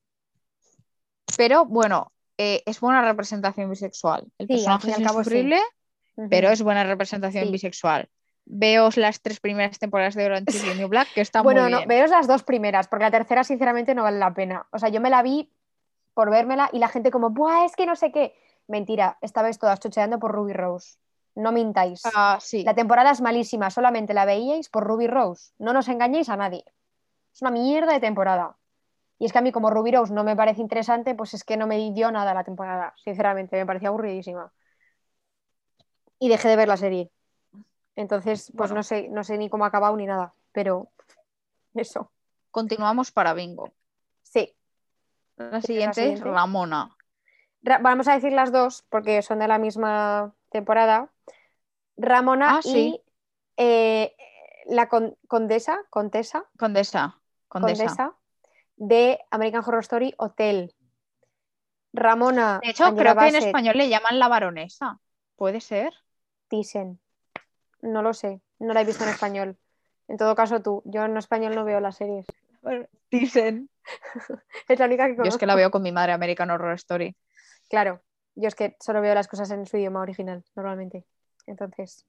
Pero 1.37 1.65
bueno, 1.65 2.13
eh, 2.37 2.63
es 2.67 2.81
buena 2.81 3.03
representación 3.03 3.71
bisexual. 3.71 4.31
El 4.39 4.47
Sí, 4.49 4.53
al 4.67 4.79
personaje 4.81 4.81
fin 4.83 4.91
y 4.91 4.93
es 4.93 4.99
al 4.99 5.05
cabo, 5.07 5.25
sí. 5.25 5.31
Pero 6.31 6.51
es 6.51 6.63
buena 6.63 6.85
representación 6.85 7.45
Sí. 7.47 7.53
bisexual. 7.53 8.09
Veos 8.47 8.97
las 8.97 9.21
tres 9.23 9.41
primeras 9.41 9.79
temporadas 9.79 10.15
de 10.15 10.27
Orange 10.27 10.51
is 10.57 10.63
the 10.65 10.75
New 10.75 10.89
Black, 10.89 11.09
que 11.15 11.21
está 11.23 11.43
Bueno, 11.43 11.63
muy 11.63 11.71
no, 11.71 11.77
bien. 11.79 11.89
veos 11.89 12.11
las 12.11 12.27
dos 12.27 12.43
primeras, 12.43 12.89
porque 12.89 13.05
la 13.05 13.11
tercera, 13.11 13.43
sinceramente, 13.45 13.95
no 13.95 14.03
vale 14.03 14.19
la 14.19 14.35
pena. 14.35 14.67
O 14.71 14.79
sea, 14.79 14.91
yo 14.91 15.01
me 15.01 15.11
la 15.11 15.23
vi 15.23 15.51
por 16.13 16.31
vérmela 16.31 16.69
y 16.73 16.79
la 16.79 16.89
gente 16.89 17.11
como, 17.11 17.31
¡buah, 17.31 17.65
es 17.65 17.75
que 17.75 17.87
no 17.87 17.97
sé 17.97 18.13
qué! 18.13 18.35
Mentira, 18.69 19.19
esta 19.21 19.43
vez 19.43 19.59
todas 19.59 19.81
chocheando 19.81 20.19
por 20.19 20.33
Ruby 20.33 20.53
Rose. 20.53 20.97
No 21.35 21.51
mintáis. 21.53 22.03
Ah, 22.15 22.39
sí. 22.41 22.63
La 22.65 22.75
temporada 22.75 23.11
es 23.11 23.21
malísima, 23.21 23.71
solamente 23.71 24.15
la 24.15 24.25
veíais 24.25 24.69
por 24.69 24.85
Ruby 24.85 25.07
Rose. 25.09 25.53
No 25.59 25.73
nos 25.73 25.89
engañéis 25.89 26.29
a 26.29 26.37
nadie. 26.37 26.65
Es 27.35 27.43
una 27.43 27.51
mierda 27.51 27.93
de 27.93 28.01
temporada. 28.01 28.57
Y 29.19 29.25
es 29.27 29.33
que 29.33 29.39
a 29.39 29.43
mí, 29.43 29.51
como 29.53 29.71
Ruby 29.71 29.91
Rose 29.93 30.13
no 30.13 30.23
me 30.23 30.37
parece 30.37 30.61
interesante, 30.61 31.15
pues 31.15 31.35
es 31.35 31.43
que 31.45 31.57
no 31.57 31.67
me 31.67 31.79
dio 31.93 32.11
nada 32.13 32.35
la 32.35 32.45
temporada, 32.45 32.95
sinceramente, 33.03 33.57
me 33.57 33.67
parecía 33.67 33.89
aburridísima. 33.89 34.53
Y 36.19 36.29
dejé 36.29 36.49
de 36.49 36.57
ver 36.57 36.69
la 36.69 36.77
serie. 36.77 37.11
Entonces, 37.97 38.51
pues 38.57 38.71
Bueno. 38.71 38.77
no 38.77 38.83
sé, 38.83 39.09
no 39.09 39.25
sé 39.25 39.39
ni 39.39 39.49
cómo 39.49 39.65
ha 39.65 39.69
acabado 39.69 39.97
ni 39.97 40.07
nada, 40.07 40.35
pero 40.53 40.89
eso. 41.75 42.11
Continuamos 42.51 43.11
para 43.13 43.35
Bingo. 43.35 43.73
Sí. 44.23 44.55
La 45.37 45.61
siguiente 45.61 46.01
es 46.03 46.19
siguiente? 46.19 46.31
Ramona. 46.31 46.97
Ra- 47.63 47.79
vamos 47.79 48.09
a 48.09 48.15
decir 48.15 48.33
las 48.33 48.53
dos 48.53 48.85
porque 48.89 49.23
son 49.23 49.39
de 49.41 49.49
la 49.49 49.59
misma 49.59 50.35
temporada. 50.51 51.11
Ramona 51.97 52.59
Ah, 52.59 52.63
sí. 52.63 52.97
y 52.97 53.03
eh, 53.57 54.17
la 54.67 54.89
con- 54.89 55.17
condesa, 55.29 55.79
contesa, 55.91 56.45
Condesa. 56.59 57.19
Condesa. 57.49 57.85
condesa 57.87 58.15
de 58.77 59.21
American 59.31 59.63
Horror 59.65 59.81
Story 59.83 60.15
Hotel. 60.19 60.75
Ramona. 61.93 62.59
De 62.63 62.71
hecho, 62.71 62.85
Angela 62.85 63.13
creo 63.15 63.23
que 63.23 63.29
en 63.39 63.45
español 63.45 63.79
le 63.79 63.89
llaman 63.89 64.19
la 64.19 64.27
baronesa. 64.29 64.99
¿Puede 65.37 65.61
ser? 65.61 65.93
Thyssen. 66.49 67.01
No 67.83 68.03
lo 68.03 68.15
sé, 68.15 68.41
no 68.59 68.73
la 68.73 68.81
he 68.81 68.85
visto 68.85 69.05
en 69.05 69.11
español. 69.11 69.59
En 70.09 70.17
todo 70.17 70.35
caso, 70.35 70.61
tú. 70.63 70.83
Yo 70.85 71.05
en 71.05 71.17
español 71.17 71.55
no 71.55 71.65
veo 71.65 71.81
las 71.81 71.97
series. 71.97 72.27
Dicen. 73.11 73.71
Es 74.69 74.79
la 74.79 74.87
única 74.87 75.05
que 75.05 75.11
Yo 75.11 75.15
es 75.15 75.19
conozco. 75.19 75.39
que 75.41 75.47
la 75.47 75.55
veo 75.55 75.71
con 75.71 75.83
mi 75.83 75.93
madre 75.93 76.13
American 76.13 76.51
Horror 76.51 76.75
Story. 76.75 77.15
Claro, 77.69 78.01
yo 78.35 78.49
es 78.49 78.55
que 78.55 78.77
solo 78.81 79.03
veo 79.03 79.15
las 79.15 79.29
cosas 79.29 79.51
en 79.51 79.67
su 79.67 79.77
idioma 79.77 80.01
original, 80.01 80.43
normalmente. 80.55 81.05
Entonces, 81.47 82.07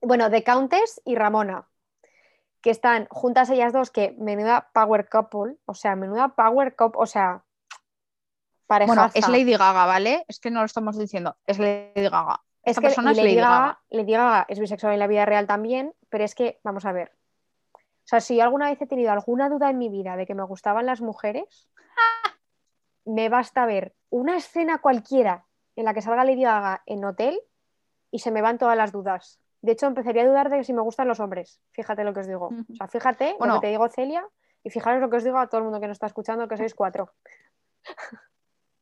bueno, 0.00 0.28
The 0.28 0.42
Countess 0.42 1.00
y 1.04 1.14
Ramona, 1.14 1.68
que 2.60 2.70
están 2.70 3.06
juntas 3.10 3.50
ellas 3.50 3.72
dos, 3.72 3.90
que 3.90 4.16
menuda 4.18 4.70
power 4.74 5.08
couple, 5.08 5.56
o 5.66 5.74
sea, 5.74 5.94
menuda 5.94 6.30
power 6.30 6.74
couple, 6.74 7.00
o 7.00 7.06
sea, 7.06 7.44
parejaza. 8.66 8.94
Bueno, 8.94 9.12
es 9.14 9.28
Lady 9.28 9.52
Gaga, 9.56 9.86
¿vale? 9.86 10.24
Es 10.26 10.40
que 10.40 10.50
no 10.50 10.60
lo 10.60 10.66
estamos 10.66 10.98
diciendo. 10.98 11.36
Es 11.46 11.58
Lady 11.60 12.08
Gaga. 12.08 12.42
Es 12.64 12.76
que 12.76 12.82
persona 12.82 13.12
Gaga, 13.12 13.34
Gaga. 13.34 13.80
Lady 13.90 14.12
Gaga 14.12 14.46
es 14.48 14.60
bisexual 14.60 14.92
en 14.92 14.98
la 15.00 15.06
vida 15.06 15.24
real 15.26 15.46
también, 15.46 15.94
pero 16.08 16.24
es 16.24 16.34
que, 16.34 16.60
vamos 16.62 16.84
a 16.84 16.92
ver. 16.92 17.12
O 17.74 17.78
sea, 18.04 18.20
si 18.20 18.36
yo 18.36 18.42
alguna 18.42 18.70
vez 18.70 18.80
he 18.80 18.86
tenido 18.86 19.10
alguna 19.12 19.48
duda 19.48 19.70
en 19.70 19.78
mi 19.78 19.88
vida 19.88 20.16
de 20.16 20.26
que 20.26 20.34
me 20.34 20.44
gustaban 20.44 20.86
las 20.86 21.00
mujeres, 21.00 21.68
me 23.04 23.28
basta 23.28 23.66
ver 23.66 23.94
una 24.10 24.36
escena 24.36 24.78
cualquiera 24.78 25.46
en 25.76 25.84
la 25.86 25.94
que 25.94 26.02
salga 26.02 26.24
Lady 26.24 26.42
Gaga 26.42 26.82
en 26.86 27.04
hotel 27.04 27.40
y 28.10 28.18
se 28.20 28.30
me 28.30 28.42
van 28.42 28.58
todas 28.58 28.76
las 28.76 28.92
dudas. 28.92 29.40
De 29.62 29.72
hecho, 29.72 29.86
empezaría 29.86 30.22
a 30.22 30.26
dudar 30.26 30.50
de 30.50 30.64
si 30.64 30.72
me 30.72 30.82
gustan 30.82 31.08
los 31.08 31.20
hombres. 31.20 31.60
Fíjate 31.70 32.04
lo 32.04 32.12
que 32.12 32.20
os 32.20 32.26
digo. 32.26 32.48
O 32.48 32.74
sea, 32.74 32.88
fíjate 32.88 33.36
Bueno. 33.38 33.54
lo 33.54 33.60
que 33.60 33.66
te 33.68 33.70
digo, 33.70 33.88
Celia, 33.88 34.28
y 34.64 34.70
fijaros 34.70 35.00
lo 35.00 35.08
que 35.08 35.16
os 35.16 35.24
digo 35.24 35.38
a 35.38 35.46
todo 35.48 35.58
el 35.58 35.64
mundo 35.64 35.80
que 35.80 35.86
nos 35.86 35.94
está 35.94 36.06
escuchando, 36.06 36.48
que 36.48 36.56
sois 36.56 36.74
cuatro. 36.74 37.12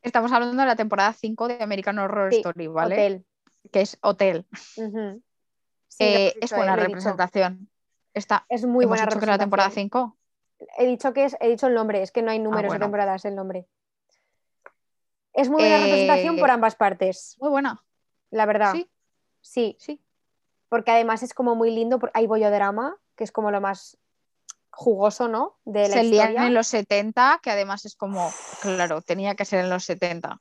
Estamos 0.03 0.33
hablando 0.33 0.63
de 0.63 0.67
la 0.67 0.77
temporada 0.77 1.13
5 1.13 1.49
de 1.49 1.63
American 1.63 1.99
Horror 1.99 2.33
Sí, 2.33 2.39
Story, 2.39 2.67
¿vale? 2.67 2.95
Hotel. 2.95 3.27
Que 3.73 3.83
es 3.83 3.99
Hotel. 4.03 4.47
Sí, 4.53 6.05
Eh, 6.05 6.35
es 6.41 6.53
buena 6.53 6.77
representación. 6.77 7.69
Está, 8.15 8.45
Es 8.49 8.65
muy 8.65 8.87
buena 8.87 9.07
dicho 9.07 9.21
que 9.21 9.27
la 9.27 9.39
temporada 9.39 9.69
representación. 9.69 10.17
5. 10.59 10.73
He 10.79 10.87
dicho 10.87 11.13
que 11.13 11.25
es, 11.25 11.37
he 11.41 11.49
dicho 11.49 11.67
el 11.69 11.75
nombre, 11.75 12.03
es 12.03 12.11
que 12.13 12.23
no 12.23 12.31
hay 12.31 12.39
números 12.39 12.69
bueno. 12.69 12.75
de 12.75 12.81
temporadas, 12.81 13.25
el 13.25 13.35
nombre. 13.35 13.67
Es 15.33 15.49
muy 15.49 15.63
buena 15.63 15.77
Eh, 15.79 15.85
representación 15.85 16.37
por 16.39 16.51
ambas 16.51 16.75
partes, 16.75 17.37
Muy 17.41 17.51
buena. 17.51 17.83
la 18.31 18.47
verdad. 18.47 18.73
Sí, 18.73 18.91
Sí, 19.43 19.77
sí. 19.81 20.03
porque 20.69 20.91
además 20.91 21.23
es 21.23 21.33
como 21.35 21.55
muy 21.55 21.71
lindo, 21.71 21.99
hay 22.15 22.27
bollodrama, 22.27 22.97
que 23.17 23.25
es 23.25 23.33
como 23.33 23.51
lo 23.51 23.61
más 23.61 23.97
jugoso, 24.71 25.29
¿no? 25.29 25.59
De 25.65 25.89
la 25.89 25.95
Se 25.95 26.05
historia. 26.05 26.47
en 26.47 26.55
los 26.55 26.67
70, 26.69 27.41
que 27.43 27.51
además 27.51 27.85
es 27.85 27.95
como, 27.97 28.31
claro, 28.61 29.03
tenía 29.03 29.35
que 29.35 29.45
ser 29.45 29.61
en 29.65 29.71
los 29.71 29.85
70. 29.85 30.41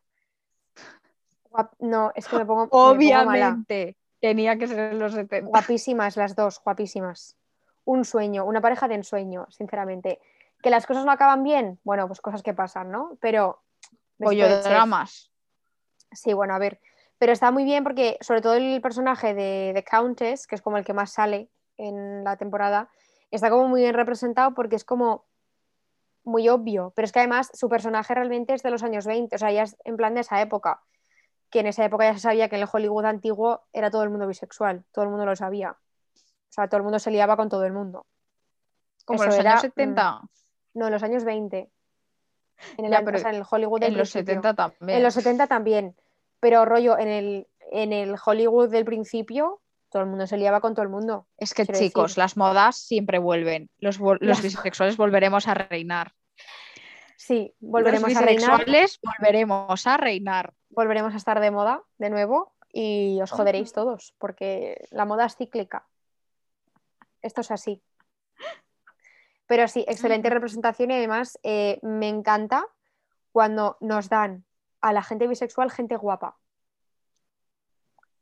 Guap- 1.50 1.76
No, 1.80 2.12
es 2.16 2.28
que 2.28 2.38
me 2.38 2.46
pongo, 2.46 2.64
me 2.64 2.70
pongo 2.70 2.96
mala. 2.96 3.30
Obviamente, 3.32 3.98
tenía 4.20 4.58
que 4.58 4.68
ser 4.68 4.80
en 4.80 5.00
los 5.00 5.14
70. 5.14 5.48
Guapísimas 5.48 6.18
las 6.18 6.36
dos, 6.36 6.62
guapísimas. 6.64 7.36
Un 7.86 8.06
sueño, 8.06 8.46
una 8.46 8.62
pareja 8.62 8.88
de 8.88 8.96
ensueño, 8.96 9.48
sinceramente. 9.50 10.20
Que 10.62 10.70
las 10.70 10.86
cosas 10.86 11.06
no 11.06 11.12
acaban 11.12 11.44
bien, 11.44 11.80
bueno, 11.84 12.08
pues 12.08 12.22
cosas 12.22 12.44
que 12.44 12.54
pasan, 12.54 12.92
¿no? 12.92 13.18
Pero... 13.22 13.62
Pollo 14.18 14.48
de 14.50 14.62
dramas. 14.62 15.32
Sí, 16.12 16.34
bueno, 16.34 16.54
a 16.54 16.60
ver. 16.60 16.82
Pero 17.18 17.32
está 17.32 17.52
muy 17.52 17.64
bien 17.64 17.84
porque, 17.84 18.18
sobre 18.22 18.42
todo 18.42 18.56
el 18.56 18.82
personaje 18.82 19.34
de, 19.34 19.72
de 19.74 19.84
Countess, 19.84 20.46
que 20.48 20.56
es 20.56 20.62
como 20.62 20.78
el 20.78 20.84
que 20.84 20.94
más 20.94 21.12
sale 21.14 21.50
en 21.78 22.24
la 22.26 22.36
temporada, 22.36 22.90
está 23.32 23.50
como 23.50 23.70
muy 23.70 23.82
bien 23.82 23.94
representado 23.94 24.54
porque 24.54 24.76
es 24.76 24.84
como 24.84 25.26
muy 26.26 26.50
obvio. 26.50 26.92
Pero 26.96 27.06
es 27.06 27.12
que 27.14 27.20
además 27.20 27.50
su 27.54 27.70
personaje 27.70 28.14
realmente 28.14 28.54
es 28.54 28.62
de 28.62 28.72
los 28.72 28.84
años 28.84 29.06
20, 29.06 29.36
o 29.36 29.40
sea, 29.40 29.52
ya 29.52 29.64
es 29.64 29.78
en 29.86 29.96
plan 29.96 30.14
de 30.14 30.22
esa 30.22 30.42
época. 30.42 30.82
Que 31.50 31.62
en 31.62 31.68
esa 31.68 31.84
época 31.86 32.06
ya 32.06 32.14
se 32.14 32.20
sabía 32.20 32.48
que 32.50 32.56
en 32.56 32.62
el 32.64 32.68
Hollywood 32.72 33.06
antiguo 33.06 33.64
era 33.74 33.90
todo 33.90 34.04
el 34.04 34.10
mundo 34.10 34.28
bisexual, 34.28 34.84
todo 34.92 35.04
el 35.06 35.10
mundo 35.12 35.26
lo 35.26 35.36
sabía. 35.36 35.72
O 35.72 36.52
sea, 36.52 36.68
todo 36.68 36.78
el 36.78 36.84
mundo 36.84 37.00
se 37.00 37.12
liaba 37.12 37.36
con 37.38 37.50
todo 37.50 37.66
el 37.66 37.74
mundo. 37.74 38.06
Como 39.06 39.24
en 39.24 39.30
los 39.30 39.40
era, 39.40 39.52
años 39.52 39.62
70. 39.62 40.22
No, 40.76 40.86
en 40.88 40.92
los 40.94 41.04
años 41.04 41.24
20. 41.24 41.70
En 42.78 42.86
el, 42.86 42.92
Ya, 42.92 43.00
an- 43.00 43.06
pero 43.06 43.18
o 43.18 43.22
sea, 43.22 43.30
en 43.32 43.38
el 43.38 43.44
Hollywood 43.50 43.80
del 43.80 43.92
en 43.94 43.98
los 43.98 44.12
principio. 44.12 44.36
70 44.42 44.54
también. 44.54 44.98
En 44.98 45.04
los 45.04 45.14
70 45.14 45.48
también, 45.48 45.96
pero 46.40 46.66
rollo, 46.66 46.98
en 46.98 47.08
el, 47.08 47.48
en 47.72 47.94
el 47.94 48.16
Hollywood 48.24 48.70
del 48.70 48.86
principio, 48.86 49.62
todo 49.90 50.04
el 50.04 50.10
mundo 50.10 50.28
se 50.28 50.38
liaba 50.38 50.62
con 50.62 50.74
todo 50.76 50.84
el 50.84 50.90
mundo. 50.90 51.28
Es 51.38 51.54
que 51.54 51.66
chicos, 51.66 52.10
decir. 52.12 52.18
las 52.20 52.38
modas 52.38 52.76
siempre 52.78 53.18
vuelven. 53.18 53.70
Los, 53.80 54.00
los 54.00 54.42
bisexuales 54.42 54.98
volveremos 54.98 55.48
a 55.48 55.54
reinar. 55.56 56.14
Sí, 57.18 57.54
volveremos 57.60 58.10
los 58.10 58.18
a 58.18 58.22
reinar, 58.26 58.52
bisexuales 58.60 59.00
volveremos 59.04 59.88
a 59.88 59.98
reinar. 59.98 60.54
Volveremos 60.70 61.14
a 61.14 61.18
estar 61.18 61.40
de 61.40 61.52
moda 61.52 61.84
de 61.98 62.10
nuevo 62.10 62.54
y 62.72 63.20
os 63.22 63.32
joderéis 63.32 63.74
todos, 63.74 64.14
porque 64.18 64.88
la 64.92 65.06
moda 65.06 65.26
es 65.26 65.36
cíclica. 65.36 65.88
Esto 67.22 67.42
es 67.42 67.52
así. 67.52 67.82
Pero 69.48 69.68
sí, 69.68 69.84
excelente 69.88 70.30
representación 70.30 70.92
y 70.92 70.96
además 70.96 71.40
eh, 71.44 71.80
me 71.82 72.08
encanta 72.08 72.68
cuando 73.32 73.78
nos 73.80 74.08
dan 74.08 74.46
a 74.82 74.94
la 74.94 75.02
gente 75.02 75.28
bisexual 75.28 75.72
gente 75.72 75.96
guapa. 75.96 76.38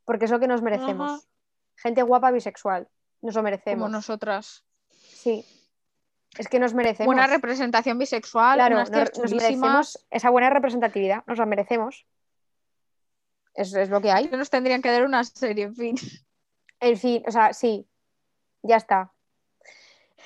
Porque 0.04 0.24
es 0.24 0.30
lo 0.30 0.40
que 0.40 0.48
nos 0.48 0.62
merecemos. 0.62 1.10
Ajá. 1.10 1.20
Gente 1.76 2.02
guapa 2.02 2.30
bisexual. 2.30 2.88
Nos 3.20 3.34
lo 3.34 3.42
merecemos. 3.42 3.84
como 3.84 3.96
nosotras. 3.96 4.64
Sí. 4.88 5.44
Es 6.38 6.48
que 6.48 6.58
nos 6.58 6.72
merecemos. 6.72 7.06
Buena 7.06 7.26
representación 7.26 7.98
bisexual, 7.98 8.56
Claro, 8.56 8.78
nos, 8.78 8.90
merecemos 8.90 10.06
esa 10.10 10.30
buena 10.30 10.50
representatividad. 10.50 11.24
Nos 11.26 11.38
la 11.38 11.46
merecemos. 11.46 12.06
Es, 13.58 13.74
es 13.74 13.88
lo 13.90 14.00
que 14.00 14.12
hay. 14.12 14.28
Nos 14.28 14.50
tendrían 14.50 14.80
que 14.82 14.90
dar 14.90 15.04
una 15.04 15.24
serie, 15.24 15.64
en 15.64 15.74
fin. 15.74 15.96
En 16.80 16.96
fin, 16.96 17.22
o 17.26 17.30
sea, 17.32 17.52
sí. 17.52 17.88
Ya 18.62 18.76
está. 18.76 19.12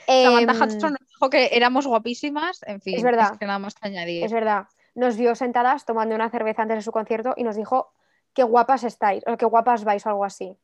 Samantha 0.06 0.52
Em, 0.52 0.62
Hudson 0.62 0.92
nos 0.98 1.08
dijo 1.08 1.30
que 1.30 1.48
éramos 1.52 1.86
guapísimas, 1.86 2.62
en 2.66 2.80
fin. 2.82 2.96
Es 2.96 3.02
verdad. 3.02 3.38
que 3.38 3.46
nada 3.46 3.58
más 3.58 3.74
que 3.74 3.88
añadir. 3.88 4.24
Es 4.24 4.32
verdad. 4.32 4.66
Nos 4.94 5.16
vio 5.16 5.34
sentadas 5.34 5.86
tomando 5.86 6.14
una 6.14 6.28
cerveza 6.28 6.60
antes 6.62 6.76
de 6.78 6.82
su 6.82 6.92
concierto 6.92 7.32
y 7.36 7.44
nos 7.44 7.56
dijo 7.56 7.92
qué 8.34 8.42
guapas 8.42 8.84
estáis, 8.84 9.22
o 9.26 9.36
qué 9.38 9.46
guapas 9.46 9.84
vais 9.84 10.04
o 10.04 10.10
algo 10.10 10.24
así. 10.26 10.54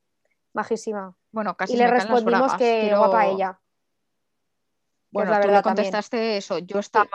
Majísima. 0.53 1.17
Bueno, 1.31 1.57
casi 1.57 1.73
y 1.73 1.77
le 1.77 1.87
respondimos 1.87 2.41
bragas, 2.41 2.59
que 2.59 2.81
quiero- 2.83 2.99
guapa 2.99 3.27
ella. 3.29 3.61
Bueno, 5.11 5.31
la 5.31 5.41
tú 5.41 5.47
verdad 5.47 5.59
le 5.61 5.63
contestaste 5.63 6.37
eso. 6.37 6.59
Yo 6.59 6.81
estaba 6.81 7.09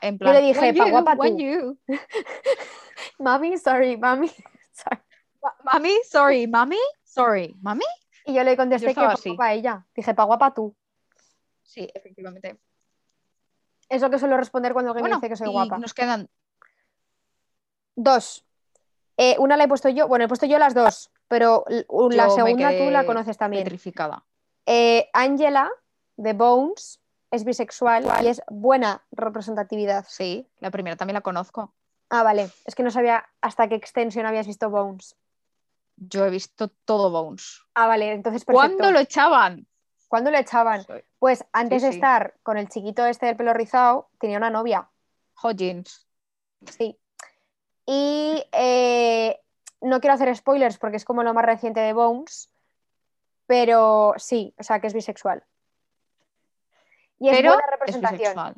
en 0.00 0.14
Yo 0.14 0.18
plan. 0.18 0.34
le 0.34 0.40
dije, 0.42 0.60
"When 0.60 0.76
"Pa' 0.76 0.90
guapa 0.90 1.16
tú". 1.16 1.38
you". 1.38 1.78
Mami, 3.18 3.58
sorry, 3.58 3.96
mami. 3.96 4.30
sorry. 4.72 5.00
Mami, 5.72 5.92
sorry, 6.08 6.46
mami, 6.46 6.78
sorry, 7.04 7.56
mami. 7.60 7.84
Y 8.24 8.34
yo 8.34 8.44
le 8.44 8.56
contesté 8.56 8.88
Yo 8.88 8.94
que 8.94 9.06
así. 9.06 9.30
guapa 9.30 9.52
ella. 9.52 9.86
Dije, 9.94 10.14
pa' 10.14 10.24
guapa 10.24 10.54
tú. 10.54 10.74
Sí, 11.62 11.88
efectivamente. 11.94 12.60
Es 13.88 14.00
lo 14.02 14.10
que 14.10 14.18
suelo 14.18 14.36
responder 14.36 14.72
cuando 14.72 14.90
alguien 14.92 15.02
Bueno, 15.02 15.16
me 15.16 15.20
dice 15.20 15.28
que 15.30 15.36
soy 15.36 15.48
y 15.48 15.52
guapa. 15.52 15.78
nos 15.78 15.92
quedan 15.94 16.28
Dos. 17.94 18.44
Eh, 19.18 19.36
una 19.38 19.56
la 19.56 19.64
he 19.64 19.68
puesto 19.68 19.88
yo, 19.90 20.08
bueno, 20.08 20.24
he 20.24 20.28
puesto 20.28 20.46
yo 20.46 20.58
las 20.58 20.74
dos, 20.74 21.10
pero 21.28 21.64
la 21.68 22.28
Yo 22.28 22.34
segunda 22.34 22.70
tú 22.78 22.90
la 22.90 23.04
conoces 23.04 23.36
también. 23.36 23.64
petrificada. 23.64 24.24
Eh, 24.64 25.10
Angela 25.12 25.70
de 26.16 26.32
Bones 26.32 27.00
es 27.30 27.44
bisexual 27.44 28.06
y 28.22 28.28
es 28.28 28.40
buena 28.48 29.04
representatividad. 29.10 30.06
Sí, 30.08 30.48
la 30.60 30.70
primera 30.70 30.96
también 30.96 31.14
la 31.14 31.20
conozco. 31.20 31.74
Ah, 32.14 32.22
vale. 32.22 32.50
Es 32.66 32.74
que 32.74 32.82
no 32.82 32.90
sabía 32.90 33.24
hasta 33.40 33.68
qué 33.68 33.74
extensión 33.74 34.26
habías 34.26 34.46
visto 34.46 34.68
Bones. 34.68 35.16
Yo 35.96 36.26
he 36.26 36.30
visto 36.30 36.68
todo 36.68 37.10
Bones. 37.10 37.62
Ah, 37.74 37.86
vale, 37.86 38.12
entonces 38.12 38.44
perfecto. 38.44 38.76
¿Cuándo 38.76 38.90
lo 38.92 38.98
echaban? 38.98 39.66
¿Cuándo 40.08 40.30
lo 40.30 40.36
echaban? 40.36 40.84
Pues 41.18 41.42
antes 41.54 41.80
Sí, 41.80 41.86
de 41.86 41.92
sí. 41.92 41.98
estar 41.98 42.34
con 42.42 42.58
el 42.58 42.68
chiquito 42.68 43.06
este 43.06 43.24
del 43.24 43.36
pelo 43.36 43.54
rizado, 43.54 44.10
tenía 44.18 44.36
una 44.36 44.50
novia. 44.50 44.90
Hodgins. 45.40 46.06
Sí. 46.70 46.98
Y 47.86 48.44
eh, 48.52 49.40
no 49.80 50.00
quiero 50.00 50.12
hacer 50.12 50.36
spoilers 50.36 50.76
porque 50.76 50.98
es 50.98 51.06
como 51.06 51.22
lo 51.22 51.32
más 51.32 51.46
reciente 51.46 51.80
de 51.80 51.94
Bones, 51.94 52.50
pero 53.46 54.12
sí, 54.18 54.54
o 54.58 54.62
sea 54.62 54.80
que 54.80 54.88
es 54.88 54.92
bisexual. 54.92 55.42
Y 57.18 57.30
es 57.30 57.36
Pero 57.38 57.52
buena 57.54 57.64
es 57.64 57.70
representación. 57.70 58.18
bisexual. 58.18 58.54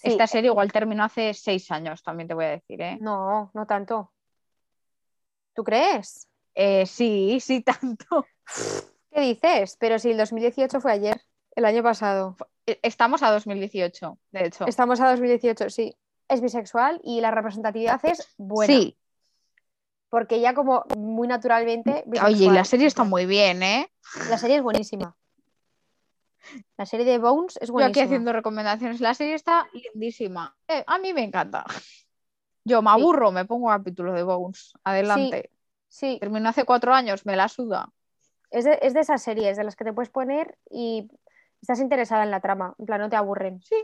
Sí. 0.00 0.10
Esta 0.10 0.28
serie 0.28 0.48
igual 0.48 0.70
terminó 0.70 1.02
hace 1.02 1.34
seis 1.34 1.68
años, 1.72 2.04
también 2.04 2.28
te 2.28 2.34
voy 2.34 2.44
a 2.44 2.50
decir, 2.50 2.80
¿eh? 2.80 2.98
No, 3.00 3.50
no 3.52 3.66
tanto. 3.66 4.12
¿Tú 5.54 5.64
crees? 5.64 6.28
Eh, 6.54 6.86
sí, 6.86 7.40
sí, 7.40 7.62
tanto. 7.80 8.24
¿Qué 9.10 9.20
dices? 9.22 9.76
Pero 9.80 9.98
si 9.98 10.12
el 10.12 10.16
2018 10.16 10.80
fue 10.80 10.92
ayer, 10.92 11.20
el 11.56 11.64
año 11.64 11.82
pasado. 11.82 12.36
Eh, 12.64 12.78
Estamos 12.82 13.24
a 13.24 13.32
2018, 13.32 14.18
de 14.30 14.46
hecho. 14.46 14.66
Estamos 14.68 15.00
a 15.00 15.10
2018, 15.10 15.68
sí. 15.68 15.96
Es 16.28 16.40
bisexual 16.40 17.00
y 17.02 17.20
la 17.20 17.32
representatividad 17.32 17.98
es 18.04 18.34
buena. 18.36 18.72
Sí. 18.72 18.96
Porque 20.10 20.36
ella 20.36 20.54
como 20.54 20.84
muy 20.96 21.26
naturalmente... 21.26 22.04
Oye, 22.24 22.52
la 22.52 22.64
serie 22.64 22.86
está 22.86 23.02
muy 23.02 23.26
bien, 23.26 23.64
¿eh? 23.64 23.90
La 24.30 24.38
serie 24.38 24.58
es 24.58 24.62
buenísima. 24.62 25.16
La 26.76 26.86
serie 26.86 27.04
de 27.06 27.18
Bones 27.18 27.58
es 27.60 27.68
Yo 27.68 27.72
buenísima. 27.74 27.90
aquí 27.90 28.00
haciendo 28.06 28.32
recomendaciones. 28.32 29.00
La 29.00 29.14
serie 29.14 29.34
está 29.34 29.66
lindísima. 29.72 30.56
Eh, 30.68 30.84
a 30.86 30.98
mí 30.98 31.12
me 31.12 31.22
encanta. 31.24 31.64
Yo 32.64 32.82
me 32.82 32.90
aburro, 32.90 33.32
me 33.32 33.44
pongo 33.44 33.68
capítulo 33.68 34.12
de 34.12 34.22
Bones. 34.22 34.72
Adelante. 34.84 35.50
Sí, 35.88 36.18
Terminó 36.20 36.50
hace 36.50 36.64
cuatro 36.64 36.92
años, 36.92 37.24
me 37.24 37.34
la 37.36 37.48
suda. 37.48 37.88
es 38.50 38.64
de, 38.64 38.78
es 38.82 38.92
de 38.94 39.00
esas 39.00 39.22
series 39.22 39.56
de 39.56 39.64
las 39.64 39.74
que 39.74 39.84
te 39.84 39.92
puedes 39.92 40.10
poner 40.10 40.58
y 40.70 41.10
estás 41.62 41.80
interesada 41.80 42.24
en 42.24 42.30
la 42.30 42.40
trama. 42.40 42.74
En 42.78 42.86
plan, 42.86 43.00
no 43.00 43.08
te 43.08 43.16
aburren. 43.16 43.62
Sí. 43.62 43.76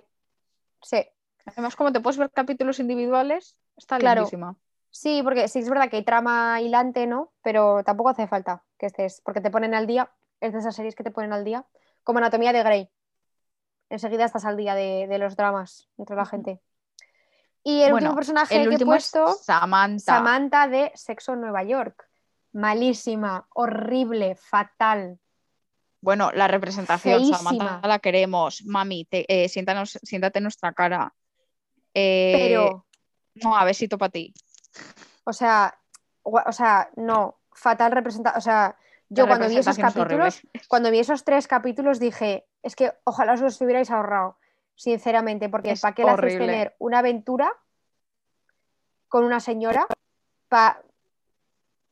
Sí. 0.82 1.04
Además, 1.46 1.76
como 1.76 1.92
te 1.92 2.00
puedes 2.00 2.18
ver 2.18 2.30
capítulos 2.30 2.78
individuales, 2.78 3.56
está 3.76 3.98
Claro. 3.98 4.22
lindísima. 4.22 4.54
Sí, 4.90 5.22
porque 5.24 5.48
sí 5.48 5.58
es 5.60 5.68
verdad 5.68 5.88
que 5.90 5.96
hay 5.96 6.04
trama 6.04 6.60
hilante, 6.60 7.06
¿no? 7.06 7.32
Pero 7.42 7.82
tampoco 7.84 8.10
hace 8.10 8.26
falta 8.28 8.62
que 8.78 8.86
estés, 8.86 9.20
porque 9.24 9.40
te 9.40 9.50
ponen 9.50 9.74
al 9.74 9.86
día, 9.86 10.10
es 10.40 10.52
de 10.52 10.58
esas 10.60 10.76
series 10.76 10.94
que 10.94 11.02
te 11.02 11.10
ponen 11.10 11.32
al 11.32 11.44
día, 11.44 11.64
como 12.04 12.18
Anatomía 12.18 12.52
de 12.52 12.62
Grey. 12.62 12.90
Enseguida 13.90 14.24
estás 14.24 14.44
al 14.44 14.56
día 14.56 14.74
de, 14.74 15.06
de 15.08 15.18
los 15.18 15.36
dramas 15.36 15.88
entre 15.98 16.16
la 16.16 16.24
gente. 16.26 16.60
Y 17.62 17.82
el 17.82 17.92
Bueno, 17.92 18.08
último 18.08 18.14
personaje 18.16 18.62
El 18.62 18.68
que 18.68 18.74
he 18.76 18.84
puesto, 18.86 19.28
es 19.28 19.44
Samantha. 19.44 20.04
Samantha 20.04 20.68
de 20.68 20.92
Sexo 20.94 21.32
en 21.32 21.40
Nueva 21.40 21.62
York. 21.64 22.08
Malísima, 22.52 23.46
horrible, 23.54 24.36
fatal. 24.36 25.18
Bueno, 26.00 26.30
la 26.32 26.46
representación, 26.48 27.18
Feísima. 27.20 27.38
Samantha 27.38 27.88
la 27.88 27.98
queremos. 27.98 28.62
Mami, 28.66 29.06
te- 29.06 29.24
eh, 29.28 29.48
siéntanos- 29.48 29.98
siéntate 30.02 30.38
en 30.38 30.44
nuestra 30.44 30.72
cara. 30.72 31.14
Eh, 31.94 32.34
Pero, 32.36 32.86
No, 33.36 33.56
a 33.56 33.64
besito 33.64 33.96
para 33.98 34.10
ti. 34.10 34.32
o 35.24 35.32
sea, 35.32 35.76
o 36.22 36.52
sea, 36.52 36.90
no, 36.96 37.40
fatal 37.52 37.92
representación. 37.92 38.38
O 38.38 38.40
sea, 38.42 38.76
yo 39.14 39.26
cuando 39.26 39.48
vi 39.48 39.58
esos 39.58 39.78
horrible. 39.78 39.92
capítulos, 39.92 40.42
cuando 40.68 40.90
vi 40.90 40.98
esos 40.98 41.24
tres 41.24 41.46
capítulos 41.48 41.98
dije, 41.98 42.46
es 42.62 42.76
que 42.76 42.92
ojalá 43.04 43.34
os 43.34 43.40
los 43.40 43.60
hubierais 43.60 43.90
ahorrado, 43.90 44.38
sinceramente, 44.74 45.48
porque 45.48 45.72
Es 45.72 45.80
¿para 45.80 45.94
qué 45.94 46.02
le 46.04 46.10
hacéis 46.10 46.34
horrible. 46.34 46.46
tener 46.46 46.76
una 46.78 46.98
aventura 46.98 47.52
con 49.08 49.24
una 49.24 49.40
señora? 49.40 49.86
Pa- 50.48 50.82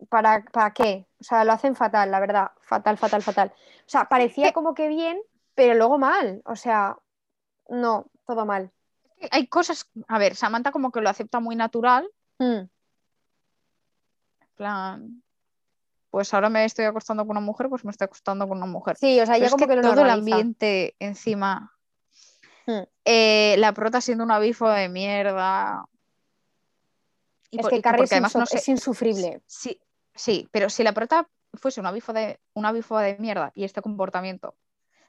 ¿Para, 0.08 0.44
¿Para 0.44 0.72
qué? 0.72 1.06
O 1.20 1.24
sea, 1.24 1.44
lo 1.44 1.52
hacen 1.52 1.76
fatal, 1.76 2.10
la 2.10 2.18
verdad, 2.18 2.50
fatal, 2.62 2.98
fatal, 2.98 3.22
fatal. 3.22 3.52
O 3.86 3.88
sea, 3.88 4.08
parecía 4.08 4.52
como 4.52 4.74
que 4.74 4.88
bien, 4.88 5.20
pero 5.54 5.74
luego 5.74 5.96
mal. 5.98 6.42
O 6.44 6.56
sea, 6.56 6.96
no, 7.68 8.06
todo 8.26 8.44
mal. 8.44 8.72
Hay 9.30 9.46
cosas, 9.46 9.88
a 10.08 10.18
ver, 10.18 10.34
Samantha 10.34 10.72
como 10.72 10.90
que 10.90 11.00
lo 11.00 11.08
acepta 11.08 11.38
muy 11.38 11.54
natural. 11.54 12.10
Mm, 12.40 12.44
en 12.64 12.70
plan, 14.56 15.22
pues 16.12 16.32
ahora 16.34 16.50
me 16.50 16.62
estoy 16.66 16.84
acostando 16.84 17.22
con 17.26 17.30
una 17.38 17.40
mujer, 17.40 17.70
pues 17.70 17.86
me 17.86 17.90
estoy 17.90 18.04
acostando 18.04 18.46
con 18.46 18.58
una 18.58 18.66
mujer. 18.66 18.98
Sí, 18.98 19.18
o 19.18 19.24
sea, 19.24 19.38
ya 19.38 19.46
es 19.46 19.50
como 19.50 19.64
que 19.66 19.70
que, 19.70 19.76
lo 19.76 19.82
todo 19.82 20.02
el 20.04 20.10
ambiente 20.10 20.94
encima. 20.98 21.72
Hmm. 22.66 22.82
Eh, 23.06 23.56
la 23.56 23.72
prota 23.72 24.02
siendo 24.02 24.22
una 24.22 24.38
bifo 24.38 24.68
de 24.68 24.90
mierda. 24.90 25.86
Y 27.50 27.56
Es 27.56 27.62
por- 27.62 27.70
que 27.70 27.80
Carrie 27.80 28.04
es, 28.04 28.12
además 28.12 28.34
inso- 28.34 28.38
no 28.40 28.46
sé- 28.46 28.58
es 28.58 28.68
insufrible. 28.68 29.42
Sí, 29.46 29.80
sí, 30.14 30.46
pero 30.52 30.68
si 30.68 30.82
la 30.82 30.92
prota 30.92 31.30
fuese 31.54 31.80
una 31.80 31.92
bifa 31.92 32.12
de, 32.12 32.38
una 32.52 32.72
bifa 32.72 33.00
de 33.00 33.16
mierda 33.18 33.50
y 33.54 33.64
este 33.64 33.80
comportamiento 33.80 34.54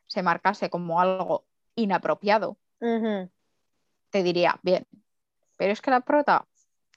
se 0.07 0.23
marcase 0.23 0.69
como 0.69 1.01
algo 1.01 1.45
inapropiado, 1.75 2.57
te 2.79 4.23
diría, 4.23 4.57
bien. 4.63 4.87
Pero 5.57 5.73
es 5.73 5.81
que 5.81 5.91
la 5.91 5.99
prota 5.99 6.47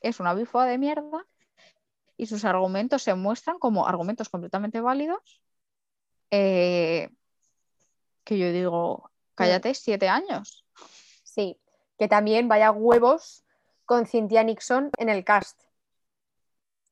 es 0.00 0.20
una 0.20 0.32
bifa 0.32 0.64
de 0.64 0.78
mierda 0.78 1.26
y 2.16 2.26
sus 2.26 2.44
argumentos 2.44 3.02
se 3.02 3.14
muestran 3.14 3.58
como 3.58 3.86
argumentos 3.86 4.28
completamente 4.28 4.80
válidos. 4.80 5.42
eh, 6.30 7.10
que 8.24 8.38
yo 8.38 8.50
digo, 8.50 9.10
cállate, 9.34 9.74
siete 9.74 10.08
años. 10.08 10.64
Sí, 11.22 11.60
que 11.98 12.08
también 12.08 12.48
vaya 12.48 12.72
huevos 12.72 13.44
con 13.84 14.06
Cynthia 14.06 14.42
Nixon 14.42 14.90
en 14.98 15.08
el 15.08 15.24
cast. 15.24 15.60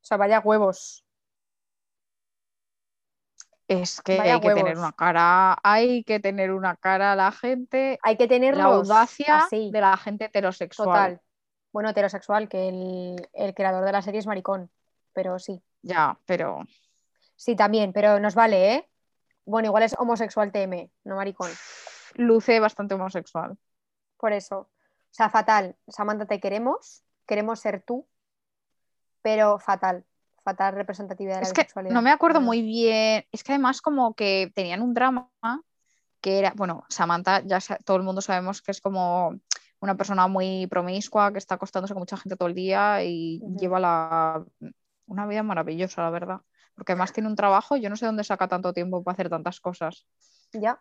O 0.03 0.07
sea, 0.07 0.17
vaya 0.17 0.41
huevos. 0.41 1.05
Es 3.67 4.03
que 4.03 4.19
Vaya 4.19 4.35
hay 4.35 4.41
que 4.41 4.51
tener 4.53 4.77
una 4.77 4.93
cara, 4.93 5.57
hay 5.63 6.05
que 6.05 6.21
tener 6.21 6.53
una 6.53 6.77
cara 6.77 7.13
a 7.13 7.17
la 7.17 7.33
gente, 7.33 7.99
Hay 8.03 8.17
que 8.17 8.29
tenerlos 8.29 8.59
la 8.59 8.65
audacia 8.67 9.39
así, 9.39 9.71
de 9.73 9.81
la 9.81 9.97
gente 9.97 10.27
heterosexual. 10.27 10.87
total. 10.87 11.21
Bueno, 11.73 11.89
heterosexual, 11.89 12.49
que 12.49 12.69
el, 12.69 13.29
el 13.33 13.55
creador 13.55 13.85
de 13.85 13.93
la 13.93 14.03
serie 14.03 14.21
es 14.21 14.27
maricón, 14.27 14.71
pero 15.15 15.39
sí. 15.39 15.63
Ya, 15.83 16.19
pero 16.27 16.65
Sí, 17.37 17.57
también, 17.57 17.93
pero 17.93 18.21
nos 18.21 18.35
vale, 18.35 18.75
¿eh? 18.75 18.91
Bueno, 19.45 19.67
igual 19.67 19.83
es 19.83 19.95
homosexual 19.99 20.53
TM, 20.53 20.91
no 21.05 21.17
maricón. 21.17 21.51
luce 22.15 22.61
bastante 22.61 22.95
homosexual. 22.95 23.59
Por 24.17 24.33
eso. 24.33 24.59
O 24.61 24.69
sea, 25.11 25.29
fatal. 25.29 25.77
Samantha, 25.89 26.27
te 26.27 26.41
queremos, 26.41 27.05
queremos 27.27 27.61
ser 27.61 27.83
tú, 27.83 28.09
pero 29.23 29.59
fatal. 29.59 30.05
Fatal 30.43 30.75
representatividad 30.75 31.41
de 31.41 31.49
la 31.49 31.53
que 31.53 31.91
no 31.91 32.03
me 32.03 32.11
acuerdo 32.11 32.41
muy 32.41 32.63
bien. 32.63 33.25
Es 33.33 33.43
que 33.43 33.53
además 33.53 33.81
como 33.81 34.15
que 34.15 34.53
tenían 34.55 34.83
un 34.83 34.95
drama 34.95 35.31
que 36.21 36.39
era, 36.39 36.53
bueno, 36.57 36.85
Samantha, 36.89 37.43
ya 37.45 37.59
todo 37.85 37.97
el 37.97 38.03
mundo 38.03 38.21
sabemos 38.21 38.63
que 38.63 38.71
es 38.71 38.81
como 38.81 39.39
una 39.81 39.97
persona 39.97 40.27
muy 40.29 40.67
promiscua, 40.67 41.33
que 41.33 41.39
está 41.39 41.57
acostándose 41.57 41.95
con 41.95 42.01
mucha 42.01 42.17
gente 42.17 42.37
todo 42.37 42.49
el 42.49 42.55
día 42.55 43.03
y 43.03 43.43
lleva 43.59 43.81
la, 43.81 44.45
una 45.07 45.27
vida 45.27 45.43
maravillosa, 45.43 46.03
la 46.03 46.11
verdad. 46.11 46.41
porque 46.75 46.93
además 46.93 47.13
tiene 47.13 47.29
un 47.29 47.37
trabajo, 47.37 47.77
yo 47.77 47.89
no 47.89 47.97
sé 47.97 48.07
dónde 48.07 48.25
saca 48.25 48.49
tanto 48.49 48.73
tiempo 48.73 49.03
para 49.05 49.15
hacer 49.15 49.31
tantas 49.31 49.61
cosas. 49.61 50.07
Ya. 50.53 50.79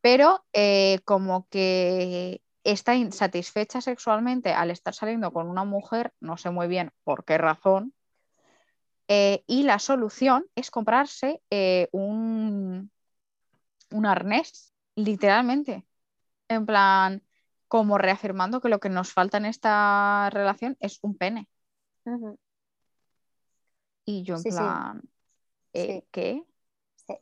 Pero 0.00 0.44
eh, 0.52 1.00
como 1.04 1.46
que 1.48 2.40
está 2.64 2.94
insatisfecha 2.94 3.80
sexualmente 3.80 4.52
al 4.52 4.70
estar 4.70 4.94
saliendo 4.94 5.32
con 5.32 5.48
una 5.48 5.64
mujer, 5.64 6.12
no 6.20 6.36
sé 6.36 6.50
muy 6.50 6.68
bien 6.68 6.92
por 7.04 7.24
qué 7.24 7.38
razón, 7.38 7.92
eh, 9.08 9.42
y 9.46 9.64
la 9.64 9.78
solución 9.78 10.46
es 10.54 10.70
comprarse 10.70 11.42
eh, 11.50 11.88
un, 11.92 12.90
un 13.90 14.06
arnés, 14.06 14.72
literalmente. 14.94 15.84
En 16.48 16.66
plan, 16.66 17.22
como 17.68 17.98
reafirmando 17.98 18.60
que 18.60 18.68
lo 18.68 18.80
que 18.80 18.88
nos 18.88 19.12
falta 19.12 19.38
en 19.38 19.46
esta 19.46 20.30
relación 20.30 20.76
es 20.80 20.98
un 21.02 21.16
pene. 21.16 21.48
Y 24.04 24.22
yo 24.24 24.36
en 24.36 24.42
Sí, 24.42 24.50
sí. 24.50 24.56
plan, 24.56 25.02
eh, 25.72 25.86
Sí. 26.02 26.04
¿qué? 26.12 26.44
Sí. 26.96 27.14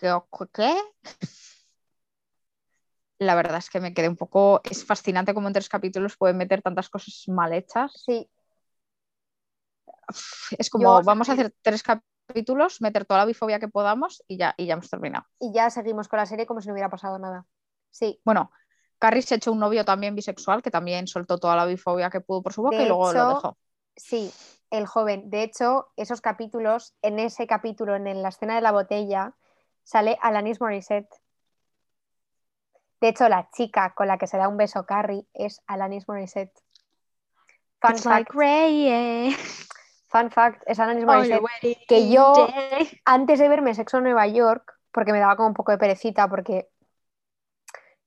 ¿Qué? 0.00 0.12
¿Qué? 0.52 0.74
La 3.18 3.34
verdad 3.34 3.58
es 3.58 3.68
que 3.70 3.80
me 3.80 3.92
quedé 3.94 4.08
un 4.08 4.16
poco. 4.16 4.60
Es 4.64 4.84
fascinante 4.84 5.34
cómo 5.34 5.46
en 5.48 5.52
tres 5.54 5.68
capítulos 5.68 6.16
pueden 6.16 6.38
meter 6.38 6.62
tantas 6.62 6.88
cosas 6.88 7.24
mal 7.28 7.52
hechas. 7.52 7.92
Sí, 8.04 8.28
Es 10.58 10.70
como, 10.70 10.84
Yo, 10.84 11.02
vamos 11.04 11.28
a 11.28 11.32
hacer 11.34 11.54
tres 11.62 11.82
capítulos, 11.82 12.80
meter 12.80 13.04
toda 13.04 13.20
la 13.20 13.26
bifobia 13.26 13.58
que 13.60 13.68
podamos 13.68 14.22
y 14.26 14.36
ya, 14.38 14.54
y 14.56 14.66
ya 14.66 14.74
hemos 14.74 14.88
terminado. 14.88 15.26
y 15.38 15.52
ya 15.52 15.70
seguimos 15.70 16.08
con 16.08 16.18
la 16.18 16.26
serie 16.26 16.46
como 16.46 16.60
si 16.60 16.68
no 16.68 16.74
hubiera 16.74 16.90
pasado 16.90 17.18
nada. 17.18 17.46
Sí, 17.90 18.20
Bueno, 18.24 18.50
Carrie 18.98 19.22
se 19.22 19.36
echó 19.36 19.52
un 19.52 19.58
novio 19.58 19.84
también 19.84 20.14
bisexual 20.14 20.62
que 20.62 20.70
también 20.70 21.06
soltó 21.06 21.38
toda 21.38 21.56
la 21.56 21.66
bifobia 21.66 22.10
que 22.10 22.20
pudo 22.20 22.42
por 22.42 22.52
su 22.52 22.62
boca 22.62 22.76
De 22.76 22.84
y 22.84 22.86
luego 22.86 23.12
lo 23.12 23.26
dejó. 23.26 23.58
sí, 23.96 24.30
el 24.70 24.86
joven. 24.86 25.30
De 25.30 25.42
hecho, 25.42 25.88
esos 25.96 26.20
capítulos, 26.20 26.94
en 27.02 27.18
ese 27.18 27.46
capítulo, 27.46 27.96
en 27.96 28.22
la 28.22 28.28
escena 28.28 28.54
de 28.54 28.60
la 28.60 28.72
botella, 28.72 29.34
sale 29.82 30.18
Alanis 30.22 30.60
Morissette. 30.60 31.10
De 33.00 33.08
hecho, 33.08 33.28
la 33.28 33.48
chica 33.50 33.94
con 33.94 34.06
la 34.08 34.18
que 34.18 34.26
se 34.26 34.36
da 34.36 34.48
un 34.48 34.56
beso 34.56 34.84
Carrie 34.84 35.26
es 35.34 35.62
Alanis 35.66 36.06
Morissette. 36.06 36.52
Fun 37.80 37.92
It's 37.92 38.02
fact, 38.02 38.34
like 38.34 39.36
fun 40.08 40.30
fact, 40.30 40.62
es 40.66 40.78
Alanis 40.78 41.04
Morissette. 41.04 41.42
que 41.88 42.10
yo- 42.10 42.46
antes 43.06 43.38
de 43.38 43.48
verme 43.48 43.74
Sexo 43.74 43.98
en 43.98 44.04
Nueva 44.04 44.26
York, 44.26 44.74
porque 44.92 45.12
me 45.12 45.18
daba 45.18 45.36
como 45.36 45.48
un 45.48 45.54
poco 45.54 45.72
de 45.72 45.78
perecita, 45.78 46.28
porque 46.28 46.68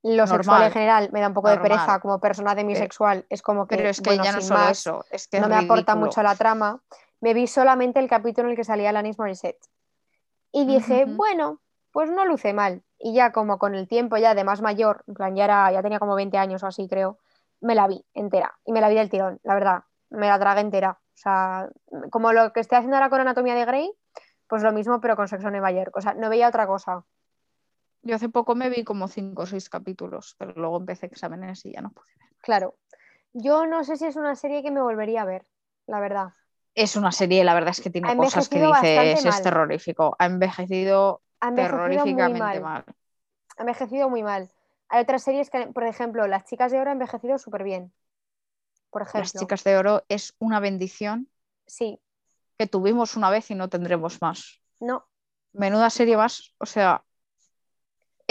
lo 0.03 0.27
sexual 0.27 0.63
en 0.63 0.71
general 0.71 1.09
me 1.13 1.21
da 1.21 1.29
un 1.29 1.33
poco 1.33 1.49
de 1.49 1.57
pereza 1.57 1.99
como 1.99 2.19
persona 2.19 2.55
demisexual, 2.55 3.25
es 3.29 3.41
como 3.41 3.67
que, 3.67 3.77
Pero 3.77 3.89
es 3.89 4.01
que 4.01 4.09
bueno, 4.09 4.23
ya 4.23 4.31
no 4.33 4.41
solo 4.41 4.59
más, 4.59 4.79
eso, 4.79 5.05
es 5.09 5.27
que 5.27 5.39
no 5.39 5.45
es 5.45 5.49
me 5.49 5.55
aporta 5.55 5.95
mucho 5.95 6.19
a 6.19 6.23
la 6.23 6.35
trama. 6.35 6.81
Me 7.21 7.33
vi 7.33 7.47
solamente 7.47 7.99
el 7.99 8.09
capítulo 8.09 8.47
en 8.47 8.51
el 8.51 8.57
que 8.57 8.65
salía 8.65 8.89
Alanis 8.89 9.17
Morissette. 9.17 9.65
Y 10.51 10.65
dije, 10.65 11.05
bueno, 11.05 11.61
pues 11.93 12.11
no 12.11 12.25
luce 12.25 12.53
mal. 12.53 12.83
Y 12.99 13.13
ya 13.13 13.31
como 13.31 13.57
con 13.57 13.75
el 13.75 13.87
tiempo, 13.87 14.17
ya 14.17 14.35
de 14.35 14.43
más 14.43 14.61
mayor, 14.61 15.03
en 15.07 15.13
plan, 15.13 15.35
ya, 15.35 15.45
era, 15.45 15.71
ya 15.71 15.81
tenía 15.81 15.99
como 15.99 16.15
20 16.15 16.37
años 16.37 16.63
o 16.63 16.67
así, 16.67 16.87
creo, 16.89 17.17
me 17.61 17.73
la 17.73 17.87
vi 17.87 18.05
entera. 18.13 18.57
Y 18.65 18.73
me 18.73 18.81
la 18.81 18.89
vi 18.89 18.95
del 18.95 19.09
tirón, 19.09 19.39
la 19.43 19.53
verdad. 19.53 19.83
Me 20.09 20.27
la 20.27 20.37
tragué 20.37 20.61
entera. 20.61 20.99
O 20.99 21.17
sea, 21.17 21.69
como 22.11 22.33
lo 22.33 22.51
que 22.51 22.59
estoy 22.59 22.77
haciendo 22.77 22.97
ahora 22.97 23.09
con 23.09 23.21
Anatomía 23.21 23.55
de 23.55 23.65
Grey, 23.65 23.91
pues 24.47 24.63
lo 24.63 24.73
mismo, 24.73 24.99
pero 24.99 25.15
con 25.15 25.27
Sexo 25.27 25.47
en 25.47 25.53
Nueva 25.53 25.71
York. 25.71 25.95
O 25.95 26.01
sea, 26.01 26.13
no 26.13 26.29
veía 26.29 26.49
otra 26.49 26.67
cosa. 26.67 27.05
Yo 28.03 28.15
hace 28.15 28.29
poco 28.29 28.53
me 28.55 28.69
vi 28.69 28.83
como 28.83 29.07
cinco 29.07 29.43
o 29.43 29.45
seis 29.45 29.69
capítulos, 29.69 30.35
pero 30.37 30.53
luego 30.55 30.77
empecé 30.77 31.05
exámenes 31.07 31.65
y 31.65 31.71
ya 31.73 31.81
no 31.81 31.91
pude 31.91 32.11
ver. 32.19 32.29
Claro. 32.41 32.75
Yo 33.33 33.65
no 33.65 33.83
sé 33.83 33.97
si 33.97 34.05
es 34.05 34.15
una 34.15 34.35
serie 34.35 34.61
que 34.61 34.71
me 34.71 34.81
volvería 34.81 35.23
a 35.23 35.25
ver, 35.25 35.45
la 35.87 35.99
verdad. 35.99 36.33
Es 36.75 36.95
una 36.95 37.11
serie, 37.11 37.43
la 37.43 37.53
verdad 37.53 37.71
es 37.71 37.81
que 37.81 37.89
tiene 37.89 38.15
cosas 38.15 38.49
que 38.49 38.61
dices, 38.61 39.25
es 39.25 39.41
terrorífico. 39.43 40.15
Ha 40.19 40.25
envejecido 40.25 41.21
Ha 41.39 41.47
envejecido 41.49 41.79
muy 41.79 41.93
terroríficamente 41.93 42.39
mal. 42.59 42.61
mal. 42.61 42.85
Ha 43.57 43.61
envejecido 43.61 44.09
muy 44.09 44.23
mal. 44.23 44.49
Hay 44.89 45.01
otras 45.01 45.23
series 45.23 45.49
que, 45.49 45.67
por 45.67 45.83
ejemplo, 45.85 46.27
Las 46.27 46.45
Chicas 46.45 46.71
de 46.71 46.79
Oro 46.79 46.89
ha 46.89 46.93
envejecido 46.93 47.37
súper 47.37 47.63
bien. 47.63 47.93
Por 48.91 49.01
ejemplo. 49.01 49.21
Las 49.21 49.33
chicas 49.33 49.63
de 49.63 49.77
oro 49.77 50.03
es 50.09 50.35
una 50.39 50.59
bendición 50.59 51.29
Sí, 51.65 51.99
que 52.57 52.67
tuvimos 52.67 53.15
una 53.15 53.29
vez 53.29 53.49
y 53.51 53.55
no 53.55 53.69
tendremos 53.69 54.21
más. 54.21 54.61
no. 54.79 55.05
Menuda 55.53 55.89
serie 55.89 56.17
más, 56.17 56.53
o 56.57 56.65
sea, 56.65 57.03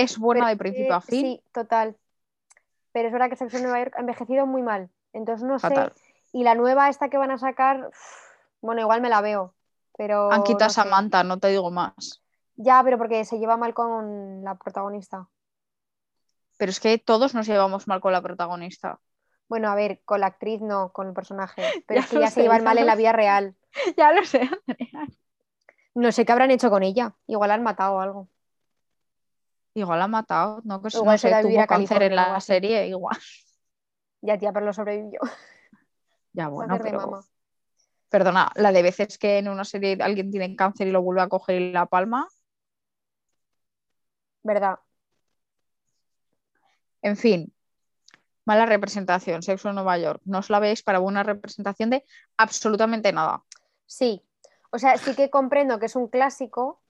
es 0.03 0.19
buena 0.19 0.49
de 0.49 0.57
principio 0.57 0.95
a 0.95 1.01
fin. 1.01 1.21
Sí, 1.21 1.43
total. 1.53 1.97
Pero 2.93 3.09
es 3.09 3.13
verdad 3.13 3.31
que 3.31 3.37
Sexo 3.37 3.57
en 3.57 3.63
Nueva 3.65 3.79
York 3.79 3.95
ha 3.97 4.01
envejecido 4.01 4.47
muy 4.47 4.63
mal. 4.63 4.91
Entonces 5.13 5.47
no 5.47 5.59
Fatal. 5.59 5.93
sé. 5.95 6.03
Y 6.33 6.45
la 6.45 6.55
nueva 6.55 6.89
esta 6.89 7.09
que 7.09 7.19
van 7.19 7.31
a 7.31 7.39
sacar, 7.39 7.91
bueno, 8.61 8.81
igual 8.81 9.01
me 9.01 9.09
la 9.09 9.21
veo. 9.21 9.55
Pero 9.97 10.33
Han 10.33 10.43
quitado 10.43 10.67
no 10.67 10.67
a 10.67 10.71
sé. 10.71 10.75
Samantha, 10.83 11.25
no 11.25 11.39
te 11.39 11.49
digo 11.49 11.71
más. 11.71 12.23
Ya, 12.57 12.83
pero 12.85 12.99
porque 12.99 13.25
se 13.25 13.39
lleva 13.39 13.57
mal 13.57 13.75
con 13.75 14.43
la 14.45 14.55
protagonista. 14.57 15.29
Pero 16.59 16.71
es 16.71 16.81
que 16.81 16.99
todos 16.99 17.35
nos 17.35 17.47
llevamos 17.47 17.89
mal 17.89 18.01
con 18.01 18.13
la 18.13 18.23
protagonista. 18.23 19.01
Bueno, 19.49 19.69
a 19.69 19.75
ver, 19.75 20.01
con 20.05 20.21
la 20.21 20.29
actriz 20.29 20.61
no, 20.63 20.93
con 20.93 21.09
el 21.09 21.13
personaje. 21.13 21.63
Pero 21.87 22.01
Ya 22.01 22.05
es 22.05 22.11
que 22.11 22.21
ya 22.21 22.31
se 22.31 22.43
llevan 22.43 22.61
ya 22.61 22.65
mal 22.65 22.79
en 22.79 22.87
la 22.87 22.95
vida 22.95 23.13
real. 23.13 23.55
ya 23.97 24.13
lo 24.13 24.25
sé, 24.25 24.43
Andrea. 24.43 25.07
No 25.95 26.11
sé 26.13 26.25
qué 26.25 26.33
habrán 26.33 26.51
hecho 26.51 26.71
con 26.71 26.83
ella. 26.83 27.15
Igual 27.27 27.49
la 27.49 27.55
han 27.55 27.63
matado 27.63 27.97
o 27.97 28.01
algo. 28.01 28.29
Igual 29.75 29.99
la 29.99 30.05
ha 30.05 30.09
matado, 30.09 30.61
no, 30.65 30.83
que, 30.83 30.89
Igual 30.89 31.15
no 31.15 31.19
se 31.19 31.43
tuvo 31.43 31.67
cáncer 31.67 32.03
en 32.03 32.17
la 32.17 32.41
serie, 32.41 32.89
igual. 32.89 33.17
Ya, 34.21 34.39
tía, 34.39 34.53
pero 34.53 34.67
lo 34.67 34.73
sobrevivió. 34.73 35.21
Ya 36.33 36.49
bueno, 36.49 36.79
pero 36.83 36.99
mama. 36.99 37.21
perdona, 38.09 38.51
la 38.55 38.73
de 38.73 38.83
veces 38.83 39.19
que 39.19 39.39
en 39.39 39.49
una 39.49 39.65
serie 39.65 39.99
alguien 40.01 40.31
tiene 40.31 40.57
cáncer 40.57 40.87
y 40.87 40.91
lo 40.91 41.03
vuelve 41.03 41.23
a 41.23 41.29
coger 41.29 41.61
y 41.61 41.73
la 41.73 41.87
palma. 41.87 42.29
¿Verdad? 44.43 44.79
En 47.03 47.17
fin, 47.17 47.53
mala 48.45 48.67
representación, 48.67 49.43
Sexo 49.43 49.69
en 49.69 49.75
Nueva 49.75 49.99
York. 49.99 50.21
No 50.25 50.39
os 50.39 50.51
la 50.51 50.61
veis 50.61 50.83
para 50.83 50.99
buena 50.99 51.23
representación 51.23 51.91
de 51.91 52.05
absolutamente 52.37 53.13
nada. 53.13 53.45
Sí. 53.87 54.23
O 54.71 54.79
sea, 54.79 54.97
sí 54.97 55.15
que 55.15 55.31
comprendo 55.31 55.79
que 55.79 55.87
es 55.87 55.97
un 55.97 56.09
clásico 56.09 56.82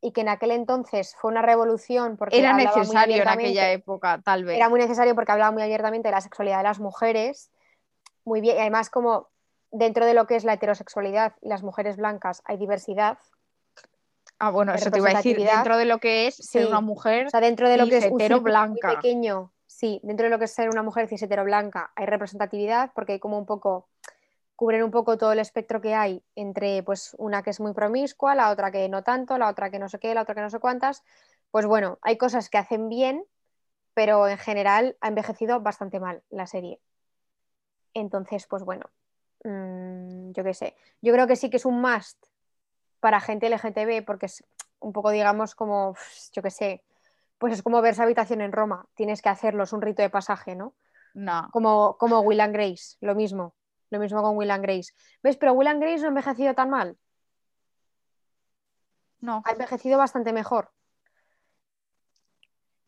y 0.00 0.12
que 0.12 0.20
en 0.20 0.28
aquel 0.28 0.50
entonces 0.50 1.14
fue 1.18 1.30
una 1.30 1.42
revolución 1.42 2.16
porque 2.16 2.38
Era 2.38 2.50
hablaba 2.50 2.70
muy 2.70 2.80
necesario 2.80 3.16
en 3.16 3.20
aquella 3.22 3.32
abiertamente- 3.32 3.72
época, 3.72 4.20
tal 4.24 4.44
vez. 4.44 4.56
Era 4.56 4.68
muy 4.68 4.78
necesario 4.80 5.14
porque 5.14 5.32
hablaba 5.32 5.50
muy 5.52 5.62
abiertamente 5.62 6.08
de 6.08 6.12
la 6.12 6.20
sexualidad 6.20 6.58
de 6.58 6.64
las 6.64 6.80
mujeres. 6.80 7.50
Muy 8.24 8.40
bien. 8.40 8.56
Y 8.56 8.60
además, 8.60 8.90
como 8.90 9.28
dentro 9.70 10.06
de 10.06 10.14
lo 10.14 10.26
que 10.26 10.36
es 10.36 10.44
la 10.44 10.52
heterosexualidad 10.54 11.34
y 11.40 11.48
las 11.48 11.62
mujeres 11.62 11.96
blancas 11.96 12.42
hay 12.44 12.56
diversidad. 12.56 13.18
Ah, 14.38 14.50
bueno, 14.50 14.74
eso 14.74 14.90
te 14.90 14.98
iba 14.98 15.10
a 15.10 15.14
decir, 15.14 15.38
dentro 15.38 15.78
de 15.78 15.86
lo 15.86 15.98
que 15.98 16.26
es 16.26 16.36
ser 16.36 16.62
Sí. 16.64 16.68
una 16.68 16.80
mujer 16.82 17.26
O 17.26 17.30
sea, 17.30 17.40
dentro 17.40 17.68
de 17.70 17.78
lo 17.78 17.86
que 17.86 17.96
es 17.98 18.06
un 18.10 18.18
blanca. 18.42 18.88
muy 18.88 18.96
pequeño, 18.96 19.52
sí, 19.66 19.98
dentro 20.02 20.24
de 20.24 20.30
lo 20.30 20.38
que 20.38 20.44
es 20.44 20.52
ser 20.52 20.68
una 20.68 20.82
mujer 20.82 21.08
cis 21.08 21.22
hetero 21.22 21.42
blanca 21.44 21.90
hay 21.96 22.04
representatividad 22.06 22.90
porque 22.94 23.12
hay 23.14 23.18
como 23.18 23.38
un 23.38 23.46
poco 23.46 23.88
cubren 24.56 24.82
un 24.82 24.90
poco 24.90 25.18
todo 25.18 25.32
el 25.32 25.38
espectro 25.38 25.80
que 25.80 25.94
hay 25.94 26.24
entre 26.34 26.82
pues 26.82 27.14
una 27.18 27.42
que 27.42 27.50
es 27.50 27.60
muy 27.60 27.74
promiscua, 27.74 28.34
la 28.34 28.50
otra 28.50 28.72
que 28.72 28.88
no 28.88 29.02
tanto, 29.02 29.38
la 29.38 29.48
otra 29.48 29.70
que 29.70 29.78
no 29.78 29.88
sé 29.88 29.98
qué, 29.98 30.14
la 30.14 30.22
otra 30.22 30.34
que 30.34 30.40
no 30.40 30.50
sé 30.50 30.58
cuántas. 30.58 31.04
Pues 31.50 31.66
bueno, 31.66 31.98
hay 32.02 32.16
cosas 32.16 32.48
que 32.48 32.58
hacen 32.58 32.88
bien, 32.88 33.24
pero 33.94 34.26
en 34.28 34.38
general 34.38 34.96
ha 35.00 35.08
envejecido 35.08 35.60
bastante 35.60 36.00
mal 36.00 36.22
la 36.30 36.46
serie. 36.46 36.80
Entonces, 37.94 38.46
pues 38.46 38.64
bueno, 38.64 38.86
mm, 39.44 40.32
yo 40.32 40.42
qué 40.42 40.54
sé. 40.54 40.76
Yo 41.02 41.12
creo 41.12 41.26
que 41.26 41.36
sí 41.36 41.50
que 41.50 41.58
es 41.58 41.66
un 41.66 41.80
must 41.80 42.26
para 43.00 43.20
gente 43.20 43.46
LGTB 43.46 44.04
porque 44.04 44.26
es 44.26 44.44
un 44.80 44.92
poco, 44.92 45.10
digamos, 45.10 45.54
como, 45.54 45.96
yo 46.32 46.42
qué 46.42 46.50
sé, 46.50 46.82
pues 47.38 47.52
es 47.52 47.62
como 47.62 47.82
verse 47.82 48.02
habitación 48.02 48.40
en 48.40 48.52
Roma. 48.52 48.86
Tienes 48.94 49.20
que 49.20 49.28
hacerlo, 49.28 49.64
es 49.64 49.72
un 49.72 49.82
rito 49.82 50.02
de 50.02 50.10
pasaje, 50.10 50.56
¿no? 50.56 50.74
No, 51.14 51.48
Como, 51.52 51.96
como 51.98 52.20
Will 52.20 52.40
and 52.40 52.54
Grace, 52.54 52.96
lo 53.00 53.14
mismo. 53.14 53.54
Lo 53.90 53.98
mismo 53.98 54.22
con 54.22 54.36
Will 54.36 54.50
and 54.50 54.62
Grace. 54.64 54.92
¿Ves? 55.22 55.36
Pero 55.36 55.52
Will 55.52 55.68
and 55.68 55.80
Grace 55.80 55.98
no 55.98 56.06
ha 56.06 56.08
envejecido 56.08 56.54
tan 56.54 56.70
mal. 56.70 56.96
no. 59.20 59.42
Ha 59.44 59.52
envejecido 59.52 59.98
bastante 59.98 60.32
mejor. 60.32 60.70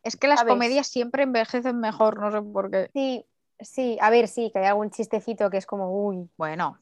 Es 0.02 0.16
que 0.16 0.28
las 0.28 0.40
¿sabes? 0.40 0.52
comedias 0.52 0.86
siempre 0.86 1.24
envejecen 1.24 1.80
mejor, 1.80 2.20
no 2.20 2.30
sé 2.30 2.40
por 2.42 2.70
qué. 2.70 2.90
Sí, 2.92 3.26
sí, 3.60 3.98
a 4.00 4.10
ver, 4.10 4.28
sí, 4.28 4.50
que 4.52 4.60
hay 4.60 4.66
algún 4.66 4.90
chistecito 4.90 5.50
que 5.50 5.56
es 5.56 5.66
como, 5.66 5.90
uy. 6.06 6.30
Bueno, 6.36 6.78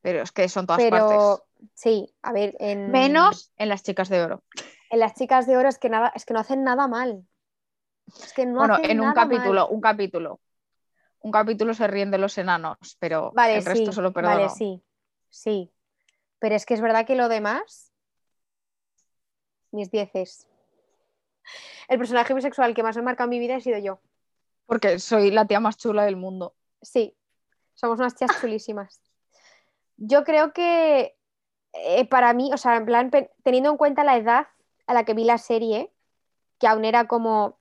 pero 0.00 0.22
es 0.22 0.32
que 0.32 0.48
son 0.48 0.66
todas 0.66 0.80
Pero 0.82 0.98
partes. 1.08 1.70
sí, 1.74 2.14
a 2.22 2.32
ver, 2.32 2.56
en, 2.60 2.90
Menos 2.90 3.52
en 3.56 3.68
las 3.68 3.82
chicas 3.82 4.08
de 4.08 4.22
oro. 4.22 4.44
en 4.90 5.00
las 5.00 5.14
chicas 5.14 5.46
de 5.46 5.56
oro 5.56 5.68
es 5.68 5.78
que 5.78 5.90
nada, 5.90 6.12
es 6.14 6.24
que 6.24 6.32
no 6.32 6.40
hacen 6.40 6.62
nada 6.62 6.86
mal. 6.86 7.26
Es 8.22 8.32
que 8.32 8.46
no 8.46 8.60
bueno, 8.60 8.74
hacen 8.74 8.90
en 8.92 9.00
un 9.00 9.06
nada 9.08 9.22
capítulo, 9.22 9.62
mal. 9.66 9.74
un 9.74 9.80
capítulo. 9.80 10.40
Un 11.20 11.32
capítulo 11.32 11.74
se 11.74 11.86
ríen 11.86 12.10
de 12.10 12.18
los 12.18 12.36
enanos, 12.38 12.96
pero 12.98 13.30
Vale, 13.34 13.56
el 13.56 13.64
resto 13.64 13.92
sí, 13.92 13.96
se 13.96 14.02
lo 14.02 14.12
perdono. 14.12 14.36
vale, 14.36 14.48
sí, 14.50 14.82
sí. 15.28 15.70
Pero 16.38 16.54
es 16.54 16.64
que 16.64 16.74
es 16.74 16.80
verdad 16.80 17.06
que 17.06 17.14
lo 17.14 17.28
demás, 17.28 17.92
mis 19.70 19.90
dieces. 19.90 20.46
El 21.88 21.98
personaje 21.98 22.32
bisexual 22.34 22.74
que 22.74 22.82
más 22.82 22.96
me 22.96 23.02
ha 23.02 23.04
marcado 23.04 23.26
en 23.26 23.30
mi 23.30 23.38
vida 23.38 23.56
he 23.56 23.60
sido 23.60 23.78
yo. 23.78 24.00
Porque 24.66 24.98
soy 24.98 25.30
la 25.30 25.46
tía 25.46 25.60
más 25.60 25.76
chula 25.76 26.04
del 26.04 26.16
mundo. 26.16 26.54
Sí, 26.80 27.16
somos 27.74 27.98
unas 27.98 28.14
tías 28.14 28.30
chulísimas. 28.40 29.02
Yo 29.96 30.24
creo 30.24 30.52
que 30.52 31.16
eh, 31.72 32.06
para 32.06 32.32
mí, 32.32 32.50
o 32.52 32.56
sea, 32.56 32.76
en 32.76 32.86
plan, 32.86 33.10
teniendo 33.42 33.70
en 33.70 33.76
cuenta 33.76 34.04
la 34.04 34.16
edad 34.16 34.48
a 34.86 34.94
la 34.94 35.04
que 35.04 35.14
vi 35.14 35.24
la 35.24 35.38
serie, 35.38 35.92
que 36.58 36.66
aún 36.66 36.84
era 36.84 37.06
como, 37.06 37.59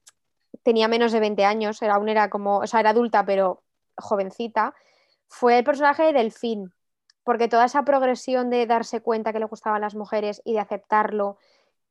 tenía 0.63 0.87
menos 0.87 1.11
de 1.11 1.19
20 1.19 1.45
años, 1.45 1.81
era, 1.81 1.95
aún 1.95 2.09
era 2.09 2.29
como, 2.29 2.59
o 2.59 2.67
sea, 2.67 2.79
era 2.79 2.91
adulta, 2.91 3.25
pero 3.25 3.63
jovencita, 3.97 4.73
fue 5.27 5.59
el 5.59 5.63
personaje 5.63 6.03
de 6.03 6.13
Delfín, 6.13 6.73
porque 7.23 7.47
toda 7.47 7.65
esa 7.65 7.83
progresión 7.83 8.49
de 8.49 8.65
darse 8.65 9.01
cuenta 9.01 9.31
que 9.33 9.39
le 9.39 9.45
gustaban 9.45 9.81
las 9.81 9.95
mujeres 9.95 10.41
y 10.45 10.53
de 10.53 10.59
aceptarlo 10.59 11.37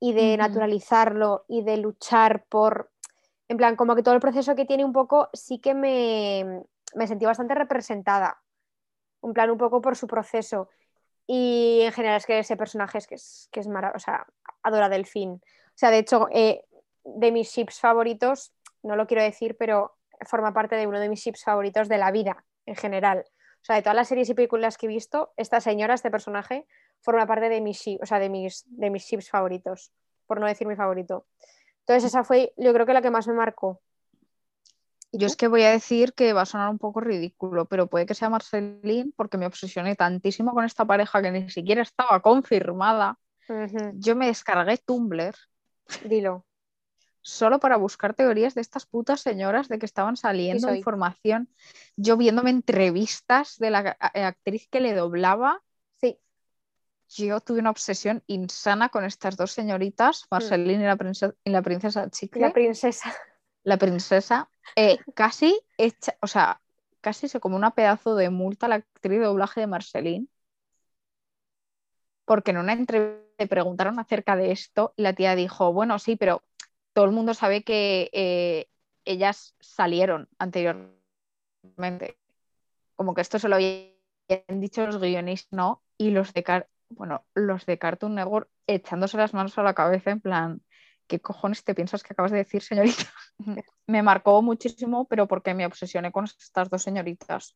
y 0.00 0.12
de 0.12 0.36
naturalizarlo 0.36 1.44
y 1.48 1.62
de 1.62 1.76
luchar 1.76 2.44
por, 2.48 2.90
en 3.48 3.56
plan, 3.56 3.76
como 3.76 3.94
que 3.94 4.02
todo 4.02 4.14
el 4.14 4.20
proceso 4.20 4.54
que 4.54 4.64
tiene 4.64 4.84
un 4.84 4.92
poco, 4.92 5.28
sí 5.32 5.58
que 5.58 5.74
me, 5.74 6.64
me 6.94 7.06
sentí 7.06 7.24
bastante 7.24 7.54
representada, 7.54 8.40
un 9.20 9.32
plan 9.32 9.50
un 9.50 9.58
poco 9.58 9.80
por 9.80 9.96
su 9.96 10.06
proceso. 10.06 10.68
Y 11.26 11.80
en 11.82 11.92
general 11.92 12.16
es 12.16 12.26
que 12.26 12.38
ese 12.38 12.56
personaje 12.56 12.98
es 12.98 13.06
que 13.06 13.16
es, 13.16 13.48
que 13.52 13.60
es 13.60 13.68
maravilloso, 13.68 13.96
o 13.96 14.04
sea, 14.04 14.26
adora 14.62 14.88
Delfín. 14.88 15.32
O 15.32 15.40
sea, 15.74 15.90
de 15.90 15.98
hecho, 15.98 16.28
eh, 16.32 16.64
de 17.04 17.32
mis 17.32 17.50
ships 17.50 17.80
favoritos, 17.80 18.52
no 18.82 18.96
lo 18.96 19.06
quiero 19.06 19.22
decir, 19.22 19.56
pero 19.58 19.96
forma 20.26 20.52
parte 20.52 20.76
de 20.76 20.86
uno 20.86 21.00
de 21.00 21.08
mis 21.08 21.20
ships 21.20 21.44
favoritos 21.44 21.88
de 21.88 21.98
la 21.98 22.10
vida 22.10 22.44
en 22.66 22.76
general. 22.76 23.24
O 23.60 23.64
sea, 23.64 23.76
de 23.76 23.82
todas 23.82 23.96
las 23.96 24.08
series 24.08 24.28
y 24.28 24.34
películas 24.34 24.78
que 24.78 24.86
he 24.86 24.88
visto, 24.88 25.32
esta 25.36 25.60
señora, 25.60 25.94
este 25.94 26.10
personaje, 26.10 26.66
forma 27.00 27.26
parte 27.26 27.48
de 27.48 27.60
mis, 27.60 27.82
o 28.00 28.06
sea, 28.06 28.18
de 28.18 28.28
mis, 28.28 28.64
de 28.66 28.90
mis 28.90 29.04
ships 29.04 29.30
favoritos, 29.30 29.92
por 30.26 30.40
no 30.40 30.46
decir 30.46 30.66
mi 30.66 30.76
favorito. 30.76 31.26
Entonces, 31.80 32.04
esa 32.04 32.24
fue, 32.24 32.52
yo 32.56 32.72
creo 32.72 32.86
que 32.86 32.92
la 32.92 33.02
que 33.02 33.10
más 33.10 33.26
me 33.26 33.34
marcó. 33.34 33.80
Yo 35.10 35.26
es 35.26 35.36
que 35.36 35.48
voy 35.48 35.62
a 35.62 35.70
decir 35.70 36.12
que 36.12 36.34
va 36.34 36.42
a 36.42 36.46
sonar 36.46 36.68
un 36.68 36.78
poco 36.78 37.00
ridículo, 37.00 37.64
pero 37.64 37.86
puede 37.86 38.04
que 38.04 38.14
sea 38.14 38.28
Marceline 38.28 39.12
porque 39.16 39.38
me 39.38 39.46
obsesioné 39.46 39.96
tantísimo 39.96 40.52
con 40.52 40.66
esta 40.66 40.84
pareja 40.84 41.22
que 41.22 41.30
ni 41.30 41.48
siquiera 41.48 41.80
estaba 41.80 42.20
confirmada. 42.20 43.18
Yo 43.94 44.14
me 44.14 44.26
descargué 44.26 44.76
Tumblr. 44.76 45.34
Dilo. 46.04 46.44
Solo 47.20 47.58
para 47.60 47.76
buscar 47.76 48.14
teorías 48.14 48.54
de 48.54 48.60
estas 48.60 48.86
putas 48.86 49.20
señoras 49.20 49.68
de 49.68 49.78
que 49.78 49.86
estaban 49.86 50.16
saliendo 50.16 50.74
información. 50.74 51.48
Yo 51.96 52.16
viéndome 52.16 52.50
entrevistas 52.50 53.58
de 53.58 53.70
la 53.70 53.96
eh, 54.14 54.22
actriz 54.22 54.68
que 54.68 54.80
le 54.80 54.94
doblaba. 54.94 55.62
Sí. 56.00 56.18
Yo 57.08 57.40
tuve 57.40 57.60
una 57.60 57.70
obsesión 57.70 58.22
insana 58.26 58.88
con 58.88 59.04
estas 59.04 59.36
dos 59.36 59.52
señoritas, 59.52 60.22
hmm. 60.22 60.26
Marceline 60.30 60.82
y, 60.82 60.84
la 60.84 60.96
princesa, 60.96 61.34
y 61.44 61.50
la 61.50 61.62
princesa 61.62 62.10
Chicle. 62.10 62.40
La 62.40 62.52
princesa. 62.52 63.14
La 63.64 63.76
princesa. 63.76 64.48
Eh, 64.76 64.98
casi 65.14 65.60
hecha, 65.76 66.16
o 66.20 66.26
sea, 66.26 66.60
casi 67.00 67.28
se 67.28 67.40
como 67.40 67.56
una 67.56 67.72
pedazo 67.72 68.14
de 68.14 68.30
multa 68.30 68.68
la 68.68 68.76
actriz 68.76 69.18
de 69.18 69.26
doblaje 69.26 69.60
de 69.60 69.66
Marceline. 69.66 70.28
Porque 72.24 72.52
en 72.52 72.58
una 72.58 72.74
entrevista 72.74 73.28
le 73.38 73.46
preguntaron 73.46 73.98
acerca 73.98 74.36
de 74.36 74.50
esto 74.50 74.92
y 74.96 75.02
la 75.02 75.12
tía 75.12 75.36
dijo, 75.36 75.72
bueno, 75.72 75.98
sí, 75.98 76.16
pero 76.16 76.42
todo 76.98 77.06
el 77.06 77.12
mundo 77.12 77.32
sabe 77.32 77.62
que 77.62 78.10
eh, 78.12 78.66
ellas 79.04 79.54
salieron 79.60 80.28
anteriormente. 80.36 82.18
Como 82.96 83.14
que 83.14 83.20
esto 83.20 83.38
se 83.38 83.48
lo 83.48 83.54
habían 83.54 83.94
dicho 84.48 84.84
los 84.84 85.00
guionistas, 85.00 85.52
¿no? 85.52 85.84
Y 85.96 86.10
los 86.10 86.34
de, 86.34 86.66
bueno, 86.88 87.24
los 87.34 87.66
de 87.66 87.78
Cartoon 87.78 88.16
Network 88.16 88.50
echándose 88.66 89.16
las 89.16 89.32
manos 89.32 89.56
a 89.58 89.62
la 89.62 89.74
cabeza 89.74 90.10
en 90.10 90.20
plan, 90.20 90.62
¿qué 91.06 91.20
cojones 91.20 91.62
te 91.62 91.76
piensas 91.76 92.02
que 92.02 92.14
acabas 92.14 92.32
de 92.32 92.38
decir, 92.38 92.62
señorita? 92.62 93.04
me 93.86 94.02
marcó 94.02 94.42
muchísimo, 94.42 95.06
pero 95.06 95.28
porque 95.28 95.54
me 95.54 95.66
obsesioné 95.66 96.10
con 96.10 96.24
estas 96.24 96.68
dos 96.68 96.82
señoritas. 96.82 97.54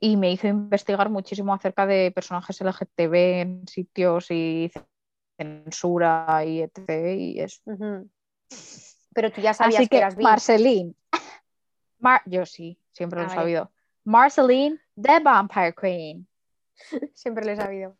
y 0.00 0.16
me 0.16 0.32
hizo 0.32 0.48
investigar 0.48 1.08
muchísimo 1.08 1.54
acerca 1.54 1.86
de 1.86 2.10
personajes 2.10 2.60
LGTB 2.60 3.14
en 3.14 3.68
sitios 3.68 4.28
y 4.32 4.72
censura 5.36 6.42
y 6.44 6.62
etc. 6.62 6.90
Y 7.16 7.40
eso. 7.40 7.62
Pero 9.14 9.32
tú 9.32 9.40
ya 9.40 9.54
sabías 9.54 9.88
que, 9.88 9.96
eras 9.96 10.16
Marceline. 10.16 10.94
Yo 12.26 12.46
sí, 12.46 12.78
siempre 12.92 13.20
lo 13.20 13.26
he 13.26 13.30
sabido. 13.30 13.72
Marceline, 14.04 14.80
the 15.00 15.20
Vampire 15.20 15.74
Queen. 15.74 16.28
siempre 17.14 17.44
lo 17.44 17.52
he 17.52 17.56
sabido. 17.56 17.96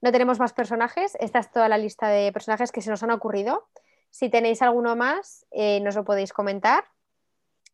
No 0.00 0.12
tenemos 0.12 0.38
más 0.38 0.52
personajes. 0.52 1.16
Esta 1.20 1.38
es 1.38 1.50
toda 1.50 1.68
la 1.68 1.78
lista 1.78 2.08
de 2.08 2.32
personajes 2.32 2.72
que 2.72 2.82
se 2.82 2.90
nos 2.90 3.02
han 3.02 3.10
ocurrido. 3.10 3.68
Si 4.10 4.28
tenéis 4.28 4.62
alguno 4.62 4.96
más, 4.96 5.46
eh, 5.50 5.80
nos 5.80 5.96
lo 5.96 6.04
podéis 6.04 6.32
comentar. 6.32 6.84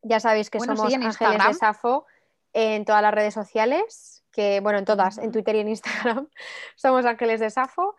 Ya 0.02 0.20
sabéis 0.20 0.50
que 0.50 0.60
somos 0.60 0.80
Ángeles 0.80 1.18
de 1.18 1.54
Safo 1.54 2.06
en 2.52 2.84
todas 2.84 3.02
las 3.02 3.14
redes 3.14 3.34
sociales, 3.34 4.24
que 4.30 4.60
bueno, 4.60 4.78
en 4.78 4.84
todas, 4.84 5.18
en 5.18 5.32
Twitter 5.32 5.56
y 5.56 5.60
en 5.60 5.68
Instagram, 5.68 6.28
somos 6.76 7.04
Ángeles 7.04 7.40
de 7.40 7.50
Safo. 7.50 7.96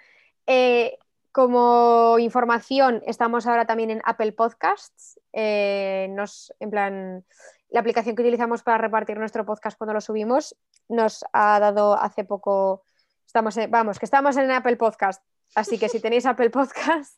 Eh, 0.47 0.97
como 1.31 2.17
información, 2.17 3.03
estamos 3.05 3.45
ahora 3.45 3.65
también 3.65 3.89
en 3.89 4.01
Apple 4.05 4.31
Podcasts. 4.31 5.19
Eh, 5.33 6.07
nos, 6.11 6.53
en 6.59 6.69
plan, 6.69 7.25
la 7.69 7.81
aplicación 7.81 8.15
que 8.15 8.21
utilizamos 8.21 8.63
para 8.63 8.77
repartir 8.77 9.17
nuestro 9.17 9.45
podcast 9.45 9.77
cuando 9.77 9.93
lo 9.93 9.99
subimos 9.99 10.55
nos 10.87 11.25
ha 11.33 11.59
dado 11.59 11.99
hace 11.99 12.23
poco. 12.23 12.83
Estamos 13.25 13.57
vamos, 13.69 13.99
que 13.99 14.05
estamos 14.05 14.37
en 14.37 14.49
Apple 14.49 14.77
Podcast. 14.77 15.21
Así 15.55 15.77
que 15.77 15.89
si 15.89 15.99
tenéis 16.01 16.25
Apple 16.25 16.51
Podcast, 16.51 17.17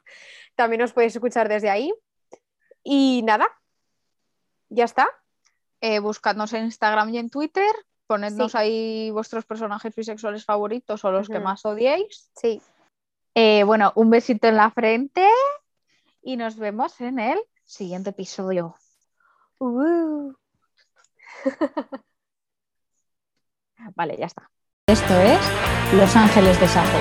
también 0.55 0.81
os 0.81 0.93
podéis 0.93 1.15
escuchar 1.15 1.47
desde 1.47 1.69
ahí. 1.69 1.93
Y 2.83 3.21
nada, 3.23 3.47
ya 4.69 4.85
está. 4.85 5.07
Eh, 5.79 5.99
buscadnos 5.99 6.53
en 6.53 6.65
Instagram 6.65 7.09
y 7.09 7.19
en 7.19 7.29
Twitter. 7.29 7.69
Ponednos 8.07 8.55
ahí 8.55 9.11
vuestros 9.11 9.45
personajes 9.45 9.93
bisexuales 9.93 10.45
favoritos 10.45 11.05
o 11.05 11.11
los 11.11 11.27
que 11.27 11.39
más 11.39 11.65
odiéis. 11.65 12.31
Sí. 12.35 12.61
Eh, 13.39 13.63
bueno, 13.63 13.91
un 13.93 14.09
besito 14.09 14.47
en 14.47 14.55
la 14.55 14.71
frente 14.71 15.29
y 16.23 16.37
nos 16.37 16.57
vemos 16.57 16.99
en 17.01 17.19
el 17.19 17.37
siguiente 17.63 18.09
episodio. 18.09 18.73
Uh. 19.59 20.33
vale, 23.95 24.17
ya 24.17 24.25
está. 24.25 24.49
Esto 24.87 25.13
es 25.21 25.39
Los 25.93 26.15
Ángeles 26.15 26.59
de 26.59 26.67
Sapo. 26.67 26.97